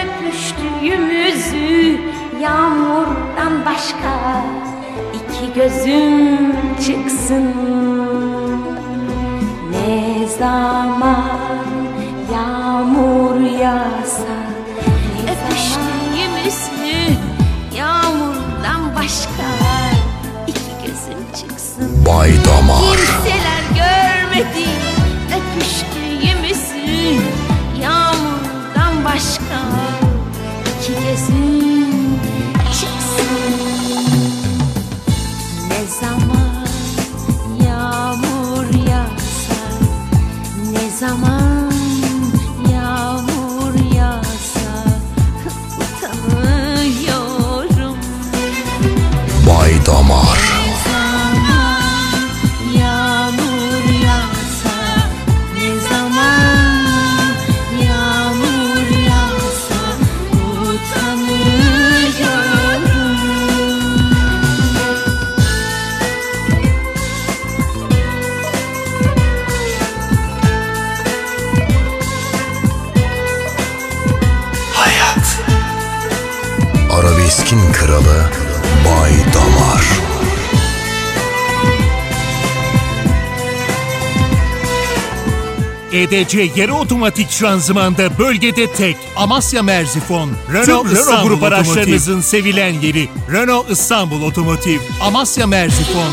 [0.00, 2.00] Öpüştüğümüzü
[2.40, 4.42] Yağmurdan başka
[5.14, 6.52] iki gözüm
[6.86, 7.54] çıksın.
[9.70, 11.40] Ne zaman
[12.32, 13.99] yağmur yağsa
[19.00, 19.48] başka
[20.46, 22.06] iki gözüm çıksın.
[22.06, 22.96] Bay Damar.
[22.96, 24.68] Kimseler görmedi.
[25.36, 27.22] Öpüştüğümüzü
[27.82, 29.60] Yağmurdan başka
[30.80, 32.20] iki gözüm
[32.72, 33.54] çıksın.
[35.68, 36.66] Ne zaman
[37.66, 39.60] yağmur yağsa
[40.72, 41.59] Ne zaman
[49.90, 50.49] Damar
[86.00, 90.30] EDC yarı otomatik şanzımanda bölgede tek Amasya Merzifon.
[90.52, 91.56] Renault, Tüm Renault İstanbul grup Otomotiv.
[91.70, 93.08] araçlarınızın sevilen yeri.
[93.32, 94.78] Renault İstanbul Otomotiv.
[95.02, 96.10] Amasya Merzifon.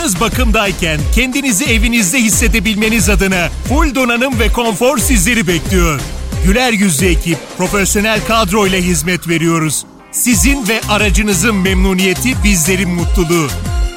[0.00, 6.00] Aracınız bakımdayken kendinizi evinizde hissedebilmeniz adına full donanım ve konfor sizleri bekliyor.
[6.44, 9.84] Güler yüzlü ekip, profesyonel kadro ile hizmet veriyoruz.
[10.12, 13.48] Sizin ve aracınızın memnuniyeti bizlerin mutluluğu.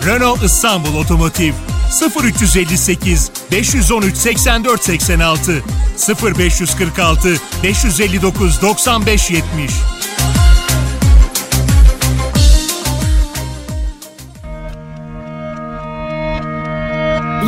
[0.05, 1.53] Renault İstanbul Otomotiv
[2.23, 5.63] 0358 513 84 86
[6.23, 9.71] 0546 559 95 70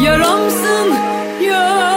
[0.03, 0.93] Yaramsın,
[1.41, 1.94] yaramsın,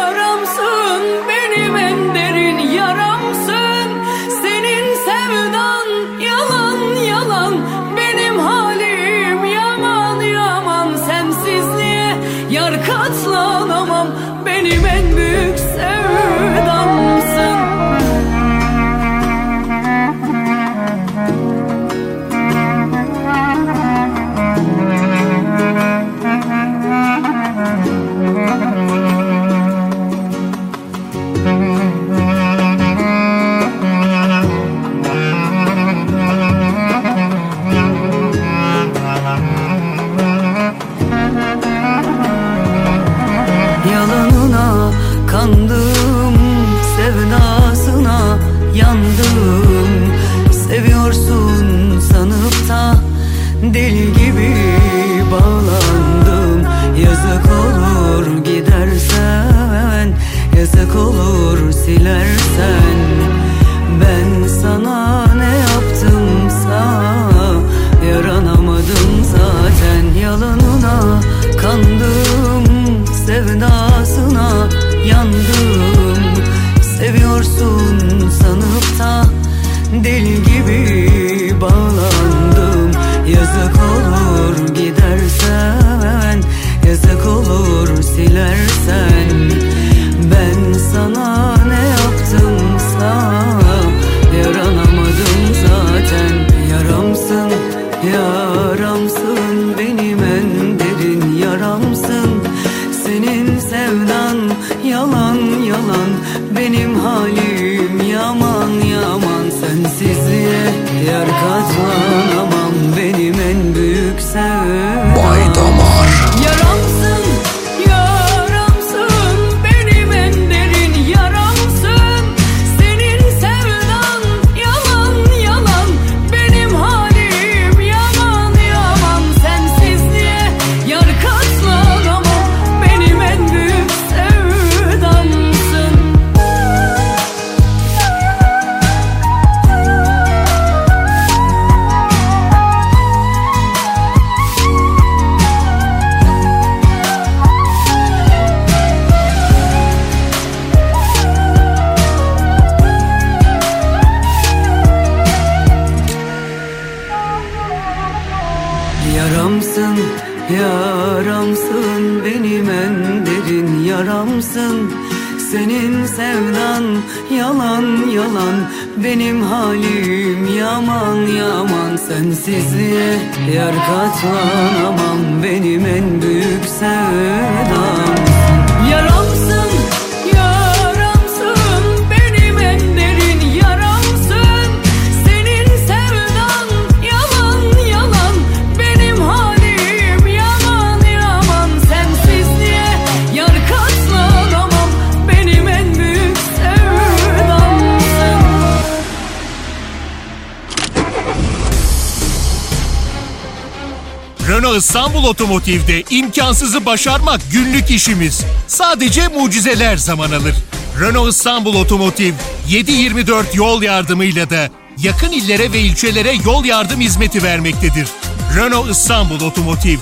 [205.69, 208.45] Otomotiv'de imkansızı başarmak günlük işimiz.
[208.67, 210.55] Sadece mucizeler zaman alır.
[211.01, 212.35] Renault İstanbul Otomotiv
[212.69, 218.09] 7/24 yol yardımıyla da yakın illere ve ilçelere yol yardım hizmeti vermektedir.
[218.57, 219.99] Renault İstanbul Otomotiv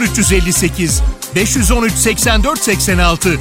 [0.00, 1.02] 0358
[1.34, 3.38] 513 84 86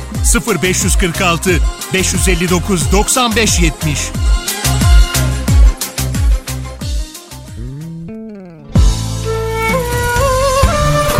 [0.63, 1.59] 0546
[1.93, 3.99] 559 95 70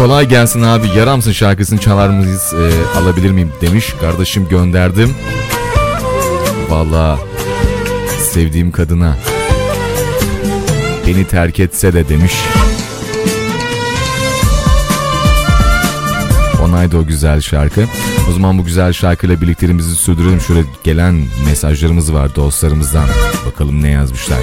[0.03, 3.93] Kolay gelsin abi yaramsın şarkısını çalar mıyız e, alabilir miyim demiş.
[4.01, 5.15] Kardeşim gönderdim.
[6.69, 7.19] Valla
[8.31, 9.17] sevdiğim kadına
[11.07, 12.33] beni terk etse de demiş.
[16.65, 17.85] Onaydı o güzel şarkı.
[18.29, 20.41] O zaman bu güzel şarkıyla birlikteliğimizi sürdürelim.
[20.41, 23.07] Şöyle gelen mesajlarımız var dostlarımızdan.
[23.45, 24.39] Bakalım ne yazmışlar.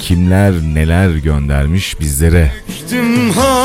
[0.00, 2.52] Kimler neler göndermiş bizlere.
[2.90, 3.55] Çektim hasreti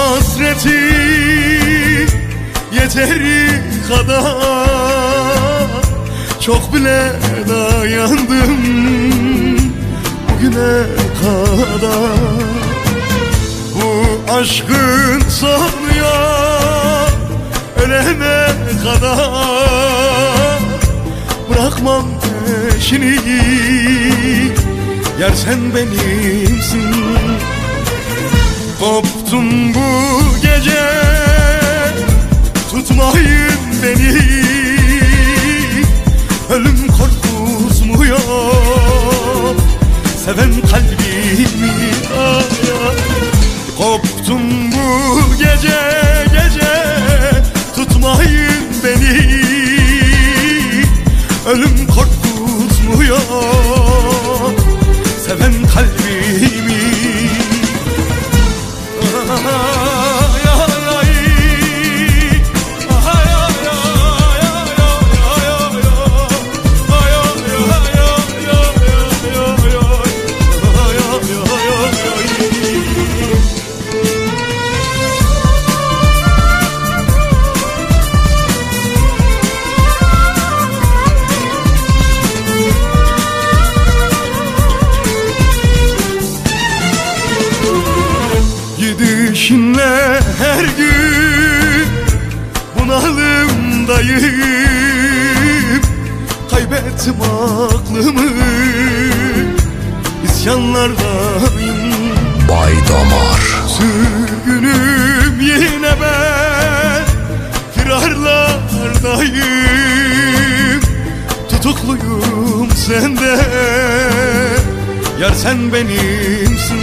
[2.96, 5.68] yeteri kadar
[6.40, 7.12] Çok bile
[7.50, 8.58] dayandım
[10.30, 10.84] bugüne
[11.22, 12.42] kadar.
[13.76, 16.22] Bu aşkın sonuya
[17.84, 18.48] ölene
[18.84, 20.60] kadar.
[21.50, 23.20] Bırakmam peşini
[25.20, 26.96] Yer sen benimsin.
[28.80, 31.21] Koptum bu gece
[32.92, 33.52] Tutmayın
[33.84, 34.22] beni.
[36.50, 38.20] Ölüm korkutmuyor
[40.26, 42.44] Seven kalbimi ay,
[115.44, 116.80] sen benimsin.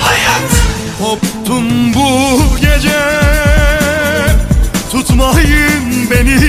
[0.00, 0.50] Hayat.
[0.98, 3.00] Koptum bu gece
[4.90, 6.40] Tutmayın beni.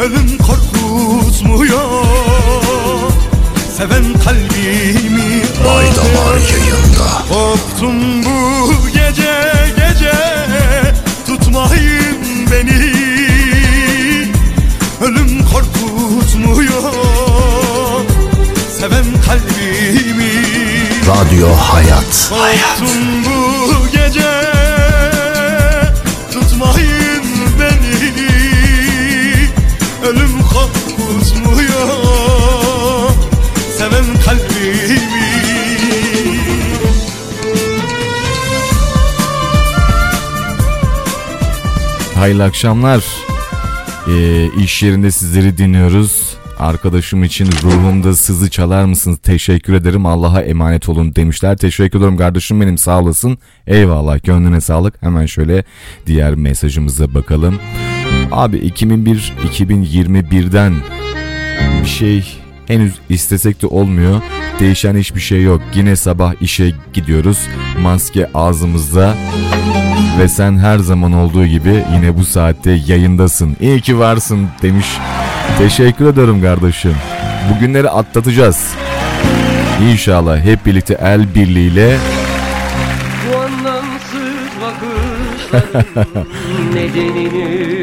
[0.00, 2.04] Ölüm korkutmuyor
[3.76, 9.51] Seven kalbimi Bay Damar yayında Koptum bu gece
[21.06, 22.30] Radyo Hayat.
[22.30, 24.30] Korktum bu gece
[26.32, 27.24] Tutmayın
[27.60, 28.22] beni
[30.08, 31.88] Ölüm korkutmuyor
[33.78, 35.00] Seven kalbimi
[42.14, 43.04] Hayırlı akşamlar.
[44.08, 46.31] Ee, iş yerinde sizleri dinliyoruz.
[46.62, 49.18] Arkadaşım için ruhumda sızı çalar mısınız?
[49.18, 50.06] Teşekkür ederim.
[50.06, 51.56] Allah'a emanet olun demişler.
[51.56, 53.38] Teşekkür ederim kardeşim benim sağ olasın.
[53.66, 55.02] Eyvallah gönlüne sağlık.
[55.02, 55.64] Hemen şöyle
[56.06, 57.58] diğer mesajımıza bakalım.
[58.32, 60.74] Abi 2001-2021'den
[61.82, 64.20] bir şey henüz istesek de olmuyor.
[64.60, 65.60] Değişen hiçbir şey yok.
[65.74, 67.38] Yine sabah işe gidiyoruz.
[67.80, 69.14] Maske ağzımızda.
[70.18, 73.56] Ve sen her zaman olduğu gibi yine bu saatte yayındasın.
[73.60, 74.86] İyi ki varsın demiş.
[75.58, 76.94] Teşekkür ederim kardeşim.
[77.50, 78.74] Bugünleri atlatacağız.
[79.90, 81.98] İnşallah hep birlikte el birliğiyle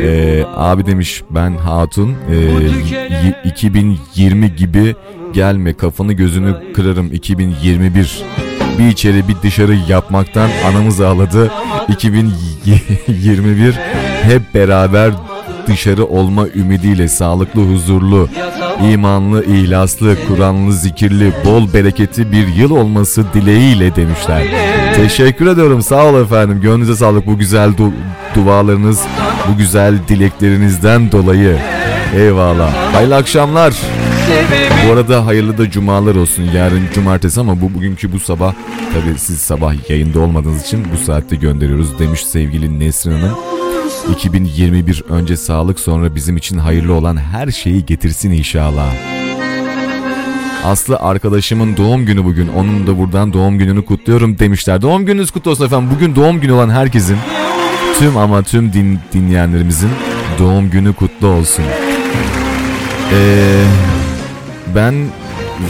[0.03, 4.95] Ee, abi demiş ben hatun ee, y- 2020 gibi
[5.33, 8.89] gelme kafanı gözünü kırarım 2021 bir.
[8.89, 11.51] İçeri bir dışarı yapmaktan anamız ağladı.
[11.89, 13.73] 2021
[14.23, 15.11] hep beraber
[15.67, 18.29] dışarı olma ümidiyle sağlıklı huzurlu
[18.91, 24.43] imanlı ihlaslı Kur'anlı zikirli bol bereketli bir yıl olması dileğiyle demişler
[25.03, 27.91] teşekkür ediyorum sağ ol efendim gönlünüze sağlık bu güzel du-
[28.35, 29.01] dualarınız
[29.49, 31.57] bu güzel dileklerinizden dolayı
[32.15, 33.73] eyvallah hayırlı akşamlar
[34.87, 36.43] bu arada hayırlı da cumalar olsun.
[36.55, 38.53] Yarın cumartesi ama bu bugünkü bu sabah
[38.93, 43.37] tabi siz sabah yayında olmadığınız için bu saatte gönderiyoruz demiş sevgili Nesrin Hanım.
[44.11, 49.18] 2021 önce sağlık sonra bizim için hayırlı olan her şeyi getirsin inşallah.
[50.65, 52.47] Aslı arkadaşımın doğum günü bugün.
[52.47, 54.81] Onun da buradan doğum gününü kutluyorum demişler.
[54.81, 55.89] Doğum gününüz kutlu olsun efendim.
[55.95, 57.17] Bugün doğum günü olan herkesin
[57.99, 59.89] tüm ama tüm din, dinleyenlerimizin
[60.39, 61.65] doğum günü kutlu olsun.
[63.11, 63.63] Eee
[64.75, 64.93] ben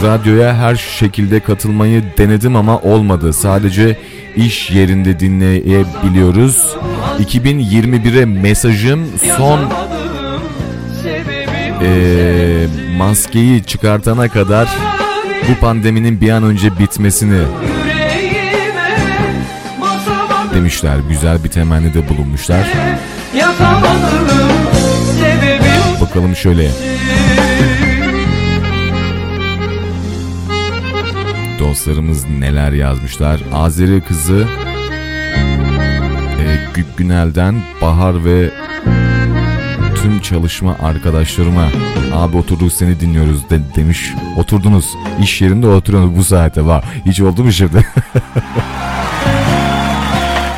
[0.02, 3.32] radyoya her şekilde katılmayı denedim ama olmadı.
[3.32, 3.96] Sadece
[4.36, 6.76] iş yerinde dinleyebiliyoruz.
[7.20, 9.06] 2021'e mesajım
[9.36, 9.60] son
[11.82, 12.66] eee,
[13.00, 14.68] maskeyi çıkartana kadar
[15.48, 17.42] bu pandeminin bir an önce bitmesini
[20.54, 20.96] demişler.
[21.08, 22.68] Güzel bir temennide bulunmuşlar.
[26.00, 26.70] Bakalım şöyle.
[31.58, 33.40] Dostlarımız neler yazmışlar.
[33.52, 34.46] Azeri kızı
[36.40, 36.44] e,
[36.80, 38.50] Gü- Günel'den Bahar ve
[40.02, 41.68] tüm çalışma arkadaşlarıma
[42.14, 44.12] abi oturduk seni dinliyoruz de, demiş.
[44.36, 44.86] Oturdunuz.
[45.22, 46.84] iş yerinde oturuyorsunuz bu saate var.
[47.06, 47.86] Hiç oldu mu şimdi?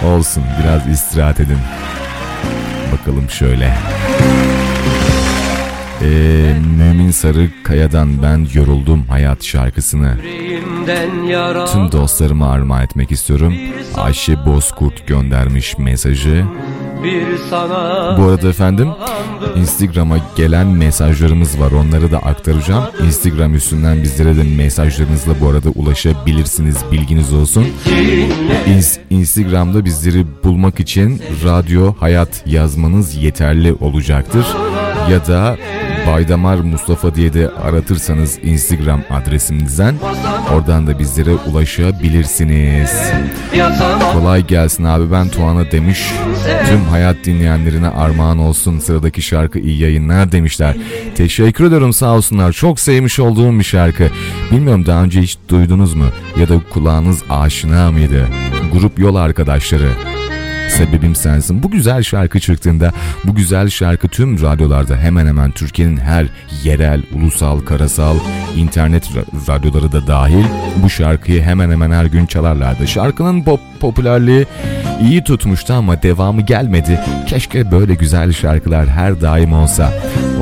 [0.05, 1.59] Olsun biraz istirahat edin.
[2.93, 3.75] Bakalım şöyle.
[6.03, 10.17] Ee, Mümin Sarı Kaya'dan ben yoruldum hayat şarkısını
[11.67, 13.55] tüm dostlarıma armağan etmek istiyorum.
[13.97, 16.45] Ayşe Bozkurt göndermiş mesajı.
[18.19, 18.89] Bu arada efendim
[19.57, 22.85] Instagram'a gelen mesajlarımız var onları da aktaracağım.
[23.07, 27.67] Instagram üstünden bizlere de mesajlarınızla bu arada ulaşabilirsiniz bilginiz olsun.
[28.67, 34.47] İns- Instagram'da bizleri bulmak için Radyo Hayat yazmanız yeterli olacaktır.
[35.11, 35.57] Ya da
[36.07, 39.95] Baydamar Mustafa diye de aratırsanız Instagram adresimizden
[40.55, 42.91] oradan da bizlere ulaşabilirsiniz.
[44.13, 46.13] Kolay gelsin abi ben Tuana demiş.
[46.69, 50.77] Tüm hayat dinleyenlerine armağan olsun sıradaki şarkı iyi yayınlar demişler.
[51.15, 52.53] Teşekkür ediyorum sağ olsunlar.
[52.53, 54.09] Çok sevmiş olduğum bir şarkı.
[54.51, 56.07] Bilmiyorum daha önce hiç duydunuz mu?
[56.41, 58.29] Ya da kulağınız aşina mıydı?
[58.73, 59.89] Grup yol arkadaşları.
[60.77, 61.63] Sebebim sensin.
[61.63, 62.93] Bu güzel şarkı çıktığında
[63.25, 66.27] bu güzel şarkı tüm radyolarda hemen hemen Türkiye'nin her
[66.65, 68.17] yerel, ulusal, karasal,
[68.57, 70.45] internet ra- radyoları da dahil
[70.77, 72.89] bu şarkıyı hemen hemen her gün çalarlardı.
[72.89, 74.47] Şarkının pop popülerliği
[75.03, 77.01] iyi tutmuştu ama devamı gelmedi.
[77.27, 79.93] Keşke böyle güzel şarkılar her daim olsa.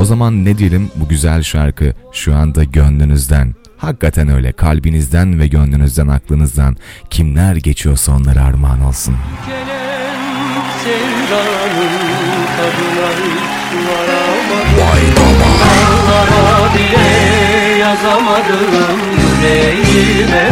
[0.01, 3.55] O zaman ne diyelim bu güzel şarkı şu anda gönlünüzden.
[3.77, 6.77] Hakikaten öyle kalbinizden ve gönlünüzden aklınızdan
[7.11, 9.17] kimler geçiyorsa onlara armağan olsun
[10.85, 11.97] sevdanın
[12.57, 15.11] tadına hiç varamadım.
[15.71, 17.09] Ağlara bile
[17.79, 20.49] yazamadım yüreğime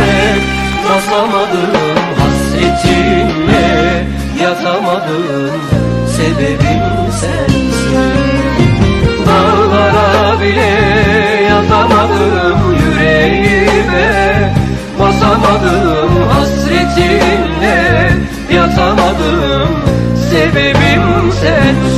[0.89, 1.73] Rastlamadım
[2.19, 4.07] hasretinle
[4.43, 5.61] yatamadım
[6.17, 8.19] Sebebim sensin.
[9.27, 10.71] Dağlara bile
[11.49, 14.53] yazamadım yüreğime
[14.99, 18.13] Basamadım hasretinle
[18.55, 19.68] yatamadım.
[21.41, 21.98] sunset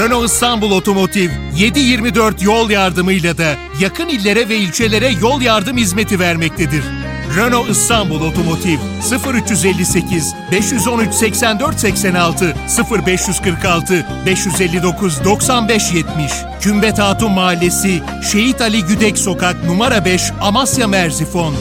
[0.00, 6.84] Renault İstanbul Otomotiv 724 yol yardımıyla da yakın illere ve ilçelere yol yardım hizmeti vermektedir.
[7.36, 8.78] Renault İstanbul Otomotiv
[9.34, 12.54] 0358 513 84 86
[13.06, 18.02] 0546 559 95 70 Kümbet Hatun Mahallesi
[18.32, 21.54] Şehit Ali Güdek Sokak numara 5 Amasya Merzifon.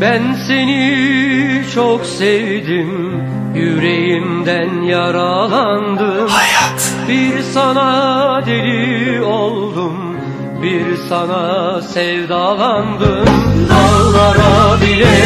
[0.00, 6.28] Ben seni çok sevdim Yüreğimden yaralandım.
[6.28, 10.16] Hayat Bir sana deli oldum
[10.62, 13.26] Bir sana sevdalandım.
[13.68, 15.16] Dağlara bile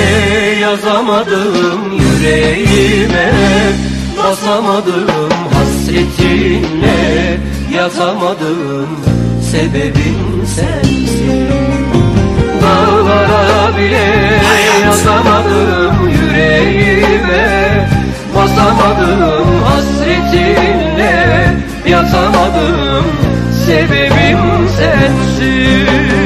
[0.60, 3.32] yazamadım yüreğime
[4.18, 5.30] Basamadım.
[5.54, 7.40] Hasretinle
[7.74, 8.88] Yatamadım
[9.50, 11.48] sebebim sensin.
[12.62, 14.40] Dağlara bile
[14.84, 17.88] yazamadım yüreğime
[18.36, 19.62] Basamadım.
[19.64, 21.49] Hasretinle
[21.90, 23.04] Yatamadım.
[23.66, 26.19] Sebebim sensin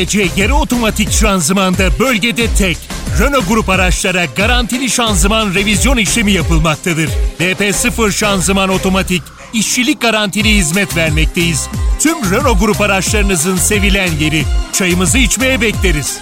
[0.00, 2.78] EDC yarı otomatik şanzımanda bölgede tek.
[3.20, 7.10] Renault Grup araçlara garantili şanzıman revizyon işlemi yapılmaktadır.
[7.40, 9.22] DP0 şanzıman otomatik,
[9.52, 11.68] işçilik garantili hizmet vermekteyiz.
[11.98, 14.44] Tüm Renault Grup araçlarınızın sevilen yeri.
[14.72, 16.18] Çayımızı içmeye bekleriz.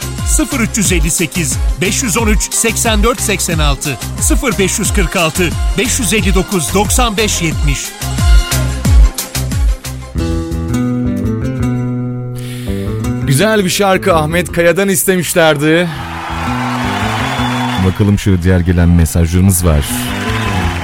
[0.58, 3.98] 0358 513 84 86
[4.42, 7.78] 0546 559 95 70
[13.28, 15.88] Güzel bir şarkı Ahmet Kaya'dan istemişlerdi.
[17.86, 19.84] Bakalım şöyle diğer gelen mesajlarımız var.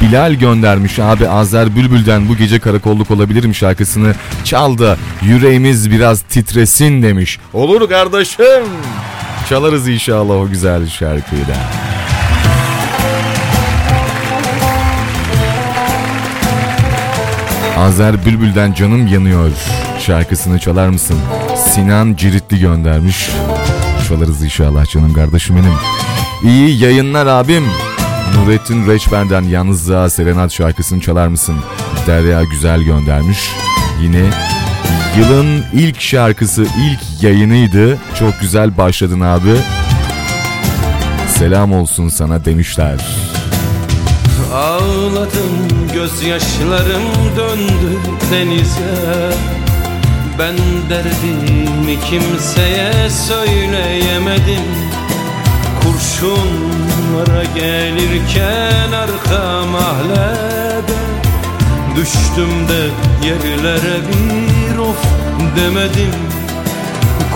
[0.03, 4.15] Bilal göndermiş abi Azer Bülbül'den bu gece karakolluk olabilirim şarkısını
[4.45, 7.39] çal da yüreğimiz biraz titresin demiş.
[7.53, 8.65] Olur kardeşim.
[9.49, 11.57] Çalarız inşallah o güzel şarkıyı da.
[17.79, 19.51] Azer Bülbül'den canım yanıyor
[20.07, 21.16] şarkısını çalar mısın?
[21.74, 23.30] Sinan Ciritli göndermiş.
[24.09, 25.72] Çalarız inşallah canım kardeşim benim.
[26.52, 27.64] İyi yayınlar abim.
[28.34, 31.56] Nurettin Reçber'den Yalnızlığa Serenat şarkısını çalar mısın?
[32.06, 33.38] Derya Güzel göndermiş.
[34.02, 34.30] Yine
[35.18, 37.98] yılın ilk şarkısı, ilk yayınıydı.
[38.18, 39.55] Çok güzel başladın abi.
[41.28, 42.98] Selam olsun sana demişler.
[44.52, 47.02] Ağladım gözyaşlarım
[47.36, 47.98] döndü
[48.30, 49.64] denize
[50.39, 50.56] Ben
[50.90, 54.65] derdimi kimseye söyleyemedim.
[55.82, 60.65] Kurşunlara gelirken arka mahlem
[61.97, 62.90] Düştüm de
[63.27, 64.97] yerlere bir of
[65.56, 66.15] demedim.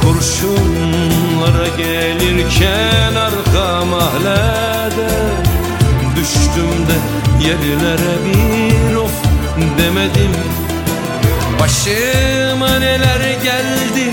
[0.00, 5.10] Kurşunlara gelirken arka mahallede
[6.16, 6.98] Düştüm de
[7.48, 9.12] yerlere bir of
[9.78, 10.67] demedim
[11.60, 14.10] Başıma neler geldi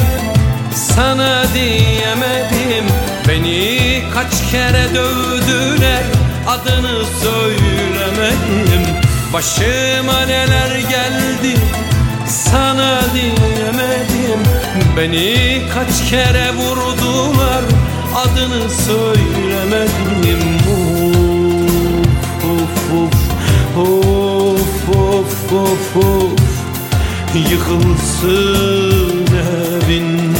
[0.74, 2.86] sana diyemedim.
[3.28, 6.04] Beni kaç kere dövdüler
[6.48, 8.96] adını söylemedim.
[9.34, 11.60] Başıma neler geldi
[12.28, 14.44] sana diyemedim.
[14.98, 17.64] Beni kaç kere vurdular
[18.16, 20.46] adını söylemedim.
[22.46, 23.14] Of of
[23.78, 26.45] of of of of
[27.36, 30.35] Yıkılsın evin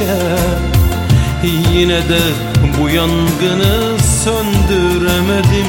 [0.00, 0.70] ateşe
[1.72, 2.20] Yine de
[2.80, 5.66] bu yangını söndüremedim.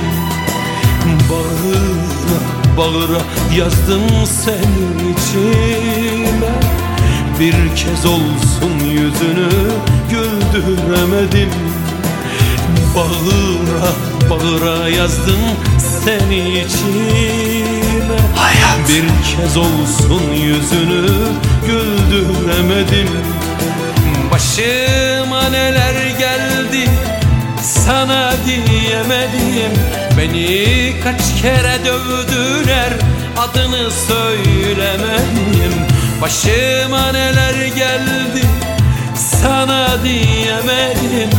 [1.30, 2.40] Bağıra
[2.78, 3.22] bağıra
[3.58, 6.54] yazdım senin içime.
[7.40, 9.50] Bir kez olsun yüzünü
[10.10, 11.50] güldüremedim.
[12.96, 13.92] Bağıra
[14.30, 15.42] bağıra yazdım
[16.06, 18.20] seni içime.
[18.90, 21.08] Bir kez olsun yüzünü
[21.68, 23.08] güldüremedim
[24.52, 26.90] Başıma neler geldi
[27.64, 29.72] sana diyemedim.
[30.18, 32.94] Beni kaç kere dövdüler
[33.38, 35.74] adını söylemedim.
[36.22, 38.46] Başıma neler geldi
[39.42, 41.30] sana diyemedim.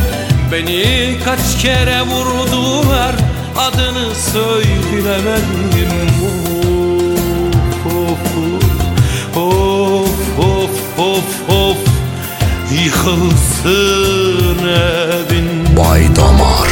[0.51, 3.15] Beni kaç kere vurdular
[3.57, 5.93] adını söylemedim.
[7.85, 8.19] Of
[9.35, 11.32] of of of
[12.93, 16.69] Yıkılsın evin Bay Damar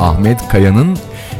[0.00, 0.98] Ahmet Kaya'nın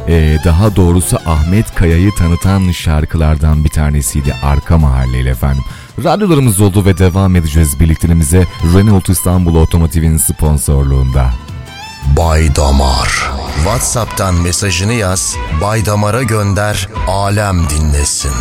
[0.09, 5.65] e, daha doğrusu Ahmet Kaya'yı tanıtan şarkılardan bir tanesiydi Arka Mahalle ile efendim.
[6.05, 11.31] Radyolarımız oldu ve devam edeceğiz birlikteliğimize Renault İstanbul Otomotiv'in sponsorluğunda.
[12.17, 18.33] Bay Damar WhatsApp'tan mesajını yaz Bay Damar'a gönder Alem dinlesin.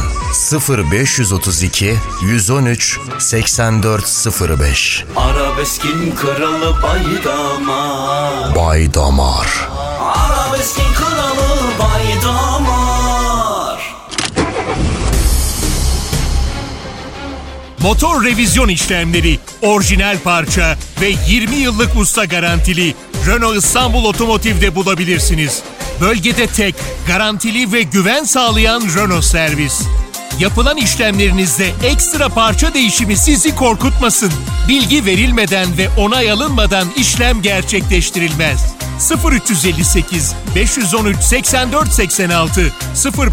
[0.69, 8.55] 0532 113 8405 Arabeskin kralı baydamar.
[8.55, 9.69] Bay Damar
[10.01, 12.77] Arabeskin kralı baydamar.
[17.79, 22.95] Motor revizyon işlemleri, orijinal parça ve 20 yıllık usta garantili
[23.27, 25.63] Renault İstanbul Otomotiv'de bulabilirsiniz.
[26.01, 26.75] Bölgede tek,
[27.07, 29.81] garantili ve güven sağlayan Renault servis.
[30.39, 34.31] Yapılan işlemlerinizde ekstra parça değişimi sizi korkutmasın.
[34.67, 38.75] Bilgi verilmeden ve onay alınmadan işlem gerçekleştirilmez.
[39.31, 42.73] 0358 513 84 86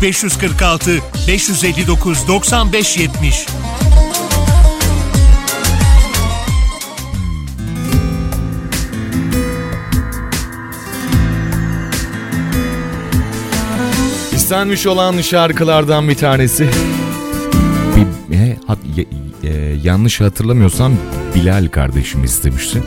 [0.02, 3.46] 0546 559 95 70
[14.44, 16.68] İstenmiş olan şarkılardan bir tanesi.
[17.96, 19.06] Bir, e, hat, y-
[19.50, 20.92] e, yanlış hatırlamıyorsam
[21.34, 22.82] Bilal kardeşim istemişti.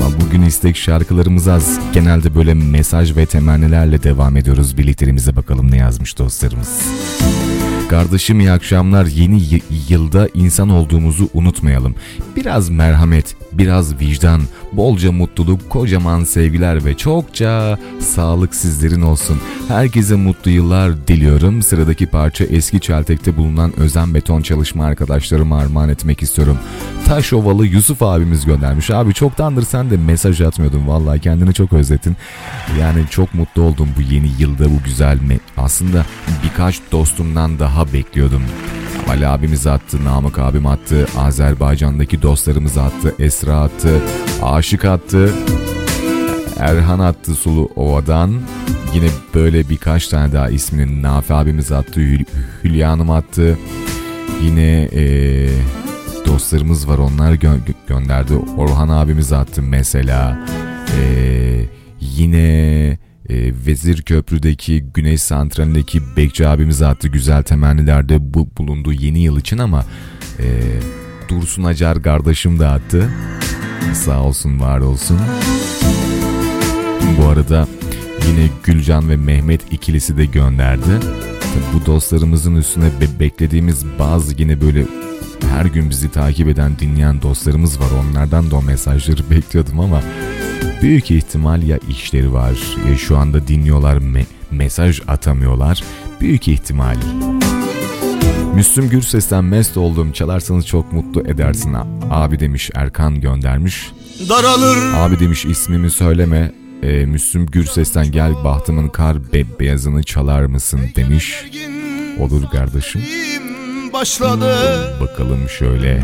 [0.00, 1.78] Ama bugün istek şarkılarımız az.
[1.92, 4.78] Genelde böyle mesaj ve temennilerle devam ediyoruz.
[4.78, 6.80] Birliklerimize bakalım ne yazmış dostlarımız.
[7.88, 9.06] Kardeşim iyi akşamlar.
[9.06, 9.42] Yeni
[9.88, 11.94] yılda insan olduğumuzu unutmayalım.
[12.36, 14.42] Biraz merhamet, biraz vicdan,
[14.72, 19.40] bolca mutluluk, kocaman sevgiler ve çokça sağlık sizlerin olsun.
[19.68, 21.62] Herkese mutlu yıllar diliyorum.
[21.62, 26.58] Sıradaki parça eski Çeltek'te bulunan Özen Beton çalışma arkadaşlarıma armağan etmek istiyorum.
[27.04, 28.90] Taşovalı Yusuf abimiz göndermiş.
[28.90, 30.88] Abi çoktandır sen de mesaj atmıyordun.
[30.88, 32.16] Vallahi kendini çok özletin.
[32.80, 36.04] Yani çok mutlu oldum bu yeni yılda bu güzel me- aslında
[36.44, 38.42] birkaç dostumdan daha bekliyordum.
[39.08, 44.00] Ali abimiz attı, Namık abim attı, Azerbaycan'daki dostlarımız attı, Esra attı,
[44.42, 45.34] Aşık attı.
[46.58, 48.40] Erhan attı Sulu Ova'dan.
[48.94, 52.00] Yine böyle birkaç tane daha ismini Nafi abimiz attı.
[52.00, 52.24] Hül-
[52.64, 53.58] Hülya Hanım attı.
[54.42, 55.48] Yine ee,
[56.26, 57.58] dostlarımız var onlar gö-
[57.88, 58.34] gönderdi.
[58.56, 60.46] Orhan abimiz attı mesela.
[60.98, 61.64] Ee,
[62.00, 62.48] yine
[63.28, 67.08] e, Vezir Köprü'deki Güneş Santrali'ndeki Bekçi abimiz attı.
[67.08, 69.84] Güzel temennilerde bu, bulundu yeni yıl için ama
[70.38, 70.44] e,
[71.28, 73.10] Dursun Acar kardeşim de attı.
[73.94, 75.18] Sağ olsun var olsun.
[77.18, 77.68] Bu arada
[78.28, 80.98] yine Gülcan ve Mehmet ikilisi de gönderdi.
[81.74, 84.84] Bu dostlarımızın üstüne be- beklediğimiz bazı yine böyle
[85.50, 87.86] her gün bizi takip eden dinleyen dostlarımız var.
[88.00, 90.02] Onlardan da o mesajları bekliyordum ama
[90.82, 92.52] büyük ihtimal ya işleri var
[92.90, 95.82] ya şu anda dinliyorlar me- mesaj atamıyorlar.
[96.20, 96.96] Büyük ihtimal.
[98.54, 101.76] Müslüm Gürses'ten mest oldum çalarsanız çok mutlu edersin
[102.10, 103.92] abi demiş Erkan göndermiş.
[104.28, 106.52] Daralır Abi demiş ismimi söyleme
[106.82, 111.44] e, Müslüm Gürses'ten gel bahtımın kar be- beyazını çalar mısın demiş.
[112.20, 113.02] Olur kardeşim.
[113.92, 114.56] başladı
[115.00, 116.02] Bakalım şöyle.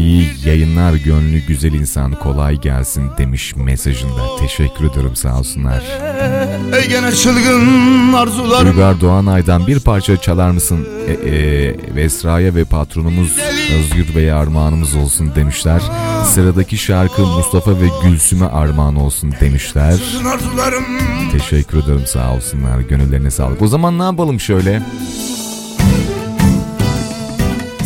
[0.00, 4.36] İyi yayınlar gönlü güzel insan kolay gelsin demiş mesajında.
[4.40, 5.82] Teşekkür ederim sağ olsunlar.
[6.72, 10.88] Ey gene çılgın arzularım Uygar Doğanay'dan bir parça çalar mısın?
[11.08, 13.38] E, e, Vesra'ya ve patronumuz
[13.78, 15.82] Özgür Bey'e armağanımız olsun demişler.
[16.24, 19.94] Sıradaki şarkı Mustafa ve Gülsüm'e armağan olsun demişler.
[21.32, 22.80] Teşekkür ederim sağ olsunlar.
[22.80, 23.62] Gönüllerine sağlık.
[23.62, 24.82] O zaman ne yapalım şöyle?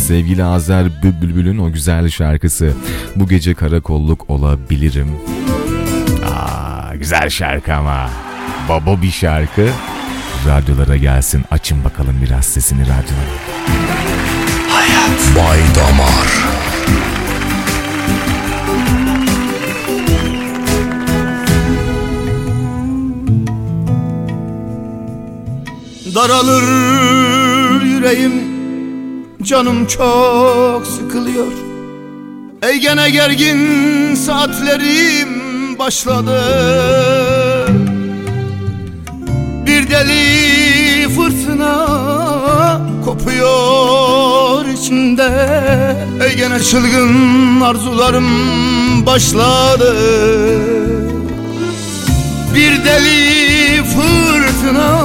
[0.07, 2.73] Sevgili Azer Bü- Bülbül'ün o güzel şarkısı
[3.17, 5.11] Bu gece karakolluk olabilirim.
[6.27, 8.11] Aa, güzel şarkı ama.
[8.69, 9.69] Baba bir şarkı.
[10.49, 11.45] Radyolara gelsin.
[11.51, 13.35] Açın bakalım biraz sesini radyolara.
[15.37, 16.45] Bay Damar
[26.15, 28.33] Daralır yüreğim
[29.45, 31.53] Canım çok sıkılıyor.
[32.63, 35.29] Ey gene gergin saatlerim
[35.79, 36.43] başladı.
[39.67, 41.87] Bir deli fırtına
[43.05, 45.31] kopuyor içimde
[46.25, 48.27] Ey gene çılgın arzularım
[49.07, 49.97] başladı.
[52.55, 55.05] Bir deli fırtına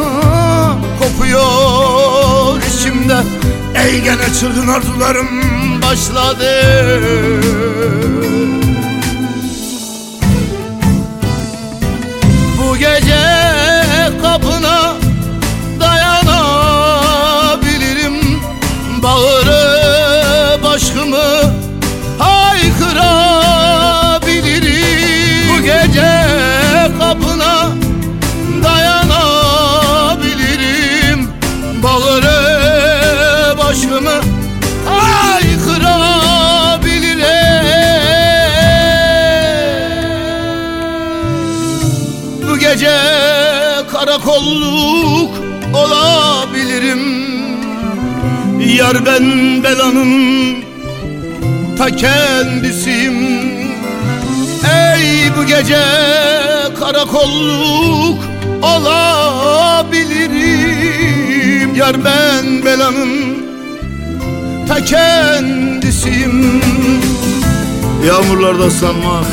[0.99, 3.17] kopuyor içimde
[3.85, 5.27] Ey gene çılgın arzularım
[5.81, 6.61] başladı.
[12.57, 13.23] Bu gece
[14.21, 14.95] kapına
[15.79, 16.79] dayanabilirim.
[19.03, 19.38] Bağırıp
[48.89, 50.55] Yar ben belanın
[51.77, 53.13] ta kendisiyim
[54.63, 55.81] Ey bu gece
[56.79, 58.19] karakolluk
[58.61, 60.15] olabilirim.
[61.75, 63.37] Yar ben belanın
[64.67, 66.61] ta kendisiyim
[68.07, 69.25] Yağmurlarda ıslanmak,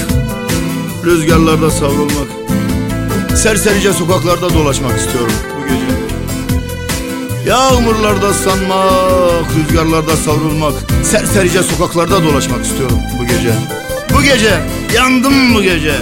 [1.04, 2.28] rüzgarlarda savrulmak
[3.36, 6.05] Serserice sokaklarda dolaşmak istiyorum bu gece
[7.46, 13.54] Yağmurlarda ıslanmak, rüzgarlarda savrulmak Serserice sokaklarda dolaşmak istiyorum bu gece.
[14.14, 14.60] Bu gece,
[14.94, 15.94] yandım bu gece.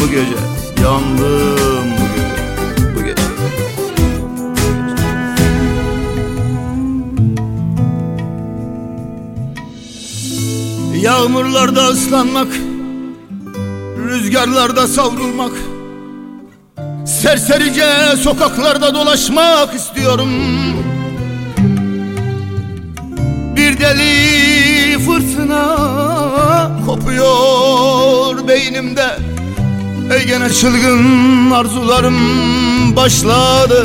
[0.00, 0.36] Bu gece,
[0.82, 2.94] yandım bu gece.
[2.96, 3.22] Bu gece.
[11.06, 12.48] Yağmurlarda ıslanmak
[14.08, 15.52] Rüzgarlarda savrulmak
[17.24, 20.30] Serserice sokaklarda dolaşmak istiyorum.
[23.56, 25.76] Bir deli fırtına
[26.86, 29.06] kopuyor beynimde.
[30.14, 32.16] Ey gene çılgın arzularım
[32.96, 33.84] başladı.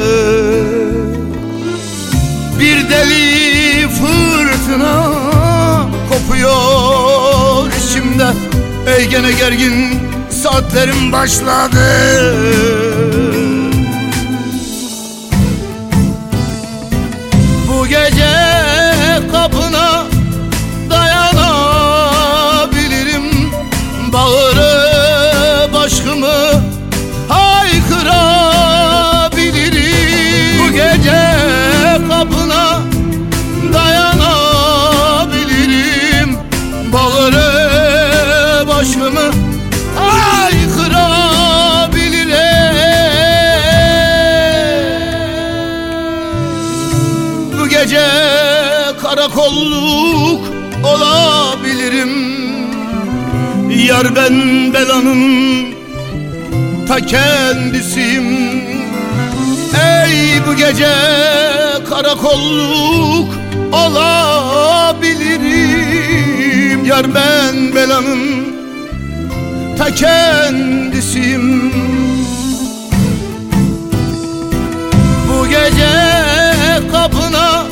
[2.60, 5.12] Bir deli fırtına
[6.10, 8.28] kopuyor içimde.
[8.98, 10.00] Ey gene gergin
[10.44, 12.89] saatlerim başladı
[53.88, 55.66] Yar ben belanın
[56.88, 58.60] ta kendisiyim
[59.74, 60.96] Ey bu gece
[61.90, 63.30] karakolluk
[63.74, 65.46] olabilirim.
[66.86, 68.20] Yar ben belanın
[69.78, 71.74] ta kendisiyim
[75.30, 75.90] Bu gece
[76.92, 77.69] kapına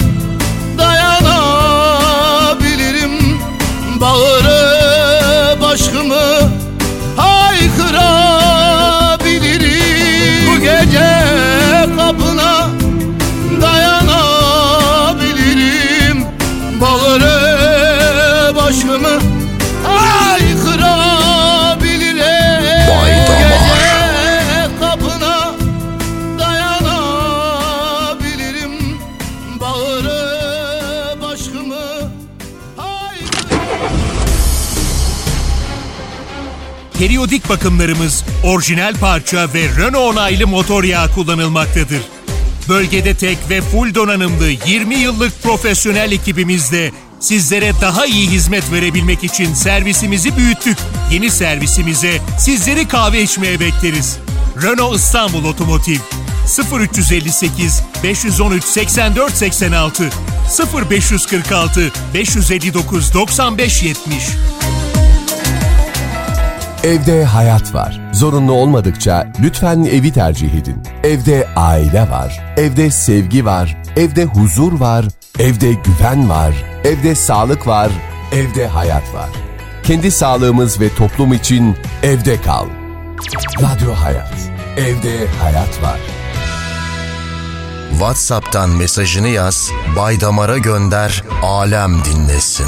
[37.28, 42.02] Periyodik bakımlarımız orijinal parça ve Renault onaylı motor yağı kullanılmaktadır.
[42.70, 49.54] Bölgede tek ve full donanımlı 20 yıllık profesyonel ekibimizle sizlere daha iyi hizmet verebilmek için
[49.54, 50.78] servisimizi büyüttük.
[51.12, 54.18] Yeni servisimize sizleri kahve içmeye bekleriz.
[54.64, 56.00] Renault İstanbul Otomotiv
[56.80, 60.10] 0358 513 84 86
[60.92, 64.24] 0546 559 95 70
[66.88, 68.02] Evde hayat var.
[68.14, 70.84] Zorunlu olmadıkça lütfen evi tercih edin.
[71.04, 72.54] Evde aile var.
[72.58, 73.78] Evde sevgi var.
[73.96, 75.06] Evde huzur var.
[75.40, 76.54] Evde güven var.
[76.84, 77.92] Evde sağlık var.
[78.32, 79.30] Evde hayat var.
[79.84, 82.66] Kendi sağlığımız ve toplum için evde kal.
[83.62, 84.34] Radyo Hayat.
[84.78, 86.00] Evde hayat var.
[87.92, 92.68] WhatsApp'tan mesajını yaz, Bay Damar'a gönder, alem dinlesin.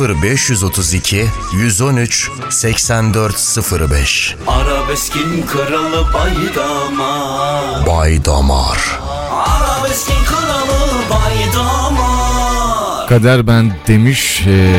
[0.00, 9.00] 0532 113 8405 Arabeskin kralı bay damar Bay Damar
[9.46, 14.74] Arabeskin kralı bay damar Kader ben demiş eee,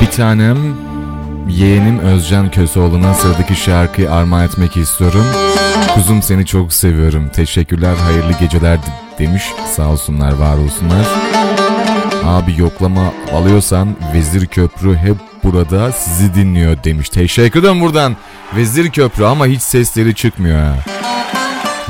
[0.00, 0.76] bir tanem
[1.48, 5.26] yeğenim Özcan Köseoğlu'na sıradaki şarkıyı armağan etmek istiyorum.
[5.94, 7.28] Kuzum seni çok seviyorum.
[7.28, 8.78] Teşekkürler, hayırlı geceler
[9.18, 9.42] demiş.
[9.76, 11.06] Sağ olsunlar, var olsunlar.
[12.24, 17.08] Abi yoklama alıyorsan Vezir Köprü hep burada sizi dinliyor demiş.
[17.08, 18.16] Teşekkür ederim buradan.
[18.56, 20.74] Vezir Köprü ama hiç sesleri çıkmıyor ha.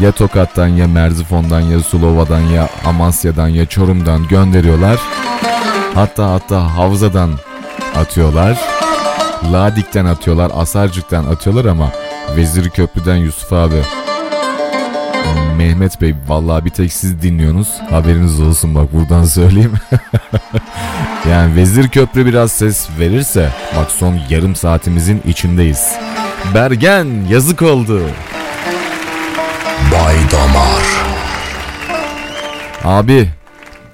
[0.00, 4.98] Ya Tokat'tan ya Merzifon'dan ya Sulova'dan ya Amasya'dan ya Çorum'dan gönderiyorlar.
[5.94, 7.30] Hatta hatta Havza'dan
[7.96, 8.58] atıyorlar.
[9.52, 11.90] Ladik'ten atıyorlar, Asarcık'tan atıyorlar ama
[12.36, 13.82] Vezir Köprü'den Yusuf abi.
[15.56, 17.68] Mehmet Bey vallahi bir tek siz dinliyorsunuz.
[17.90, 19.74] Haberiniz olsun bak buradan söyleyeyim.
[21.30, 25.92] yani Vezir Köprü biraz ses verirse bak son yarım saatimizin içindeyiz.
[26.54, 28.02] Bergen yazık oldu.
[29.92, 30.82] Bay Damar
[32.84, 33.28] Abi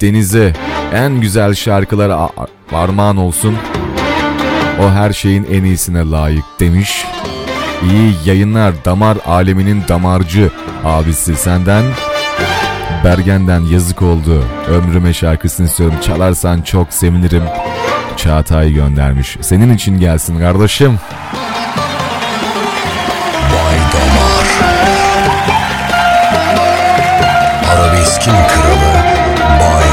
[0.01, 0.53] denize
[0.93, 2.29] en güzel şarkılara
[2.71, 3.57] armağan olsun.
[4.81, 7.05] O her şeyin en iyisine layık demiş.
[7.89, 10.51] İyi yayınlar damar aleminin damarcı
[10.85, 11.83] abisi senden.
[13.03, 14.43] Bergen'den yazık oldu.
[14.69, 15.95] Ömrüme şarkısını istiyorum.
[16.01, 17.43] Çalarsan çok sevinirim.
[18.17, 19.37] Çağatay göndermiş.
[19.41, 20.99] Senin için gelsin kardeşim.
[23.53, 24.47] Bay Damar
[27.71, 28.93] Arabeskin kralı
[29.59, 29.90] Bay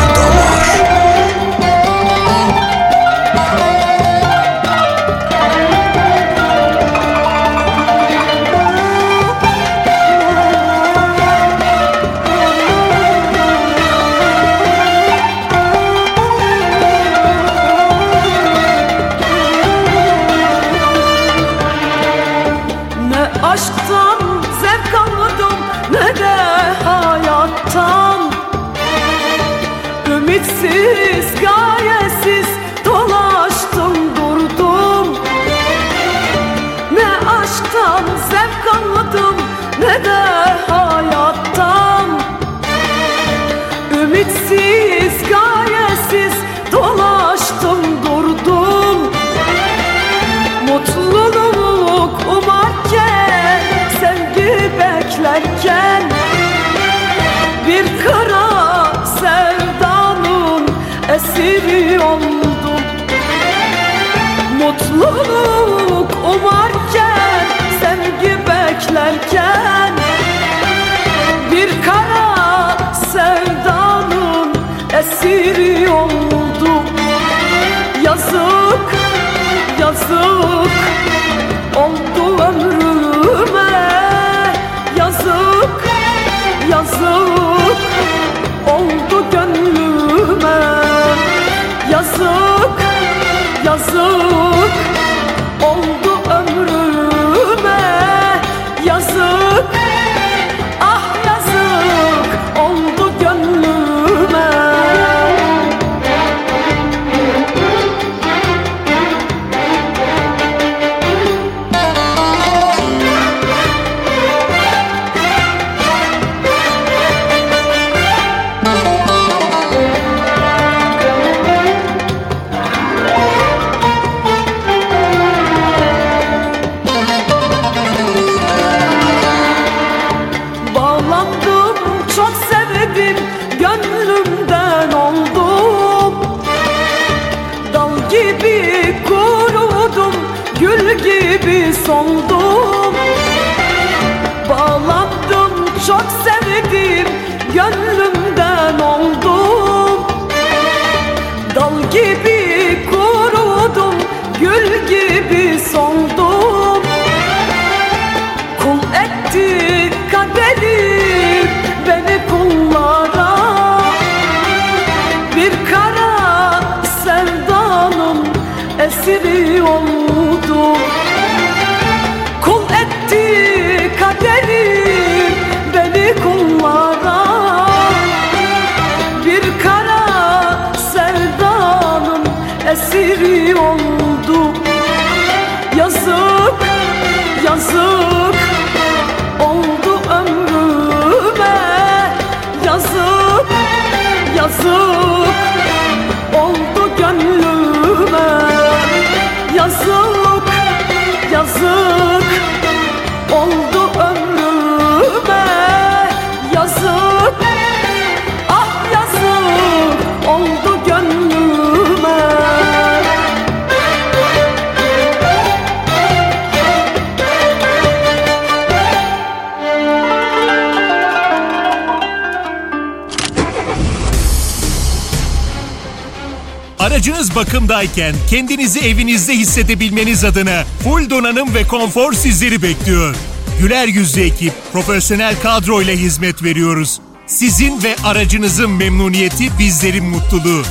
[227.98, 233.14] bakımdayken kendinizi evinizde hissedebilmeniz adına full donanım ve konfor sizleri bekliyor.
[233.60, 237.00] Güler yüzlü ekip, profesyonel kadroyla hizmet veriyoruz.
[237.26, 240.62] Sizin ve aracınızın memnuniyeti bizlerin mutluluğu.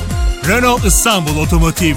[0.48, 1.94] Renault İstanbul Otomotiv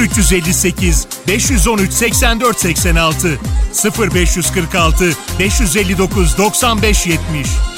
[0.00, 3.38] 0358 513 84 86
[3.98, 7.71] 0546 559 95 70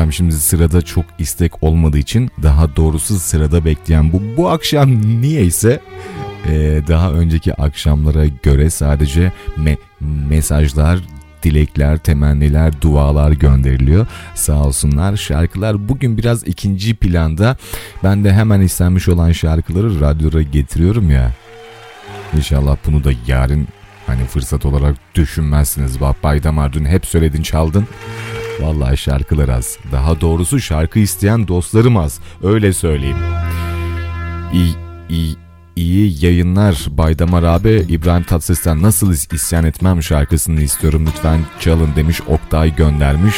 [0.00, 5.80] Efendim şimdi sırada çok istek olmadığı için daha doğrusu sırada bekleyen bu bu akşam niyeyse
[6.48, 9.78] e, daha önceki akşamlara göre sadece me-
[10.28, 10.98] mesajlar
[11.42, 14.06] dilekler, temenniler, dualar gönderiliyor.
[14.34, 15.16] Sağ olsunlar.
[15.16, 17.56] Şarkılar bugün biraz ikinci planda.
[18.04, 21.32] Ben de hemen istenmiş olan şarkıları radyoda getiriyorum ya.
[22.36, 23.68] İnşallah bunu da yarın
[24.06, 26.00] hani fırsat olarak düşünmezsiniz.
[26.00, 27.86] Bak Baydamar dün hep söyledin çaldın.
[28.62, 29.78] Vallahi şarkılar az.
[29.92, 32.20] Daha doğrusu şarkı isteyen dostlarım az.
[32.42, 33.16] Öyle söyleyeyim.
[34.52, 34.74] İyi,
[35.08, 35.36] iyi,
[35.76, 37.86] iyi yayınlar Baydamar abi.
[37.88, 41.06] İbrahim Tatlıses'ten Nasıl is- isyan etmem şarkısını istiyorum.
[41.06, 43.36] Lütfen çalın demiş Oktay göndermiş.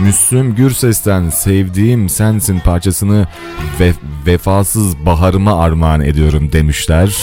[0.00, 3.26] Müslüm Gürses'ten sevdiğim sensin parçasını
[3.80, 3.92] ve
[4.26, 7.16] vefasız baharıma armağan ediyorum demişler.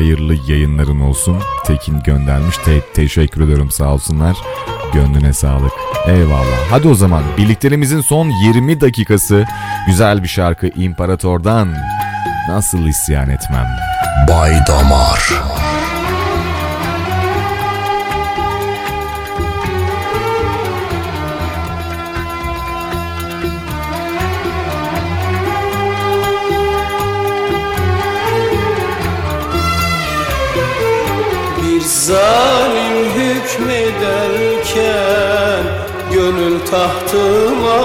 [0.00, 1.36] Hayırlı yayınların olsun.
[1.66, 2.56] Tekin göndermiş.
[2.56, 4.36] Te- teşekkür ediyorum sağ olsunlar.
[4.92, 5.72] Gönlüne sağlık.
[6.06, 6.70] Eyvallah.
[6.70, 9.44] Hadi o zaman birlikteliğimizin son 20 dakikası
[9.86, 11.74] güzel bir şarkı İmparator'dan
[12.48, 13.66] Nasıl isyan etmem.
[14.28, 15.32] Bay Damar.
[36.70, 37.80] Tahtıma.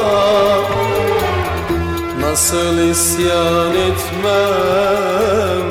[2.21, 5.67] Nasıl isyan etmem,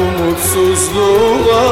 [0.02, 1.66] umutsuzluğa.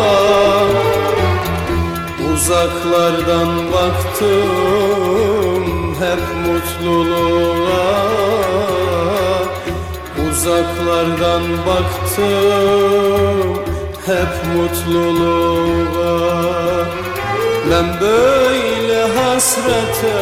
[2.33, 5.65] Uzaklardan baktım
[5.99, 7.89] hep mutluluğa.
[10.29, 13.47] Uzaklardan baktım
[14.05, 16.05] hep mutluluğa.
[17.71, 20.17] Ben böyle hasrete,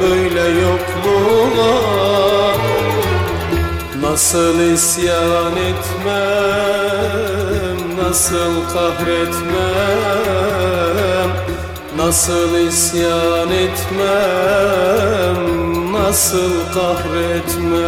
[0.00, 1.61] böyle yokluğa
[4.12, 6.16] Nasıl isyan etmem,
[8.04, 9.72] nasıl kahretmem
[11.96, 15.36] Nasıl isyan etmem,
[15.92, 17.82] nasıl kahretmem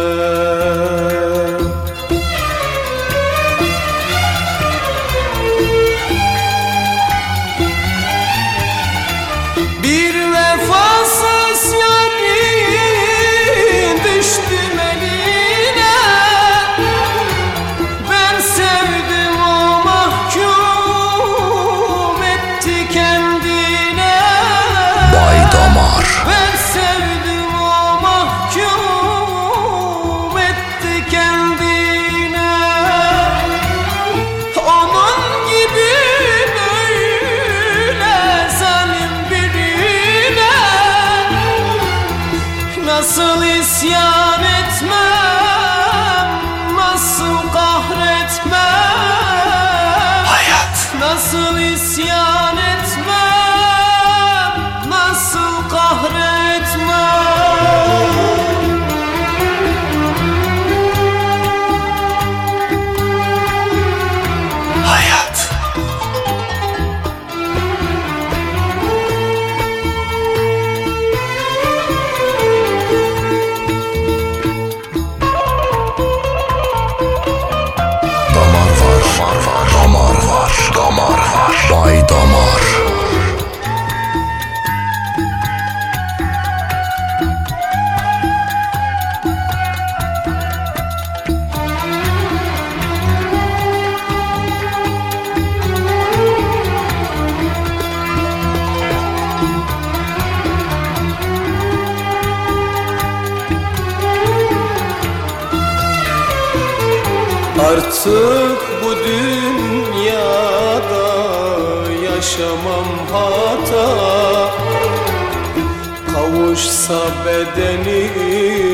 [117.25, 118.65] bedenim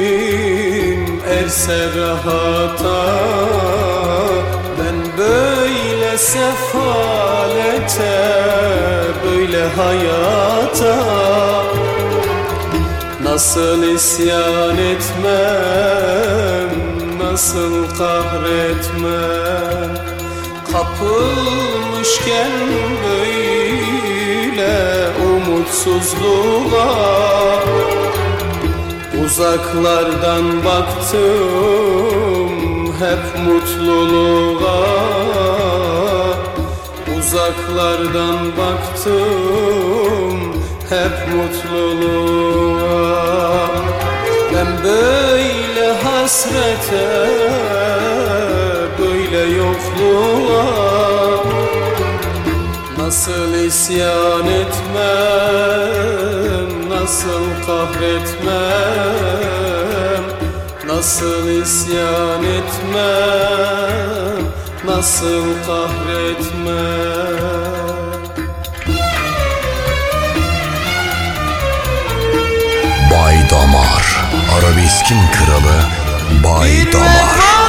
[1.29, 3.01] erse rahata
[4.79, 7.51] Ben böyle sefalete
[9.25, 10.97] böyle hayata
[13.23, 15.91] Nasıl isyan etmem
[17.23, 19.91] Nasıl kahretmem?
[20.71, 22.51] Kapılmışken
[23.07, 24.71] böyle
[25.33, 27.01] umutsuzluğa
[29.31, 32.51] Uzaklardan baktım
[32.99, 34.85] hep mutluluğa.
[37.19, 40.37] Uzaklardan baktım
[40.89, 42.81] hep mutluluğa.
[44.55, 47.07] Ben böyle hasrete
[48.99, 50.65] böyle yokluğa
[52.97, 55.91] Nasıl isyan etmem
[56.89, 59.20] Nasıl kahretmem
[61.01, 63.81] Nasıl isyan etmem
[64.85, 67.41] Nasıl kahretmem
[73.11, 74.25] Bay Damar.
[74.57, 75.83] Arabeskin kralı
[76.43, 77.60] Bay Damar.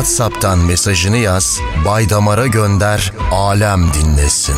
[0.00, 4.56] WhatsApp'tan mesajını yaz, Bay Damar'a gönder, alem dinlesin.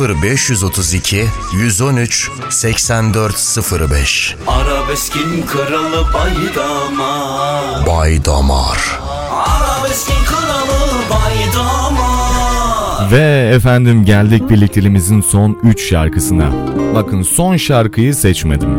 [0.00, 9.00] 0532 113 8405 Arabeskin kralı Bay Damar Bay Damar.
[9.30, 16.50] Arabeskin kralı Bay Damar Ve efendim geldik birlikteliğimizin son 3 şarkısına.
[16.94, 18.78] Bakın son şarkıyı seçmedim.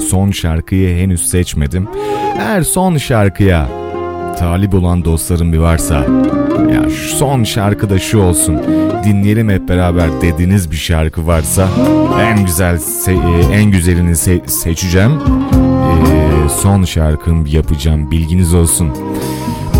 [0.00, 1.88] Son şarkıyı henüz seçmedim.
[2.38, 3.83] Eğer son şarkıya
[4.38, 5.94] talip olan dostlarım bir varsa
[6.72, 6.82] ya
[7.18, 8.58] son şarkı da şu olsun
[9.04, 11.68] dinleyelim hep beraber dediğiniz bir şarkı varsa
[12.20, 15.10] en güzel e, en güzelini se- seçeceğim.
[15.12, 18.88] E, son şarkım yapacağım bilginiz olsun.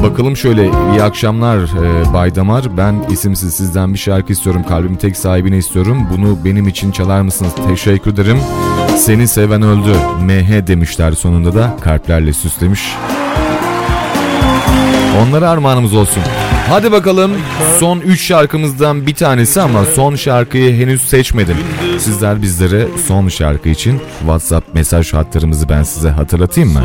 [0.03, 2.77] Bakalım şöyle iyi akşamlar e, Bay Damar.
[2.77, 4.63] Ben isimsiz sizden bir şarkı istiyorum.
[4.69, 5.99] Kalbimin tek sahibini istiyorum.
[6.13, 7.53] Bunu benim için çalar mısınız?
[7.69, 8.39] Teşekkür ederim.
[8.97, 9.93] Seni seven öldü.
[10.23, 12.83] MH demişler sonunda da kalplerle süslemiş.
[15.23, 16.23] Onlara armağanımız olsun.
[16.69, 17.33] Hadi bakalım
[17.81, 21.57] son 3 şarkımızdan bir tanesi ama son şarkıyı henüz seçmedim.
[21.99, 26.83] Sizler bizlere son şarkı için WhatsApp mesaj hatlarımızı ben size hatırlatayım mı?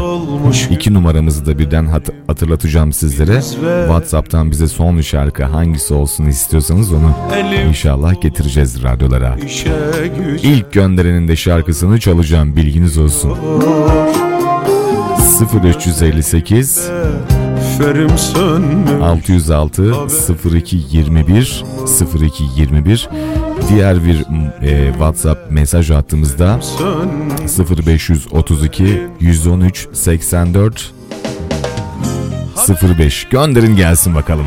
[0.69, 3.41] İki numaramızı da birden hat- hatırlatacağım sizlere.
[3.87, 7.11] WhatsApp'tan bize son şarkı hangisi olsun istiyorsanız onu
[7.69, 9.37] inşallah getireceğiz radyolara.
[10.43, 13.37] İlk gönderenin de şarkısını çalacağım bilginiz olsun.
[15.63, 16.89] 0358
[17.79, 19.01] Ferim sönmüş.
[19.01, 19.93] 606
[20.55, 21.63] 02 21
[22.21, 23.09] 02 21
[23.69, 24.25] diğer bir
[24.61, 26.59] e, WhatsApp mesaj hattımızda
[27.87, 30.91] 0532 113 84
[32.97, 34.45] 05 gönderin gelsin bakalım.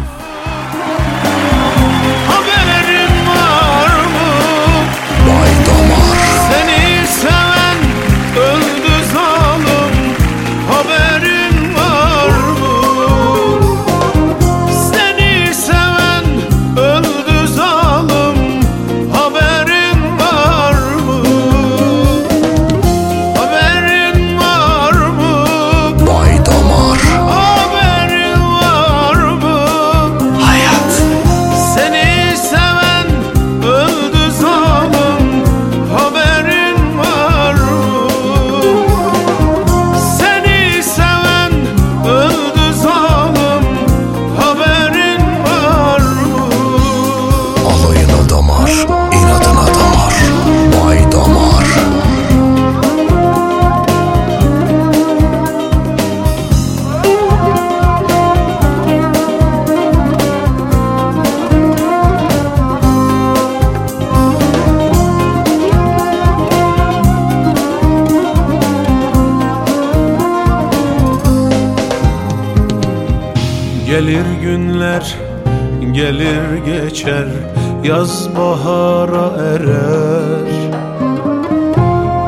[77.85, 80.73] Yaz bahara erer.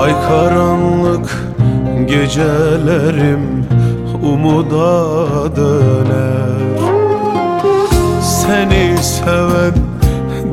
[0.01, 1.45] Ay karanlık
[2.07, 3.67] gecelerim
[4.23, 6.79] Umuda döner.
[8.23, 9.75] Seni seven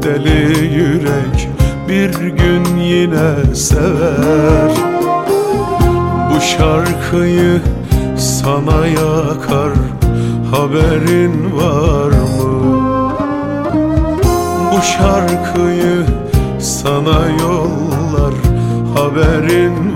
[0.04, 1.50] deli yürek
[1.90, 4.72] Bir gün yine sever.
[6.30, 7.62] Bu şarkıyı
[8.18, 9.74] sana yakar
[10.52, 12.01] Haberin var
[14.82, 16.06] şarkıyı
[16.60, 18.34] sana yollar
[18.96, 19.91] Haberin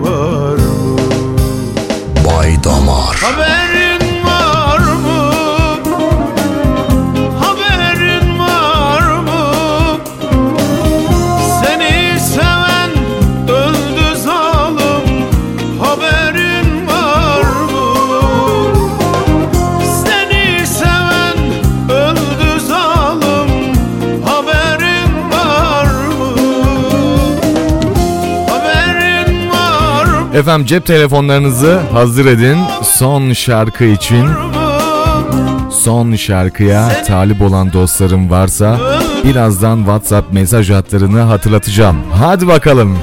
[30.36, 34.26] Efendim cep telefonlarınızı hazır edin son şarkı için.
[35.72, 38.80] Son şarkıya talip olan dostlarım varsa
[39.24, 41.98] birazdan WhatsApp mesaj hatlarını hatırlatacağım.
[42.12, 42.98] Hadi bakalım.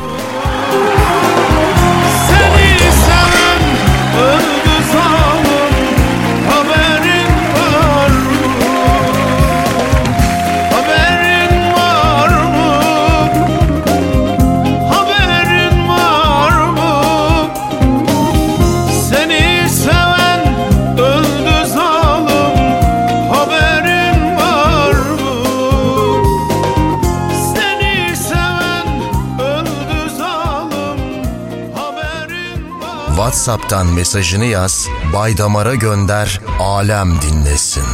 [33.33, 37.85] WhatsApp'tan mesajını yaz, Bay Damar'a gönder, alem dinlesin.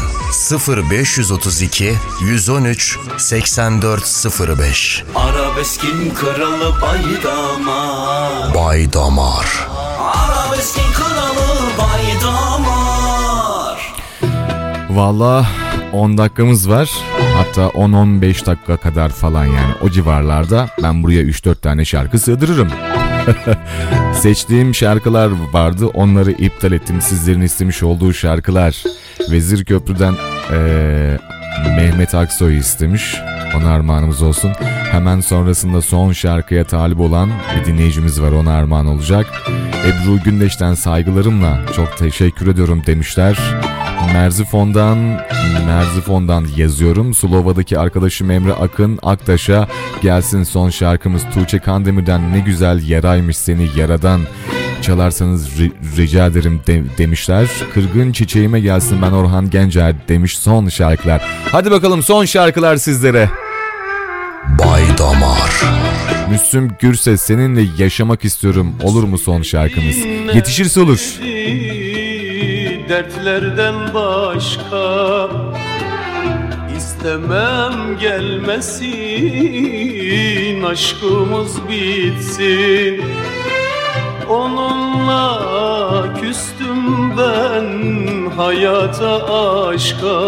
[0.88, 9.68] 0532 113 8405 Arabeskin kralı Baydamar Bay Damar.
[10.00, 12.98] Arabeskin kralı Baydamar
[14.90, 15.46] Valla
[15.92, 16.90] 10 dakikamız var.
[17.36, 22.68] Hatta 10-15 dakika kadar falan yani o civarlarda ben buraya 3-4 tane şarkı sığdırırım.
[24.14, 28.84] Seçtiğim şarkılar vardı onları iptal ettim sizlerin istemiş olduğu şarkılar.
[29.30, 30.14] Vezir Köprü'den
[30.52, 31.18] eee,
[31.76, 33.16] Mehmet Aksoy istemiş.
[33.56, 34.52] Ona armağanımız olsun.
[34.90, 39.26] Hemen sonrasında son şarkıya talip olan bir dinleyicimiz var ona armağan olacak.
[39.86, 43.38] Ebru Gündeş'ten saygılarımla çok teşekkür ediyorum demişler.
[44.12, 44.98] Merzifon'dan
[45.66, 47.14] Merzifon'dan yazıyorum.
[47.14, 49.68] Slova'daki arkadaşım Emre Akın Aktaş'a
[50.02, 54.20] gelsin son şarkımız Tuğçe Kandemir'den ne güzel yaraymış seni yaradan
[54.82, 57.46] çalarsanız ri- rica ederim de- demişler.
[57.74, 61.22] Kırgın çiçeğime gelsin ben Orhan Gencer demiş son şarkılar.
[61.52, 63.30] Hadi bakalım son şarkılar sizlere.
[64.58, 65.50] Bay Damar.
[66.30, 69.96] Müslüm Gürses seninle yaşamak istiyorum olur mu son şarkımız?
[70.34, 71.00] Yetişirse olur.
[72.88, 75.28] Dertlerden başka
[76.76, 78.88] istemem gelmesin
[80.62, 83.04] Aşkımız bitsin.
[84.28, 87.66] Onunla küstüm ben
[88.36, 90.20] hayata aşka.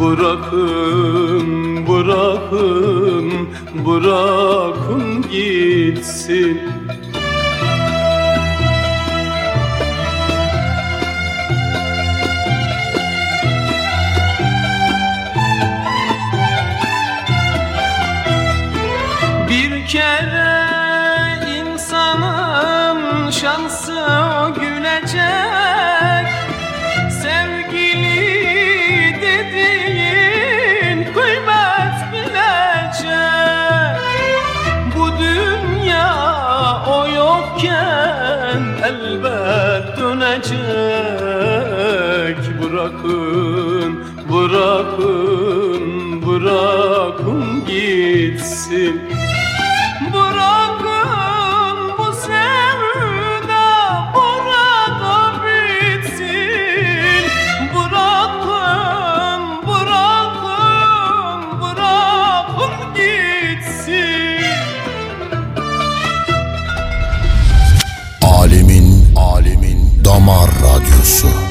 [0.00, 3.32] Bırakın, bırakın
[3.86, 6.75] bırakın gitsin
[42.92, 44.95] dönecek Bırakın,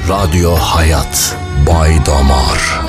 [0.06, 1.34] Radyo Hayat.
[1.66, 2.85] Bay Damar.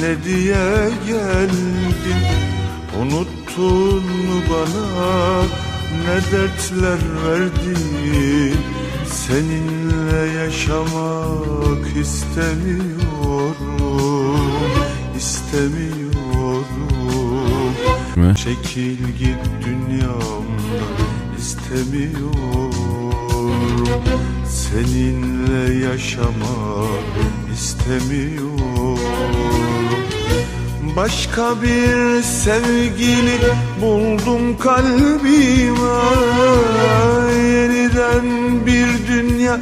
[0.01, 2.23] ne diye geldin?
[3.01, 5.41] Unuttun mu bana
[6.05, 8.57] ne dertler verdin?
[9.05, 13.53] Seninle yaşamak istemiyorum,
[15.17, 16.13] istemiyorum.
[18.15, 18.35] Mi?
[18.35, 20.42] Çekil git dünyamdan
[21.73, 22.71] istemiyorum.
[24.45, 27.13] Seninle yaşamak
[27.53, 28.99] istemiyorum
[30.95, 33.39] Başka bir sevgili
[33.81, 35.99] buldum kalbime.
[37.43, 38.25] Yeniden
[38.65, 39.59] bir dünya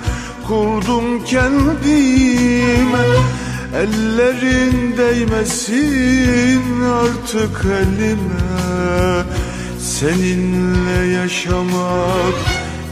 [0.48, 3.06] kurdum kendime.
[3.76, 8.41] Ellerin değmesin artık elime
[10.02, 12.40] Seninle yaşamak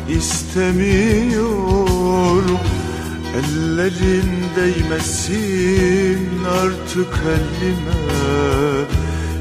[0.10, 1.50] istemiyorum
[3.36, 6.30] Ellerin değmesin
[6.64, 8.02] artık elime.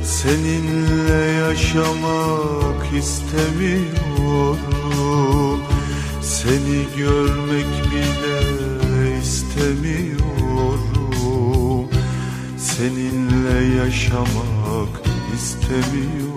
[0.03, 3.89] Seninle yaşamak istemiyorum
[6.23, 8.41] Seni görmek bile
[9.23, 10.29] istemiyorum.
[12.59, 14.93] Seninle yaşamak
[15.35, 16.28] istemiyorum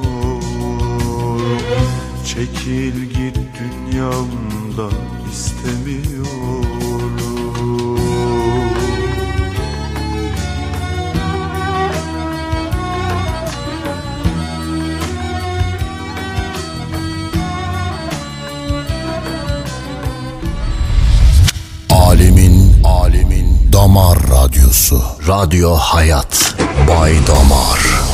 [2.42, 4.94] Çekil git dünyamdan
[5.32, 6.72] istemiyorum
[21.90, 25.04] Alemin, alemin damar radyosu.
[25.28, 26.56] Radyo Hayat.
[26.88, 28.11] Bay Damar.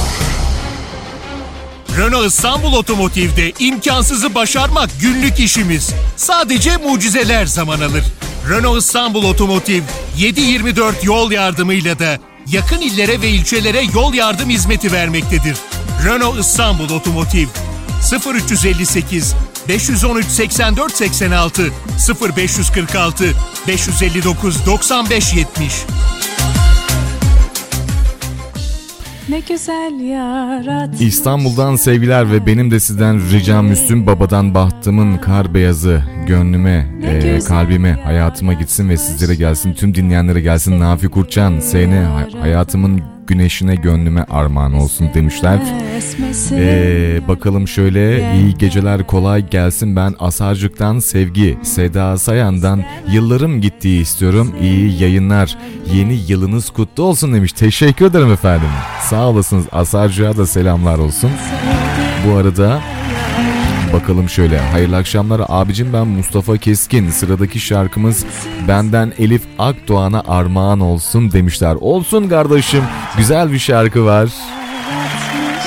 [1.98, 5.93] Renault İstanbul Otomotiv'de imkansızı başarmak günlük işimiz.
[6.16, 8.03] Sadece mucizeler zaman alır.
[8.50, 9.84] Renault İstanbul Otomotiv
[10.17, 15.58] 7-24 yol yardımıyla da yakın illere ve ilçelere yol yardım hizmeti vermektedir.
[16.06, 17.48] Renault İstanbul Otomotiv
[18.34, 19.35] 0358
[19.67, 21.72] 513 84 86
[22.38, 23.26] 0546
[23.67, 25.74] 559 95 70
[29.30, 31.02] Ne güzel yarat.
[31.02, 37.92] İstanbul'dan sevgiler ve benim de sizden ricam Müslüm Baba'dan bahtımın kar beyazı gönlüme, e, kalbime,
[37.92, 39.74] hayatıma gitsin ve sizlere gelsin.
[39.74, 40.80] Tüm dinleyenlere gelsin.
[40.80, 42.08] Nafi Kurçan, sene
[42.42, 45.60] hayatımın güneşine gönlüme armağan olsun demişler.
[46.52, 49.96] Ee, bakalım şöyle iyi geceler kolay gelsin.
[49.96, 54.56] Ben Asarcık'tan Sevgi Seda Sayan'dan yıllarım gittiği istiyorum.
[54.62, 55.58] İyi yayınlar.
[55.94, 57.54] Yeni yılınız kutlu olsun demiş.
[57.54, 58.70] Teşekkür ederim efendim.
[59.02, 59.66] Sağ olasınız.
[59.72, 61.32] Asarcık'a da selamlar olsun.
[62.28, 62.82] Bu arada
[63.93, 64.59] Bakalım şöyle.
[64.59, 67.09] Hayırlı akşamlar abicim ben Mustafa Keskin.
[67.09, 68.25] Sıradaki şarkımız
[68.67, 71.75] benden Elif Akdoğan'a armağan olsun demişler.
[71.82, 72.83] Olsun kardeşim.
[73.17, 74.30] Güzel bir şarkı var.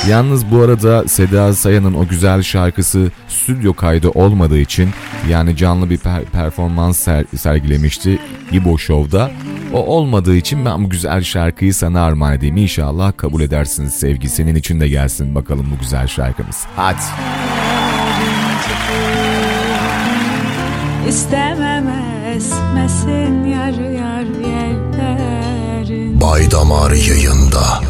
[0.08, 4.90] Yalnız bu arada Seda Sayan'ın o güzel şarkısı stüdyo kaydı olmadığı için
[5.30, 8.18] yani canlı bir per- performans ser- sergilemişti
[8.52, 9.30] İbo Show'da.
[9.72, 12.56] O olmadığı için ben bu güzel şarkıyı sana armağan edeyim.
[12.56, 14.28] İnşallah kabul edersin sevgi.
[14.28, 16.66] Senin için de gelsin bakalım bu güzel şarkımız.
[16.76, 16.96] Hadi.
[21.10, 21.88] İstemem
[22.36, 26.20] esmesin yar yar yerlerin.
[26.20, 27.80] Bay Damar yayında.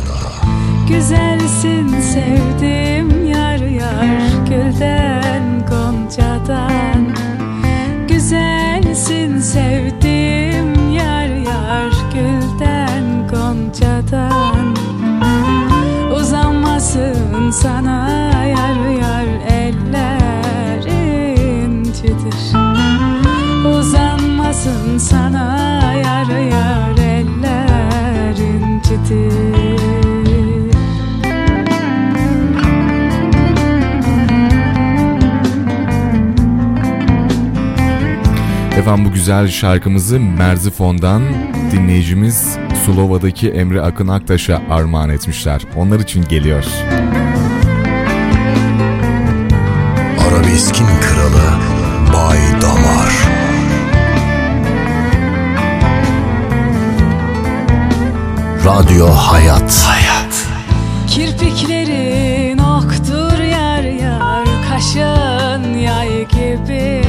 [0.89, 7.17] Güzelsin sevdim yar yar Gülden goncadan.
[8.09, 14.77] Güzelsin sevdim yar yar Gülden goncadan.
[16.17, 18.30] Uzanmasın sana
[25.11, 29.61] sana yar yar Eller incidir
[38.79, 41.23] Efendim bu güzel şarkımızı Merzifon'dan
[41.73, 42.57] dinleyicimiz
[42.87, 45.63] Sulova'daki Emre Akın Aktaş'a armağan etmişler.
[45.77, 46.65] Onlar için geliyor.
[50.29, 51.61] Arabeskin kralı
[52.13, 52.60] Bay
[58.71, 59.73] Radyo Hayat.
[59.89, 60.47] Hayat.
[61.11, 67.03] Kirpiklerin oktur yar yar Kaşın yay gibi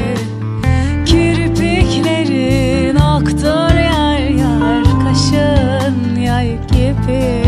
[1.05, 7.43] Kirpiklerin oktur yar yar Kaşın yay gibi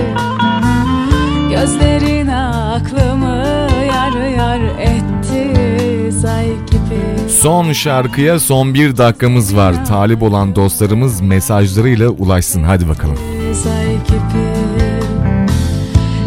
[1.49, 3.45] Gözlerin aklımı
[3.87, 9.85] yar yar etti Zay gibi Son şarkıya son bir dakikamız var.
[9.85, 12.63] Talip olan dostlarımız mesajlarıyla ulaşsın.
[12.63, 13.42] Hadi bakalım.
[13.53, 14.53] Zay gibi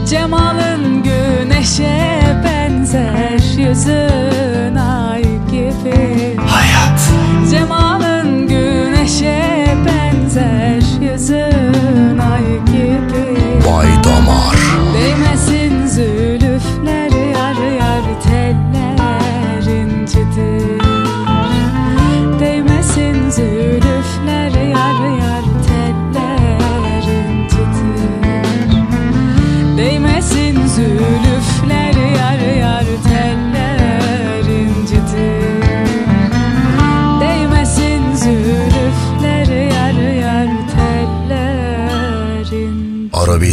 [0.07, 4.06] Cemalın güneşe benzer Yüzün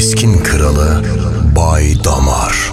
[0.04, 1.04] Arabeskin kralı
[1.56, 2.72] Bay Damar.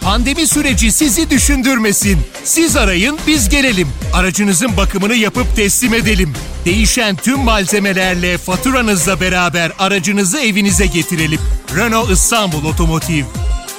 [0.00, 2.18] Pandemi süreci sizi düşündürmesin.
[2.44, 3.88] Siz arayın, biz gelelim.
[4.12, 6.32] Aracınızın bakımını yapıp teslim edelim.
[6.64, 11.40] Değişen tüm malzemelerle faturanızla beraber aracınızı evinize getirelim.
[11.76, 13.24] Renault İstanbul Otomotiv.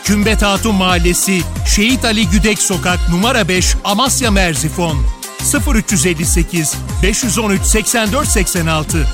[0.04, 1.42] Kümbet Hatun Mahallesi,
[1.76, 5.21] Şehit Ali Güdek Sokak numara 5, Amasya Merzifon.
[5.44, 9.08] 0358 513 84 86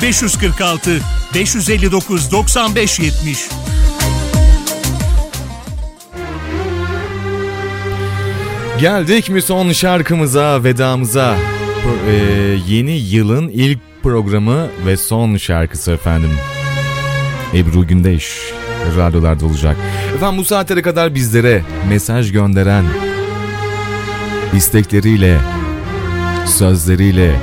[0.00, 1.00] 0546
[1.34, 3.48] 559 95 70
[8.80, 11.36] Geldik mi son şarkımıza, vedamıza?
[11.84, 12.14] Pro- e,
[12.68, 16.30] yeni yılın ilk programı ve son şarkısı efendim.
[17.54, 18.36] Ebru Gündeş
[18.96, 19.76] radyolarda olacak.
[20.16, 22.84] Efendim bu saatlere kadar bizlere mesaj gönderen,
[24.52, 25.40] istekleriyle,
[26.46, 27.34] sözleriyle,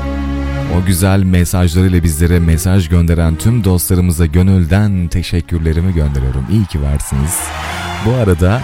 [0.78, 6.46] o güzel mesajlarıyla bizlere mesaj gönderen tüm dostlarımıza gönülden teşekkürlerimi gönderiyorum.
[6.52, 7.40] İyi ki varsınız.
[8.06, 8.62] Bu arada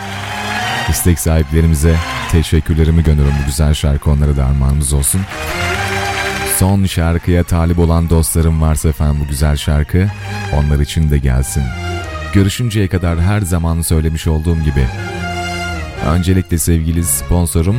[0.89, 1.95] istek sahiplerimize
[2.31, 3.37] teşekkürlerimi gönderiyorum.
[3.43, 5.21] Bu güzel şarkı onlara da armağanımız olsun.
[6.59, 10.07] Son şarkıya talip olan dostlarım varsa efendim bu güzel şarkı
[10.53, 11.63] onlar için de gelsin.
[12.33, 14.87] Görüşünceye kadar her zaman söylemiş olduğum gibi
[16.05, 17.77] öncelikle sevgili sponsorum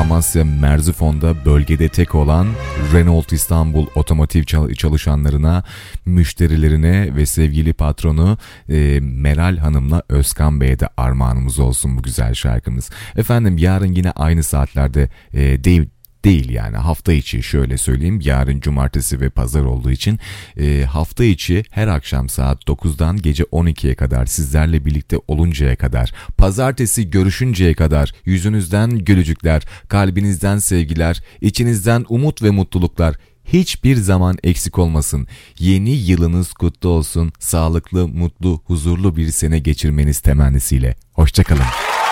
[0.00, 2.46] Amasya Merzifon'da bölgede tek olan
[2.92, 5.64] Renault İstanbul otomotiv çal- çalışanlarına,
[6.06, 12.90] müşterilerine ve sevgili patronu e, Meral Hanım'la Özkan Bey'e de armağanımız olsun bu güzel şarkımız.
[13.16, 15.88] Efendim yarın yine aynı saatlerde e, değil
[16.26, 20.18] değil yani hafta içi şöyle söyleyeyim yarın cumartesi ve pazar olduğu için
[20.60, 27.10] e, hafta içi her akşam saat 9'dan gece 12'ye kadar sizlerle birlikte oluncaya kadar pazartesi
[27.10, 35.26] görüşünceye kadar yüzünüzden gülücükler kalbinizden sevgiler içinizden umut ve mutluluklar hiçbir zaman eksik olmasın.
[35.58, 37.32] Yeni yılınız kutlu olsun.
[37.38, 40.96] Sağlıklı, mutlu, huzurlu bir sene geçirmeniz temennisiyle.
[41.12, 42.05] Hoşçakalın.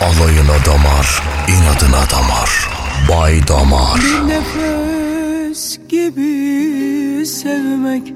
[0.00, 2.68] Alayına damar, inadına damar.
[3.08, 4.00] Bay Damar.
[4.00, 8.12] Bir nefes gibi sevmek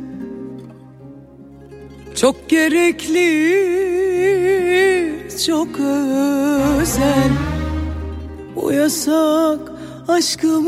[2.20, 3.28] çok gerekli,
[5.46, 5.68] çok
[6.80, 7.30] özel.
[8.56, 9.60] Bu yasak
[10.08, 10.58] aşkımızda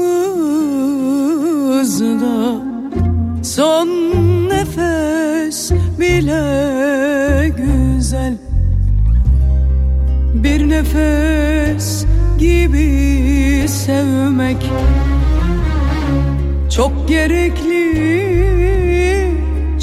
[3.42, 3.88] son
[4.48, 8.49] nefes bile güzel.
[10.44, 12.04] Bir nefes
[12.38, 14.70] gibi sevmek.
[16.70, 17.84] Çok gerekli,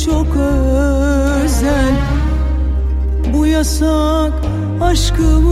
[0.06, 1.94] çok özel.
[3.34, 4.34] Bu yasak
[4.82, 5.50] aşkımızda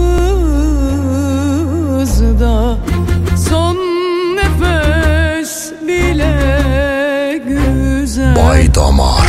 [3.50, 3.75] Son
[4.35, 8.35] nefes bile güzel.
[8.35, 9.25] Bay Damar.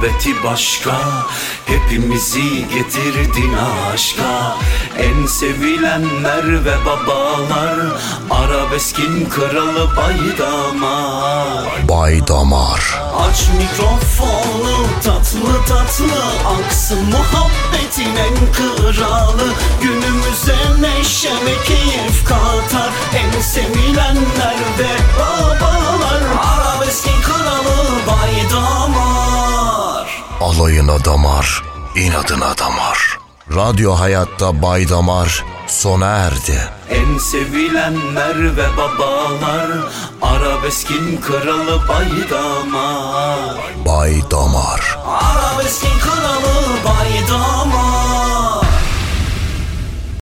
[0.00, 0.92] Muhabbeti başka
[1.66, 3.52] Hepimizi getirdin
[3.92, 4.56] aşka.
[4.98, 7.76] En sevilenler ve babalar
[8.30, 11.88] Arabeskin kralı baydamar.
[11.88, 16.22] Bay Damar Aç mikrofonu tatlı tatlı
[16.58, 19.52] Aksın muhabbetin en kralı.
[19.82, 26.22] Günümüze neşe ve keyif katar En sevilenler ve babalar.
[26.42, 28.79] Arabeskin kralı baydamar
[30.40, 31.62] Alayına damar,
[31.96, 33.18] inadına damar.
[33.54, 36.58] Radyo Hayat'ta Bay Damar sona erdi.
[36.90, 39.68] En sevilenler ve babalar
[40.22, 44.98] Arabeskin kralı baydamar Bay Damar.
[45.06, 47.59] Arabeskin kralı baydamar